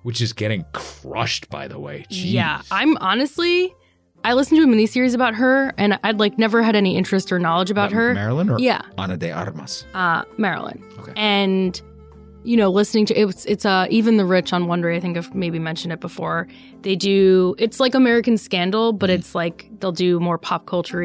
Which 0.03 0.21
is 0.21 0.31
getting 0.31 0.63
crushed, 0.73 1.49
by 1.49 1.67
the 1.67 1.79
way. 1.79 2.05
Jeez. 2.09 2.31
Yeah, 2.31 2.61
I'm 2.71 2.95
honestly, 2.97 3.73
I 4.23 4.33
listened 4.33 4.59
to 4.59 4.63
a 4.63 4.67
miniseries 4.67 5.13
about 5.15 5.35
her, 5.35 5.73
and 5.77 5.99
I'd 6.03 6.19
like 6.19 6.37
never 6.37 6.61
had 6.61 6.75
any 6.75 6.95
interest 6.95 7.31
or 7.31 7.39
knowledge 7.39 7.71
about 7.71 7.91
her. 7.91 8.13
Marilyn 8.13 8.49
or 8.49 8.59
Yeah. 8.59 8.81
Ana 8.97 9.17
de 9.17 9.31
Armas. 9.31 9.85
uh, 9.93 10.23
Marilyn. 10.37 10.83
Okay. 10.99 11.13
And 11.17 11.81
you 12.45 12.55
know, 12.55 12.69
listening 12.69 13.05
to 13.07 13.13
it's 13.19 13.43
it's 13.45 13.65
uh 13.65 13.87
even 13.89 14.15
the 14.15 14.25
rich 14.25 14.53
on 14.53 14.65
Wondery. 14.67 14.95
I 14.95 14.99
think 15.01 15.17
I've 15.17 15.35
maybe 15.35 15.59
mentioned 15.59 15.91
it 15.91 15.99
before. 15.99 16.47
They 16.83 16.95
do 16.95 17.53
it's 17.57 17.79
like 17.81 17.93
American 17.93 18.37
Scandal, 18.37 18.93
but 18.93 19.09
it's 19.09 19.35
like 19.35 19.69
they'll 19.79 19.91
do 19.91 20.19
more 20.21 20.37
pop 20.37 20.65
culture 20.65 21.03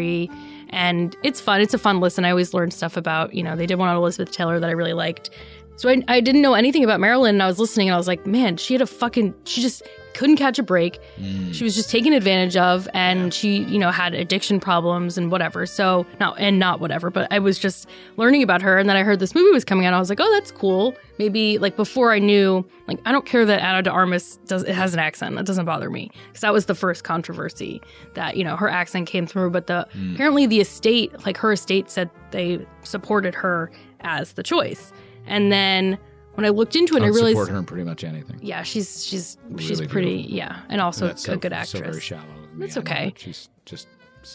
and 0.75 1.17
it's 1.23 1.41
fun. 1.41 1.61
It's 1.61 1.73
a 1.73 1.79
fun 1.79 2.01
listen. 2.01 2.25
I 2.25 2.31
always 2.31 2.53
learn 2.53 2.71
stuff 2.73 2.97
about 2.97 3.33
you 3.33 3.43
know 3.43 3.55
they 3.57 3.65
did 3.65 3.77
one 3.77 3.89
on 3.89 3.97
Elizabeth 3.97 4.35
Taylor 4.35 4.59
that 4.59 4.69
I 4.69 4.73
really 4.73 4.93
liked. 4.93 5.31
So 5.77 5.89
I, 5.89 6.03
I 6.09 6.21
didn't 6.21 6.43
know 6.43 6.55
anything 6.55 6.85
about 6.85 7.01
Marilyn, 7.01 7.37
and 7.37 7.43
I 7.43 7.47
was 7.47 7.59
listening, 7.59 7.89
and 7.89 7.95
I 7.95 7.99
was 7.99 8.09
like, 8.09 8.27
man, 8.27 8.57
she 8.57 8.75
had 8.75 8.83
a 8.83 8.87
fucking 8.87 9.35
she 9.45 9.63
just 9.63 9.83
couldn't 10.15 10.37
catch 10.37 10.59
a 10.59 10.63
break. 10.63 11.01
Mm. 11.19 11.53
She 11.53 11.65
was 11.65 11.75
just 11.75 11.91
taken 11.91 12.13
advantage 12.13 12.57
of, 12.57 12.89
and 12.95 13.35
she, 13.35 13.65
you 13.65 13.79
know, 13.79 13.91
had 13.91 14.15
addiction 14.15 14.61
problems 14.61 15.19
and 15.19 15.31
whatever. 15.31 15.67
So 15.67 16.07
not 16.21 16.39
and 16.39 16.59
not 16.59 16.81
whatever, 16.81 17.11
but 17.11 17.29
I 17.31 17.39
was 17.39 17.59
just 17.59 17.89
learning 18.17 18.43
about 18.43 18.63
her, 18.63 18.79
and 18.79 18.89
then 18.89 18.97
I 18.97 19.03
heard 19.03 19.19
this 19.19 19.35
movie 19.35 19.51
was 19.51 19.65
coming 19.65 19.87
out. 19.87 19.95
I 19.95 19.99
was 19.99 20.09
like, 20.09 20.21
oh, 20.21 20.31
that's 20.33 20.51
cool. 20.51 20.95
Maybe 21.19 21.59
like 21.59 21.77
before 21.77 22.13
I 22.13 22.19
knew, 22.19 22.65
like 22.89 23.01
I 23.05 23.13
don't 23.13 23.27
care 23.27 23.45
that 23.45 23.61
Ana 23.61 23.83
de 23.83 23.91
Armas 23.91 24.39
does 24.47 24.63
it 24.65 24.75
has 24.75 24.95
an 24.95 25.01
accent. 25.01 25.37
That 25.37 25.47
doesn't 25.47 25.65
bother 25.65 25.91
me 25.91 26.11
because 26.29 26.41
that 26.41 26.53
was 26.53 26.67
the 26.67 26.75
first 26.75 27.05
controversy 27.05 27.81
that 28.15 28.37
you 28.37 28.45
know 28.45 28.57
her 28.57 28.69
accent 28.69 29.07
came 29.07 29.27
through. 29.27 29.51
But 29.51 29.67
the 29.67 29.87
mm. 29.95 30.15
apparently 30.15 30.47
the 30.47 30.61
estate, 30.61 31.25
like 31.25 31.37
her 31.39 31.53
estate, 31.53 31.91
said 31.91 32.11
they 32.31 32.67
supported 32.83 33.35
her 33.35 33.71
as 34.01 34.33
the 34.33 34.43
choice, 34.43 34.93
and 35.27 35.53
then. 35.53 35.99
When 36.35 36.45
I 36.45 36.49
looked 36.51 36.75
into 36.77 36.97
it, 36.97 37.03
I 37.03 37.07
I 37.07 37.09
realized 37.09 37.37
support 37.37 37.49
her 37.51 37.57
in 37.59 37.65
pretty 37.65 37.85
much 37.85 38.03
anything. 38.05 38.39
yeah, 38.43 38.63
she's 38.63 39.05
she's 39.05 39.39
she's 39.59 39.71
Really 39.79 39.87
pretty 39.89 40.15
beautiful. 40.17 40.37
yeah, 40.37 40.61
and 40.69 40.81
also 40.81 41.07
That's 41.07 41.23
a 41.23 41.33
so, 41.33 41.37
good 41.37 41.53
So 41.53 41.57
actress. 41.57 41.81
very 41.83 42.01
shallow. 42.01 42.25
That's 42.57 42.77
okay. 42.77 43.11
but 43.13 43.19
she's 43.21 43.49
just 43.65 43.89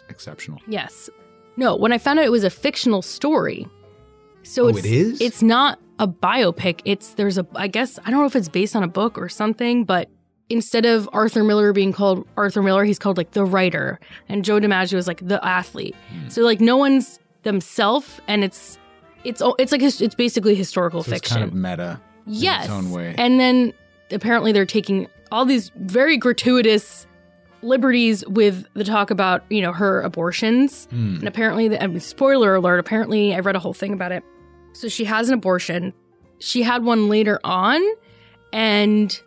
exceptional. 0.10 0.60
yes. 0.68 1.10
No, 1.58 1.76
when 1.76 1.92
I 1.92 1.98
found 1.98 2.20
out 2.20 2.26
it 2.26 2.32
was 2.32 2.44
a 2.46 2.50
fictional 2.50 3.02
story. 3.02 3.68
So 4.44 4.66
Oh, 4.66 4.68
it's 4.70 4.80
it 4.80 4.86
is? 4.86 5.20
it's 5.22 5.42
not 5.42 5.78
a 6.00 6.08
biopic. 6.08 6.80
It's 6.86 7.16
there's 7.16 7.38
a 7.38 7.46
I 7.56 7.68
guess 7.68 8.00
I 8.06 8.12
don't 8.12 8.22
know 8.22 8.26
if 8.26 8.36
it's 8.36 8.48
based 8.50 8.76
on 8.76 8.84
a 8.84 8.88
book 8.88 9.18
or 9.18 9.28
something, 9.28 9.84
but 9.84 10.10
instead 10.50 10.86
of 10.86 11.10
Arthur 11.12 11.44
Miller 11.44 11.74
being 11.74 11.92
called 11.92 12.26
Arthur 12.38 12.64
Miller, 12.64 12.86
he's 12.86 12.98
called 12.98 13.18
like 13.18 13.32
the 13.32 13.44
writer, 13.44 14.00
and 14.30 14.46
Joe 14.46 14.60
DiMaggio 14.60 14.94
is 14.98 15.06
like 15.08 15.28
the 15.28 15.44
athlete. 15.46 15.96
Hmm. 16.12 16.30
So 16.30 16.44
like 16.44 16.62
no 16.62 16.78
one's 16.78 17.20
themselves, 17.44 18.22
and 18.28 18.44
it's 18.44 18.78
it's 19.24 19.42
it's 19.60 19.72
like 19.72 19.82
it's 19.82 20.16
basically 20.16 20.56
historical 20.56 21.04
So 21.04 21.12
it's 21.12 21.22
fiction. 21.22 21.38
kind 21.38 21.44
of 21.50 21.54
meta. 21.54 22.02
yes. 22.26 22.66
its 22.66 22.74
own 22.74 22.92
way. 22.92 23.16
And 23.18 23.40
then 23.40 23.74
apparently 24.12 24.52
they're 24.52 24.66
taking 24.66 25.08
all 25.32 25.46
these 25.46 25.72
very 25.76 26.18
gratuitous 26.18 27.06
liberties 27.62 28.26
with 28.28 28.66
the 28.74 28.84
talk 28.84 29.12
about, 29.12 29.44
you 29.50 29.62
know, 29.62 29.74
her 29.74 30.02
abortions. 30.02 30.86
Hmm. 30.92 31.16
And 31.18 31.28
apparently, 31.28 31.68
the, 31.68 31.84
I 31.84 31.88
mean, 31.88 32.00
spoiler 32.00 32.56
alert, 32.56 32.80
apparently 32.80 33.36
I 33.36 33.40
read 33.40 33.56
a 33.56 33.60
whole 33.60 33.74
thing 33.74 33.94
about 33.94 34.12
it. 34.12 34.24
So 34.74 34.88
she 34.88 35.04
has 35.06 35.28
an 35.28 35.34
abortion. 35.36 35.94
She 36.40 36.64
had 36.64 36.84
one 36.84 37.10
later 37.10 37.40
on. 37.44 37.82
And 38.54 39.20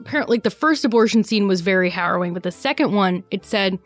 apparently, 0.00 0.36
like, 0.36 0.42
the 0.44 0.50
first 0.50 0.84
abortion 0.84 1.22
scene 1.24 1.46
was 1.46 1.60
very 1.60 1.90
harrowing. 1.90 2.32
But 2.34 2.42
the 2.42 2.50
second 2.52 2.92
one, 2.94 3.22
it 3.30 3.44
said 3.44 3.78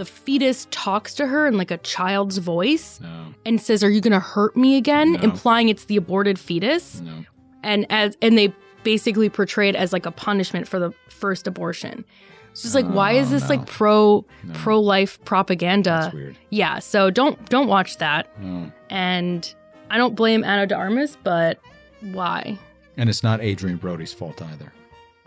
the 0.00 0.06
fetus 0.06 0.66
talks 0.70 1.12
to 1.14 1.26
her 1.26 1.46
in 1.46 1.58
like 1.58 1.70
a 1.70 1.76
child's 1.78 2.38
voice 2.38 2.98
No, 3.02 3.34
and 3.44 3.60
says, 3.60 3.84
Are 3.84 3.90
you 3.90 4.00
going 4.00 4.12
to 4.14 4.18
hurt 4.20 4.56
me 4.56 4.76
again? 4.78 5.12
No. 5.12 5.20
Implying 5.20 5.68
it's 5.68 5.84
the 5.84 5.96
aborted 5.96 6.38
fetus 6.38 7.00
no. 7.02 7.24
and 7.62 7.84
as 7.90 8.16
and 8.22 8.38
they 8.38 8.54
basically 8.82 9.28
portray 9.28 9.68
it 9.68 9.76
as 9.76 9.92
like 9.92 10.06
a 10.06 10.10
punishment 10.10 10.66
for 10.66 10.78
the 10.78 10.90
first 11.10 11.46
abortion. 11.46 12.04
It's 12.52 12.62
just 12.62 12.74
like 12.74 12.86
why 12.86 13.12
is 13.12 13.28
Oh, 13.28 13.32
this 13.32 13.42
no. 13.42 13.48
like 13.50 13.66
pro 13.66 14.24
No. 14.42 14.54
pro 14.54 14.80
life 14.80 15.22
propaganda? 15.26 15.90
That's 16.04 16.14
weird. 16.14 16.36
Yeah, 16.48 16.78
so 16.78 17.10
don't 17.10 17.36
don't 17.50 17.68
watch 17.68 17.98
that. 17.98 18.26
No. 18.40 18.72
And 18.88 19.54
I 19.90 19.98
don't 19.98 20.14
blame 20.16 20.42
Ana 20.44 20.66
de 20.66 20.74
Armas, 20.74 21.18
but 21.22 21.60
why? 22.00 22.58
And 22.96 23.08
it's 23.10 23.22
not 23.22 23.40
Adrien 23.40 23.76
Brody's 23.76 24.12
fault 24.14 24.40
either. 24.42 24.72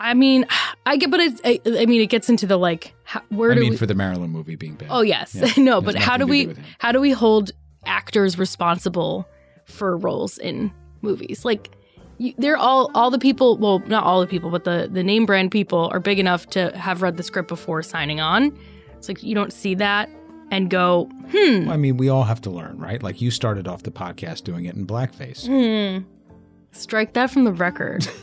I 0.03 0.13
mean, 0.13 0.45
I 0.85 0.97
get, 0.97 1.09
but 1.09 1.19
it's. 1.21 1.41
I, 1.45 1.59
I 1.65 1.85
mean, 1.85 2.01
it 2.01 2.07
gets 2.07 2.29
into 2.29 2.45
the 2.45 2.57
like, 2.57 2.93
how, 3.03 3.21
where 3.29 3.51
I 3.51 3.55
do 3.55 3.61
mean, 3.61 3.71
we? 3.71 3.77
for 3.77 3.85
the 3.85 3.95
Marilyn 3.95 4.29
movie 4.31 4.55
being 4.55 4.75
bad. 4.75 4.89
oh 4.91 5.01
yes, 5.01 5.33
Yeah. 5.33 5.51
no, 5.63 5.81
but 5.81 5.95
how 5.95 6.17
do 6.17 6.27
we? 6.27 6.47
do. 6.47 6.55
How 6.79 6.91
do 6.91 6.99
we 6.99 7.11
hold 7.11 7.51
actors 7.85 8.37
responsible 8.37 9.27
for 9.65 9.97
roles 9.97 10.37
in 10.37 10.71
movies? 11.01 11.45
Like, 11.45 11.71
you, 12.17 12.33
they're 12.37 12.57
all 12.57 12.91
all 12.93 13.09
the 13.11 13.17
people. 13.19 13.57
Well, 13.57 13.79
not 13.87 14.03
all 14.03 14.19
the 14.19 14.27
people, 14.27 14.51
but 14.51 14.65
the 14.65 14.89
the 14.91 15.03
name 15.03 15.25
brand 15.25 15.51
people 15.51 15.89
are 15.93 15.99
big 16.01 16.19
enough 16.19 16.47
to 16.51 16.75
have 16.77 17.01
read 17.01 17.15
the 17.17 17.23
script 17.23 17.47
before 17.47 17.81
signing 17.81 18.19
on. 18.19 18.57
It's 18.97 19.07
like 19.07 19.23
you 19.23 19.33
don't 19.35 19.53
see 19.53 19.73
that 19.75 20.09
and 20.51 20.69
go, 20.69 21.05
hmm, 21.31 21.69
I 21.69 21.77
mean, 21.77 21.95
we 21.97 22.09
all 22.09 22.23
have 22.23 22.41
to 22.41 22.49
learn, 22.49 22.77
right? 22.77 23.01
Like 23.01 23.21
you 23.21 23.31
started 23.31 23.67
off 23.69 23.83
the 23.83 23.91
podcast 23.91 24.43
doing 24.43 24.65
it 24.65 24.75
in 24.75 24.85
blackface. 24.85 25.47
hmm. 25.47 26.03
Strike 26.73 27.13
that 27.13 27.31
from 27.31 27.45
the 27.45 27.53
record. 27.53 28.05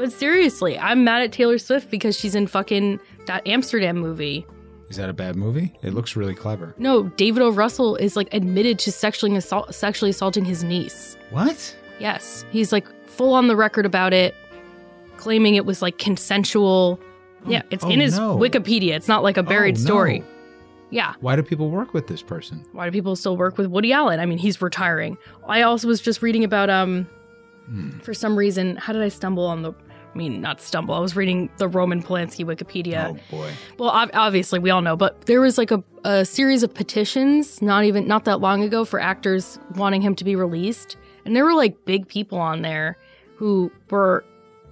but 0.00 0.12
seriously, 0.12 0.78
I'm 0.78 1.04
mad 1.04 1.22
at 1.22 1.30
Taylor 1.32 1.58
Swift 1.58 1.90
because 1.90 2.18
she's 2.18 2.34
in 2.34 2.46
fucking 2.46 2.98
that 3.26 3.46
Amsterdam 3.46 3.98
movie. 3.98 4.46
Is 4.88 4.96
that 4.96 5.08
a 5.08 5.12
bad 5.12 5.36
movie? 5.36 5.72
It 5.82 5.92
looks 5.94 6.16
really 6.16 6.34
clever. 6.34 6.74
No, 6.78 7.04
David 7.10 7.42
O. 7.42 7.50
Russell 7.50 7.96
is 7.96 8.16
like 8.16 8.32
admitted 8.34 8.78
to 8.80 8.90
sexually 8.92 9.36
assault, 9.36 9.74
sexually 9.74 10.10
assaulting 10.10 10.44
his 10.44 10.64
niece. 10.64 11.16
What? 11.30 11.76
Yes, 12.00 12.44
he's 12.50 12.72
like 12.72 12.88
full 13.06 13.34
on 13.34 13.46
the 13.46 13.54
record 13.56 13.86
about 13.86 14.12
it, 14.12 14.34
claiming 15.16 15.54
it 15.54 15.66
was 15.66 15.82
like 15.82 15.98
consensual. 15.98 16.98
yeah, 17.46 17.62
it's 17.70 17.84
oh, 17.84 17.90
in 17.90 18.00
his 18.00 18.18
no. 18.18 18.36
Wikipedia. 18.38 18.92
It's 18.94 19.06
not 19.08 19.22
like 19.22 19.36
a 19.36 19.42
buried 19.42 19.76
Oh, 19.76 19.80
no. 19.80 19.84
story. 19.84 20.24
Yeah. 20.90 21.14
Why 21.20 21.36
do 21.36 21.42
people 21.44 21.70
work 21.70 21.94
with 21.94 22.08
this 22.08 22.20
person? 22.22 22.64
Why 22.72 22.86
do 22.86 22.90
people 22.90 23.14
still 23.14 23.36
work 23.36 23.58
with 23.58 23.68
Woody 23.68 23.92
Allen? 23.92 24.18
I 24.18 24.26
mean, 24.26 24.38
he's 24.38 24.60
retiring. 24.60 25.18
I 25.46 25.62
also 25.62 25.86
was 25.86 26.00
just 26.00 26.20
reading 26.22 26.42
about 26.42 26.70
um 26.70 27.06
Hmm. 27.66 27.90
for 28.00 28.12
some 28.12 28.34
reason, 28.36 28.74
how 28.74 28.92
did 28.92 29.02
I 29.02 29.08
stumble 29.08 29.44
on 29.46 29.62
the 29.62 29.72
I 30.12 30.18
mean, 30.18 30.40
not 30.40 30.60
stumble. 30.60 30.94
I 30.94 30.98
was 30.98 31.14
reading 31.14 31.48
the 31.58 31.68
Roman 31.68 32.02
Polanski 32.02 32.44
Wikipedia. 32.44 33.16
Oh 33.16 33.18
boy. 33.30 33.52
Well, 33.78 33.90
ob- 33.90 34.10
obviously 34.12 34.58
we 34.58 34.70
all 34.70 34.82
know, 34.82 34.96
but 34.96 35.22
there 35.22 35.40
was 35.40 35.56
like 35.56 35.70
a, 35.70 35.82
a 36.04 36.24
series 36.24 36.62
of 36.62 36.74
petitions 36.74 37.62
not 37.62 37.84
even 37.84 38.08
not 38.08 38.24
that 38.24 38.40
long 38.40 38.62
ago 38.62 38.84
for 38.84 39.00
actors 39.00 39.58
wanting 39.76 40.02
him 40.02 40.14
to 40.16 40.24
be 40.24 40.34
released, 40.34 40.96
and 41.24 41.36
there 41.36 41.44
were 41.44 41.54
like 41.54 41.84
big 41.84 42.08
people 42.08 42.38
on 42.38 42.62
there 42.62 42.96
who 43.36 43.70
were 43.90 44.24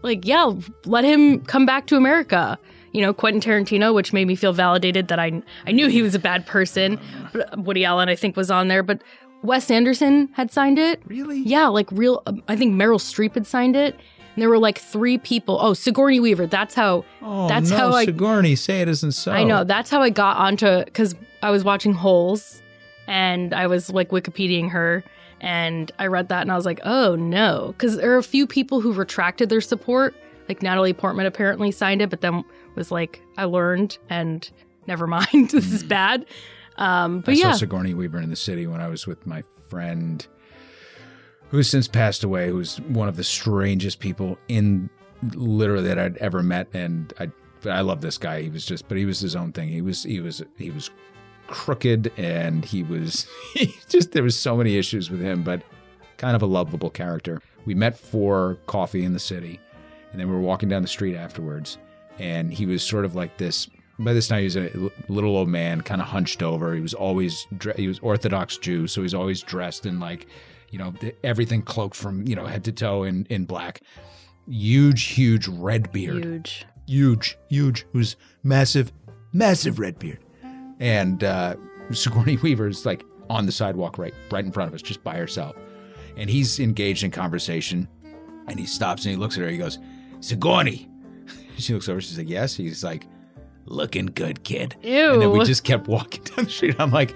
like, 0.03 0.27
"Yeah, 0.27 0.53
let 0.87 1.05
him 1.05 1.41
come 1.45 1.67
back 1.67 1.87
to 1.89 1.97
America." 1.97 2.59
you 2.93 3.03
know, 3.03 3.13
Quentin 3.13 3.41
Tarantino, 3.41 3.95
which 3.95 4.13
made 4.15 4.27
me 4.27 4.35
feel 4.35 4.53
validated 4.53 5.09
that 5.09 5.19
I 5.19 5.43
I 5.67 5.73
knew 5.73 5.89
he 5.89 6.03
was 6.03 6.15
a 6.15 6.19
bad 6.19 6.47
person. 6.47 6.99
But 7.33 7.59
Woody 7.59 7.85
Allen, 7.85 8.09
I 8.09 8.17
think, 8.17 8.37
was 8.37 8.51
on 8.51 8.69
there, 8.69 8.83
but 8.83 9.03
Wes 9.43 9.71
Anderson 9.71 10.29
had 10.33 10.51
signed 10.51 10.79
it. 10.79 11.01
Really? 11.07 11.41
Yeah, 11.41 11.69
like 11.69 11.91
real. 11.93 12.23
um, 12.27 12.43
I 12.49 12.57
think 12.57 12.75
Meryl 12.75 12.99
Streep 12.99 13.35
had 13.35 13.47
signed 13.47 13.77
it, 13.77 13.97
and 14.39 14.43
there 14.43 14.49
were 14.49 14.61
like 14.61 14.79
three 14.79 15.19
people. 15.19 15.59
Oh, 15.61 15.75
Sigourney 15.75 16.21
Weaver. 16.21 16.47
That's 16.47 16.73
how. 16.73 17.05
Oh, 17.23 17.49
that's 17.49 17.71
no, 17.71 17.77
how 17.77 17.93
I. 17.93 18.05
Sigourney, 18.05 18.55
say 18.55 18.81
it 18.81 18.87
isn't 18.87 19.11
so. 19.11 19.33
I 19.33 19.43
know. 19.43 19.65
That's 19.65 19.91
how 19.91 20.01
I 20.01 20.11
got 20.11 20.37
onto 20.37 20.85
because 20.85 21.17
I 21.43 21.51
was 21.51 21.65
watching 21.65 21.93
Holes, 21.93 22.63
and 23.09 23.53
I 23.53 23.67
was 23.67 23.91
like 23.91 24.11
Wikipediaing 24.11 24.71
her, 24.71 25.03
and 25.41 25.91
I 25.99 26.07
read 26.07 26.29
that, 26.29 26.43
and 26.43 26.53
I 26.53 26.55
was 26.55 26.65
like, 26.65 26.79
oh 26.85 27.17
no, 27.17 27.75
because 27.77 27.97
there 27.97 28.15
are 28.15 28.19
a 28.19 28.23
few 28.23 28.47
people 28.47 28.81
who 28.81 28.93
retracted 28.93 29.49
their 29.49 29.61
support. 29.61 30.15
Like 30.49 30.63
Natalie 30.63 30.93
Portman 30.93 31.27
apparently 31.27 31.73
signed 31.73 32.01
it, 32.01 32.09
but 32.09 32.21
then 32.21 32.45
was 32.77 32.93
like, 32.93 33.21
I 33.37 33.43
learned, 33.43 33.99
and 34.09 34.49
never 34.87 35.07
mind, 35.09 35.51
this 35.51 35.73
is 35.73 35.83
bad. 35.83 36.27
Um, 36.77 37.23
but 37.23 37.33
I 37.33 37.39
yeah, 37.39 37.51
saw 37.51 37.59
Sigourney 37.59 37.93
Weaver 37.93 38.21
in 38.21 38.31
the 38.31 38.37
city 38.37 38.69
when 38.69 38.81
I 38.81 38.87
was 38.87 39.05
with 39.05 39.27
my 39.27 39.43
friend, 39.69 40.25
who's 41.51 41.69
since 41.69 41.89
passed 41.89 42.25
away. 42.25 42.49
Who's 42.49 42.81
one 42.81 43.09
of 43.09 43.17
the 43.17 43.25
strangest 43.25 44.01
people 44.01 44.39
in 44.49 44.91
literally 45.35 45.89
that 45.89 45.99
I'd 45.99 46.17
ever 46.19 46.43
met, 46.43 46.69
and 46.73 47.13
I 47.19 47.31
I 47.69 47.81
love 47.81 48.01
this 48.01 48.19
guy. 48.19 48.43
He 48.43 48.49
was 48.49 48.65
just, 48.65 48.89
but 48.89 48.97
he 48.97 49.05
was 49.05 49.21
his 49.21 49.35
own 49.35 49.53
thing. 49.53 49.69
He 49.69 49.83
was 49.83 50.05
he 50.05 50.21
was 50.21 50.43
he 50.57 50.71
was 50.71 50.91
crooked, 51.47 52.13
and 52.17 52.65
he 52.65 52.83
was 52.83 53.27
he 53.55 53.75
just 53.89 54.13
there 54.13 54.23
was 54.23 54.39
so 54.39 54.57
many 54.57 54.77
issues 54.77 55.11
with 55.11 55.21
him, 55.21 55.43
but 55.43 55.63
kind 56.17 56.37
of 56.37 56.43
a 56.43 56.47
lovable 56.47 56.91
character. 56.91 57.41
We 57.65 57.75
met 57.75 57.99
for 57.99 58.59
coffee 58.67 59.05
in 59.05 59.13
the 59.13 59.19
city, 59.19 59.61
and 60.13 60.21
then 60.21 60.29
we 60.29 60.35
were 60.35 60.41
walking 60.41 60.69
down 60.69 60.83
the 60.83 60.89
street 60.89 61.17
afterwards, 61.17 61.79
and 62.19 62.53
he 62.53 62.67
was 62.67 62.83
sort 62.83 63.05
of 63.05 63.15
like 63.15 63.37
this. 63.39 63.69
By 64.01 64.13
this 64.13 64.29
time, 64.29 64.39
he 64.39 64.45
was 64.45 64.57
a 64.57 64.71
little 65.09 65.37
old 65.37 65.49
man, 65.49 65.81
kind 65.81 66.01
of 66.01 66.07
hunched 66.07 66.41
over. 66.41 66.73
He 66.73 66.81
was 66.81 66.95
always 66.95 67.47
he 67.77 67.89
was 67.89 67.99
Orthodox 67.99 68.57
Jew, 68.57 68.87
so 68.87 69.03
he's 69.03 69.15
always 69.15 69.43
dressed 69.43 69.87
in 69.87 69.99
like, 69.99 70.29
you 70.71 70.79
know, 70.79 70.93
everything 71.25 71.63
cloaked 71.63 71.97
from 71.97 72.27
you 72.27 72.37
know 72.37 72.47
head 72.47 72.65
to 72.65 72.73
toe 72.73 73.03
in 73.05 73.27
in 73.31 73.45
black. 73.45 73.81
Huge, 74.49 75.05
huge 75.05 75.47
red 75.49 75.93
beard 75.93 76.25
huge. 76.25 76.67
huge, 76.87 77.39
huge, 77.51 77.87
who's 77.93 78.17
massive, 78.43 78.93
massive 79.33 79.79
red 79.79 79.99
beard. 79.99 80.21
And 80.81 81.23
uh, 81.23 81.57
Sigourney 81.93 82.37
Weaver's 82.43 82.87
like 82.87 83.05
on 83.29 83.45
the 83.47 83.53
sidewalk 83.53 83.99
right 83.99 84.15
right 84.31 84.45
in 84.45 84.53
front 84.53 84.69
of 84.69 84.75
us, 84.75 84.83
just 84.83 85.05
by 85.05 85.17
herself. 85.17 85.57
And 86.17 86.29
he's 86.31 86.59
engaged 86.59 87.05
in 87.05 87.11
conversation. 87.11 87.89
And 88.49 88.59
he 88.59 88.65
stops 88.65 89.05
and 89.05 89.11
he 89.11 89.17
looks 89.17 89.37
at 89.37 89.43
her. 89.43 89.49
He 89.51 89.59
goes, 89.59 89.79
Sigourney. 90.21 90.89
She 91.59 91.75
looks 91.75 91.89
over. 91.89 92.01
She's 92.01 92.17
like, 92.17 92.29
Yes. 92.29 92.55
He's 92.55 92.83
like, 92.85 93.07
Looking 93.67 94.07
good, 94.07 94.45
kid. 94.45 94.77
Ew. 94.83 95.13
And 95.13 95.21
then 95.23 95.31
we 95.33 95.45
just 95.45 95.65
kept 95.65 95.89
walking 95.89 96.23
down 96.37 96.45
the 96.47 96.51
street. 96.51 96.77
I'm 96.79 96.91
like, 96.93 97.15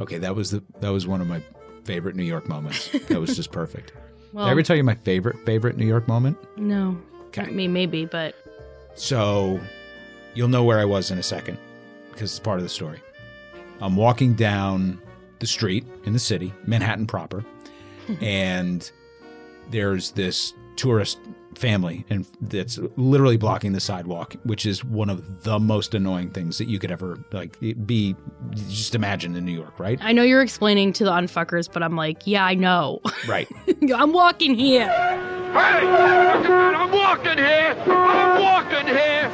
Okay, 0.00 0.18
that 0.18 0.36
was 0.36 0.50
the 0.52 0.62
that 0.80 0.90
was 0.90 1.06
one 1.06 1.20
of 1.20 1.26
my 1.26 1.42
favorite 1.88 2.14
New 2.16 2.22
York 2.34 2.46
moments. 2.48 2.90
That 3.08 3.18
was 3.20 3.34
just 3.34 3.50
perfect. 3.50 3.92
well, 4.34 4.44
Did 4.44 4.48
I 4.50 4.52
ever 4.52 4.62
tell 4.62 4.76
you 4.76 4.84
my 4.84 4.94
favorite 4.94 5.36
favorite 5.46 5.76
New 5.78 5.86
York 5.86 6.06
moment? 6.06 6.36
no. 6.56 6.96
Okay. 7.28 7.42
I 7.42 7.50
mean, 7.50 7.72
maybe, 7.74 8.04
but 8.06 8.34
So 8.94 9.60
you'll 10.34 10.48
know 10.48 10.64
where 10.64 10.78
I 10.78 10.84
was 10.84 11.10
in 11.10 11.18
a 11.18 11.22
second 11.22 11.58
because 12.12 12.30
it's 12.32 12.40
part 12.40 12.58
of 12.58 12.62
the 12.62 12.68
story. 12.70 13.00
I'm 13.82 13.96
walking 13.96 14.32
down 14.34 15.00
the 15.40 15.46
street 15.46 15.84
in 16.04 16.12
the 16.14 16.18
city, 16.18 16.52
Manhattan 16.66 17.06
proper, 17.06 17.44
and 18.22 18.90
there's 19.70 20.10
this 20.12 20.52
tourist 20.76 21.18
family 21.58 22.04
and 22.08 22.26
that's 22.40 22.78
literally 22.96 23.36
blocking 23.36 23.72
the 23.72 23.80
sidewalk, 23.80 24.36
which 24.44 24.64
is 24.64 24.84
one 24.84 25.10
of 25.10 25.42
the 25.42 25.58
most 25.58 25.94
annoying 25.94 26.30
things 26.30 26.58
that 26.58 26.68
you 26.68 26.78
could 26.78 26.90
ever 26.90 27.22
like 27.32 27.58
be 27.84 28.14
just 28.68 28.94
imagine 28.94 29.36
in 29.36 29.44
New 29.44 29.52
York, 29.52 29.78
right? 29.78 29.98
I 30.02 30.12
know 30.12 30.22
you're 30.22 30.42
explaining 30.42 30.92
to 30.94 31.04
the 31.04 31.10
unfuckers, 31.10 31.70
but 31.70 31.82
I'm 31.82 31.96
like, 31.96 32.26
yeah, 32.26 32.44
I 32.44 32.54
know. 32.54 33.00
Right. 33.26 33.48
I'm 33.94 34.12
walking 34.12 34.54
here. 34.54 34.88
Hey! 34.88 35.38
I'm 35.54 36.90
walking 36.90 37.38
here! 37.38 37.76
I'm 37.86 38.42
walking 38.42 38.86
here! 38.86 39.32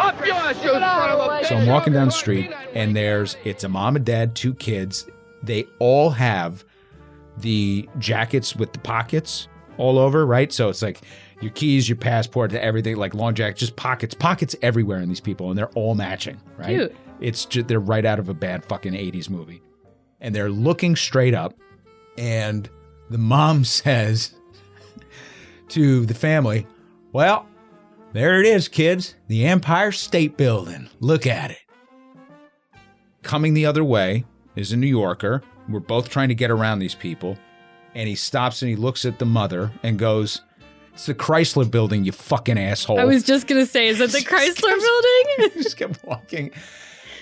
Up 0.00 0.26
yours, 0.26 0.62
you 0.64 0.70
son 0.70 1.10
of 1.10 1.42
a 1.42 1.44
So 1.44 1.56
I'm 1.56 1.68
walking 1.68 1.92
down 1.92 2.06
the 2.06 2.12
street, 2.12 2.52
and 2.74 2.96
there's 2.96 3.36
it's 3.44 3.62
a 3.62 3.68
mom 3.68 3.96
and 3.96 4.04
dad, 4.04 4.34
two 4.34 4.54
kids. 4.54 5.08
They 5.42 5.66
all 5.78 6.10
have 6.10 6.64
the 7.38 7.88
jackets 7.98 8.56
with 8.56 8.72
the 8.72 8.78
pockets 8.80 9.48
all 9.76 9.98
over, 9.98 10.26
right? 10.26 10.52
So 10.52 10.68
it's 10.68 10.82
like 10.82 11.00
your 11.40 11.52
keys, 11.52 11.88
your 11.88 11.96
passport, 11.96 12.52
everything, 12.52 12.96
like 12.96 13.14
long 13.14 13.34
jacket, 13.34 13.58
just 13.58 13.76
pockets, 13.76 14.14
pockets 14.14 14.56
everywhere 14.62 15.00
in 15.00 15.08
these 15.08 15.20
people, 15.20 15.50
and 15.50 15.58
they're 15.58 15.70
all 15.70 15.94
matching, 15.94 16.40
right? 16.56 16.68
Cute. 16.68 16.96
It's 17.20 17.44
just 17.44 17.68
they're 17.68 17.80
right 17.80 18.04
out 18.04 18.18
of 18.18 18.28
a 18.28 18.34
bad 18.34 18.64
fucking 18.64 18.92
'80s 18.92 19.28
movie, 19.30 19.62
and 20.20 20.34
they're 20.34 20.50
looking 20.50 20.96
straight 20.96 21.34
up, 21.34 21.54
and 22.18 22.68
the 23.10 23.18
mom 23.18 23.64
says 23.64 24.34
to 25.68 26.06
the 26.06 26.14
family, 26.14 26.66
"Well." 27.12 27.46
There 28.12 28.38
it 28.38 28.46
is, 28.46 28.68
kids. 28.68 29.16
The 29.26 29.44
Empire 29.44 29.90
State 29.90 30.36
Building. 30.36 30.88
Look 31.00 31.26
at 31.26 31.50
it. 31.50 31.58
Coming 33.24 33.54
the 33.54 33.66
other 33.66 33.82
way 33.82 34.24
is 34.54 34.70
a 34.70 34.76
New 34.76 34.86
Yorker. 34.86 35.42
We're 35.68 35.80
both 35.80 36.10
trying 36.10 36.28
to 36.28 36.34
get 36.36 36.48
around 36.48 36.78
these 36.78 36.94
people. 36.94 37.36
And 37.92 38.08
he 38.08 38.14
stops 38.14 38.62
and 38.62 38.68
he 38.68 38.76
looks 38.76 39.04
at 39.04 39.18
the 39.18 39.24
mother 39.24 39.72
and 39.82 39.98
goes, 39.98 40.42
It's 40.94 41.06
the 41.06 41.14
Chrysler 41.14 41.68
building, 41.68 42.04
you 42.04 42.12
fucking 42.12 42.56
asshole. 42.56 43.00
I 43.00 43.04
was 43.04 43.24
just 43.24 43.48
gonna 43.48 43.66
say, 43.66 43.88
is 43.88 44.00
it 44.00 44.10
the 44.12 44.18
Chrysler 44.20 45.36
building? 45.38 45.62
Just 45.62 45.76
kept 45.76 46.04
walking. 46.04 46.52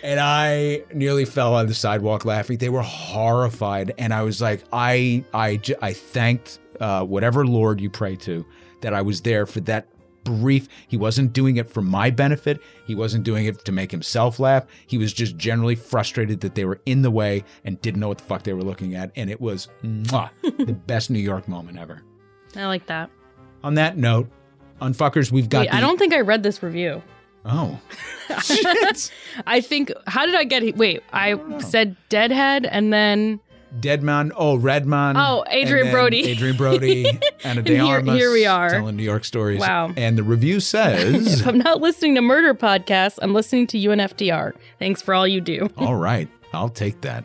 And 0.02 0.20
I 0.20 0.82
nearly 0.92 1.24
fell 1.24 1.54
on 1.54 1.66
the 1.68 1.74
sidewalk 1.74 2.24
laughing. 2.24 2.58
They 2.58 2.68
were 2.68 2.82
horrified. 2.82 3.94
And 3.98 4.12
I 4.12 4.22
was 4.22 4.40
like, 4.42 4.64
I, 4.72 5.24
I, 5.32 5.60
I 5.80 5.92
thanked 5.92 6.58
uh, 6.80 7.04
whatever 7.04 7.46
Lord 7.46 7.80
you 7.80 7.88
pray 7.88 8.16
to 8.16 8.44
that 8.82 8.92
I 8.92 9.00
was 9.00 9.22
there 9.22 9.46
for 9.46 9.60
that 9.60 9.86
brief. 10.24 10.68
He 10.88 10.96
wasn't 10.96 11.32
doing 11.32 11.56
it 11.56 11.70
for 11.70 11.82
my 11.82 12.10
benefit. 12.10 12.60
He 12.86 12.94
wasn't 12.94 13.24
doing 13.24 13.46
it 13.46 13.64
to 13.64 13.72
make 13.72 13.90
himself 13.90 14.38
laugh. 14.38 14.66
He 14.86 14.98
was 14.98 15.12
just 15.12 15.36
generally 15.36 15.76
frustrated 15.76 16.40
that 16.40 16.56
they 16.56 16.64
were 16.64 16.80
in 16.84 17.02
the 17.02 17.10
way 17.10 17.44
and 17.64 17.80
didn't 17.80 18.00
know 18.00 18.08
what 18.08 18.18
the 18.18 18.24
fuck 18.24 18.42
they 18.42 18.52
were 18.52 18.62
looking 18.64 18.94
at. 18.96 19.12
And 19.16 19.30
it 19.30 19.40
was 19.40 19.68
mwah, 19.84 20.30
the 20.42 20.72
best 20.72 21.10
New 21.10 21.20
York 21.20 21.48
moment 21.48 21.78
ever. 21.78 22.02
I 22.56 22.66
like 22.66 22.86
that. 22.86 23.08
On 23.64 23.74
that 23.74 23.96
note, 23.96 24.28
on 24.80 24.94
fuckers, 24.94 25.30
we've 25.30 25.48
got 25.48 25.60
Wait, 25.60 25.70
the- 25.70 25.76
I 25.76 25.80
don't 25.80 25.98
think 25.98 26.12
I 26.12 26.20
read 26.20 26.42
this 26.42 26.62
review. 26.62 27.02
Oh. 27.44 27.80
Shit. 28.42 29.10
I 29.46 29.60
think. 29.60 29.92
How 30.06 30.26
did 30.26 30.34
I 30.34 30.44
get? 30.44 30.76
Wait, 30.76 31.02
I 31.12 31.36
said 31.58 31.96
Deadhead, 32.08 32.66
and 32.66 32.92
then 32.92 33.40
Deadman, 33.80 34.32
oh 34.36 34.56
Redman, 34.56 35.16
Oh, 35.16 35.44
Adrien 35.52 35.90
Brody. 35.90 36.30
Adrien 36.30 36.56
Brody, 36.56 37.06
and 37.44 37.58
a 37.58 37.62
here- 37.68 37.82
Armas 37.84 38.14
here 38.16 38.30
we 38.32 38.46
are. 38.46 38.70
telling 38.70 38.96
New 38.96 39.02
York 39.02 39.24
stories. 39.24 39.58
Wow. 39.60 39.92
And 39.96 40.16
the 40.16 40.22
review 40.22 40.60
says, 40.60 41.40
if 41.40 41.46
I'm 41.46 41.58
not 41.58 41.80
listening 41.80 42.14
to 42.16 42.20
murder 42.22 42.54
podcasts, 42.54 43.18
I'm 43.22 43.32
listening 43.34 43.66
to 43.68 43.78
UNFTR. 43.78 44.52
Thanks 44.78 45.02
for 45.02 45.12
all 45.14 45.26
you 45.26 45.40
do. 45.40 45.68
"All 45.76 45.96
right, 45.96 46.28
I'll 46.52 46.68
take 46.68 47.00
that." 47.02 47.24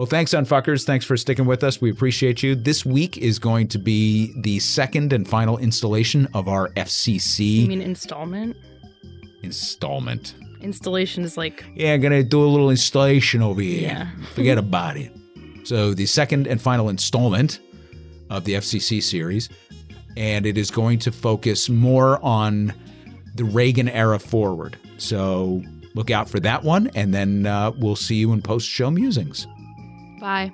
Well, 0.00 0.06
thanks, 0.06 0.32
Unfuckers. 0.32 0.86
Thanks 0.86 1.04
for 1.04 1.14
sticking 1.18 1.44
with 1.44 1.62
us. 1.62 1.82
We 1.82 1.90
appreciate 1.90 2.42
you. 2.42 2.54
This 2.54 2.86
week 2.86 3.18
is 3.18 3.38
going 3.38 3.68
to 3.68 3.78
be 3.78 4.32
the 4.40 4.58
second 4.58 5.12
and 5.12 5.28
final 5.28 5.58
installation 5.58 6.26
of 6.32 6.48
our 6.48 6.70
FCC. 6.70 7.56
You 7.56 7.68
mean 7.68 7.82
installment? 7.82 8.56
installment. 9.42 10.36
Installation 10.62 11.22
is 11.22 11.36
like 11.36 11.66
Yeah, 11.74 11.92
I'm 11.92 12.00
gonna 12.00 12.22
do 12.22 12.42
a 12.42 12.48
little 12.48 12.70
installation 12.70 13.42
over 13.42 13.60
here. 13.60 13.82
Yeah. 13.82 14.08
Forget 14.32 14.56
about 14.56 14.96
it. 14.96 15.12
So 15.64 15.92
the 15.92 16.06
second 16.06 16.46
and 16.46 16.62
final 16.62 16.88
installment 16.88 17.60
of 18.30 18.44
the 18.46 18.54
FCC 18.54 19.02
series, 19.02 19.50
and 20.16 20.46
it 20.46 20.56
is 20.56 20.70
going 20.70 20.98
to 21.00 21.12
focus 21.12 21.68
more 21.68 22.24
on 22.24 22.72
the 23.34 23.44
Reagan 23.44 23.90
era 23.90 24.18
forward. 24.18 24.78
So 24.96 25.62
look 25.94 26.10
out 26.10 26.30
for 26.30 26.40
that 26.40 26.64
one, 26.64 26.90
and 26.94 27.12
then 27.12 27.44
uh, 27.44 27.72
we'll 27.72 27.96
see 27.96 28.14
you 28.14 28.32
in 28.32 28.40
post 28.40 28.66
show 28.66 28.90
musings. 28.90 29.46
Bye. 30.20 30.52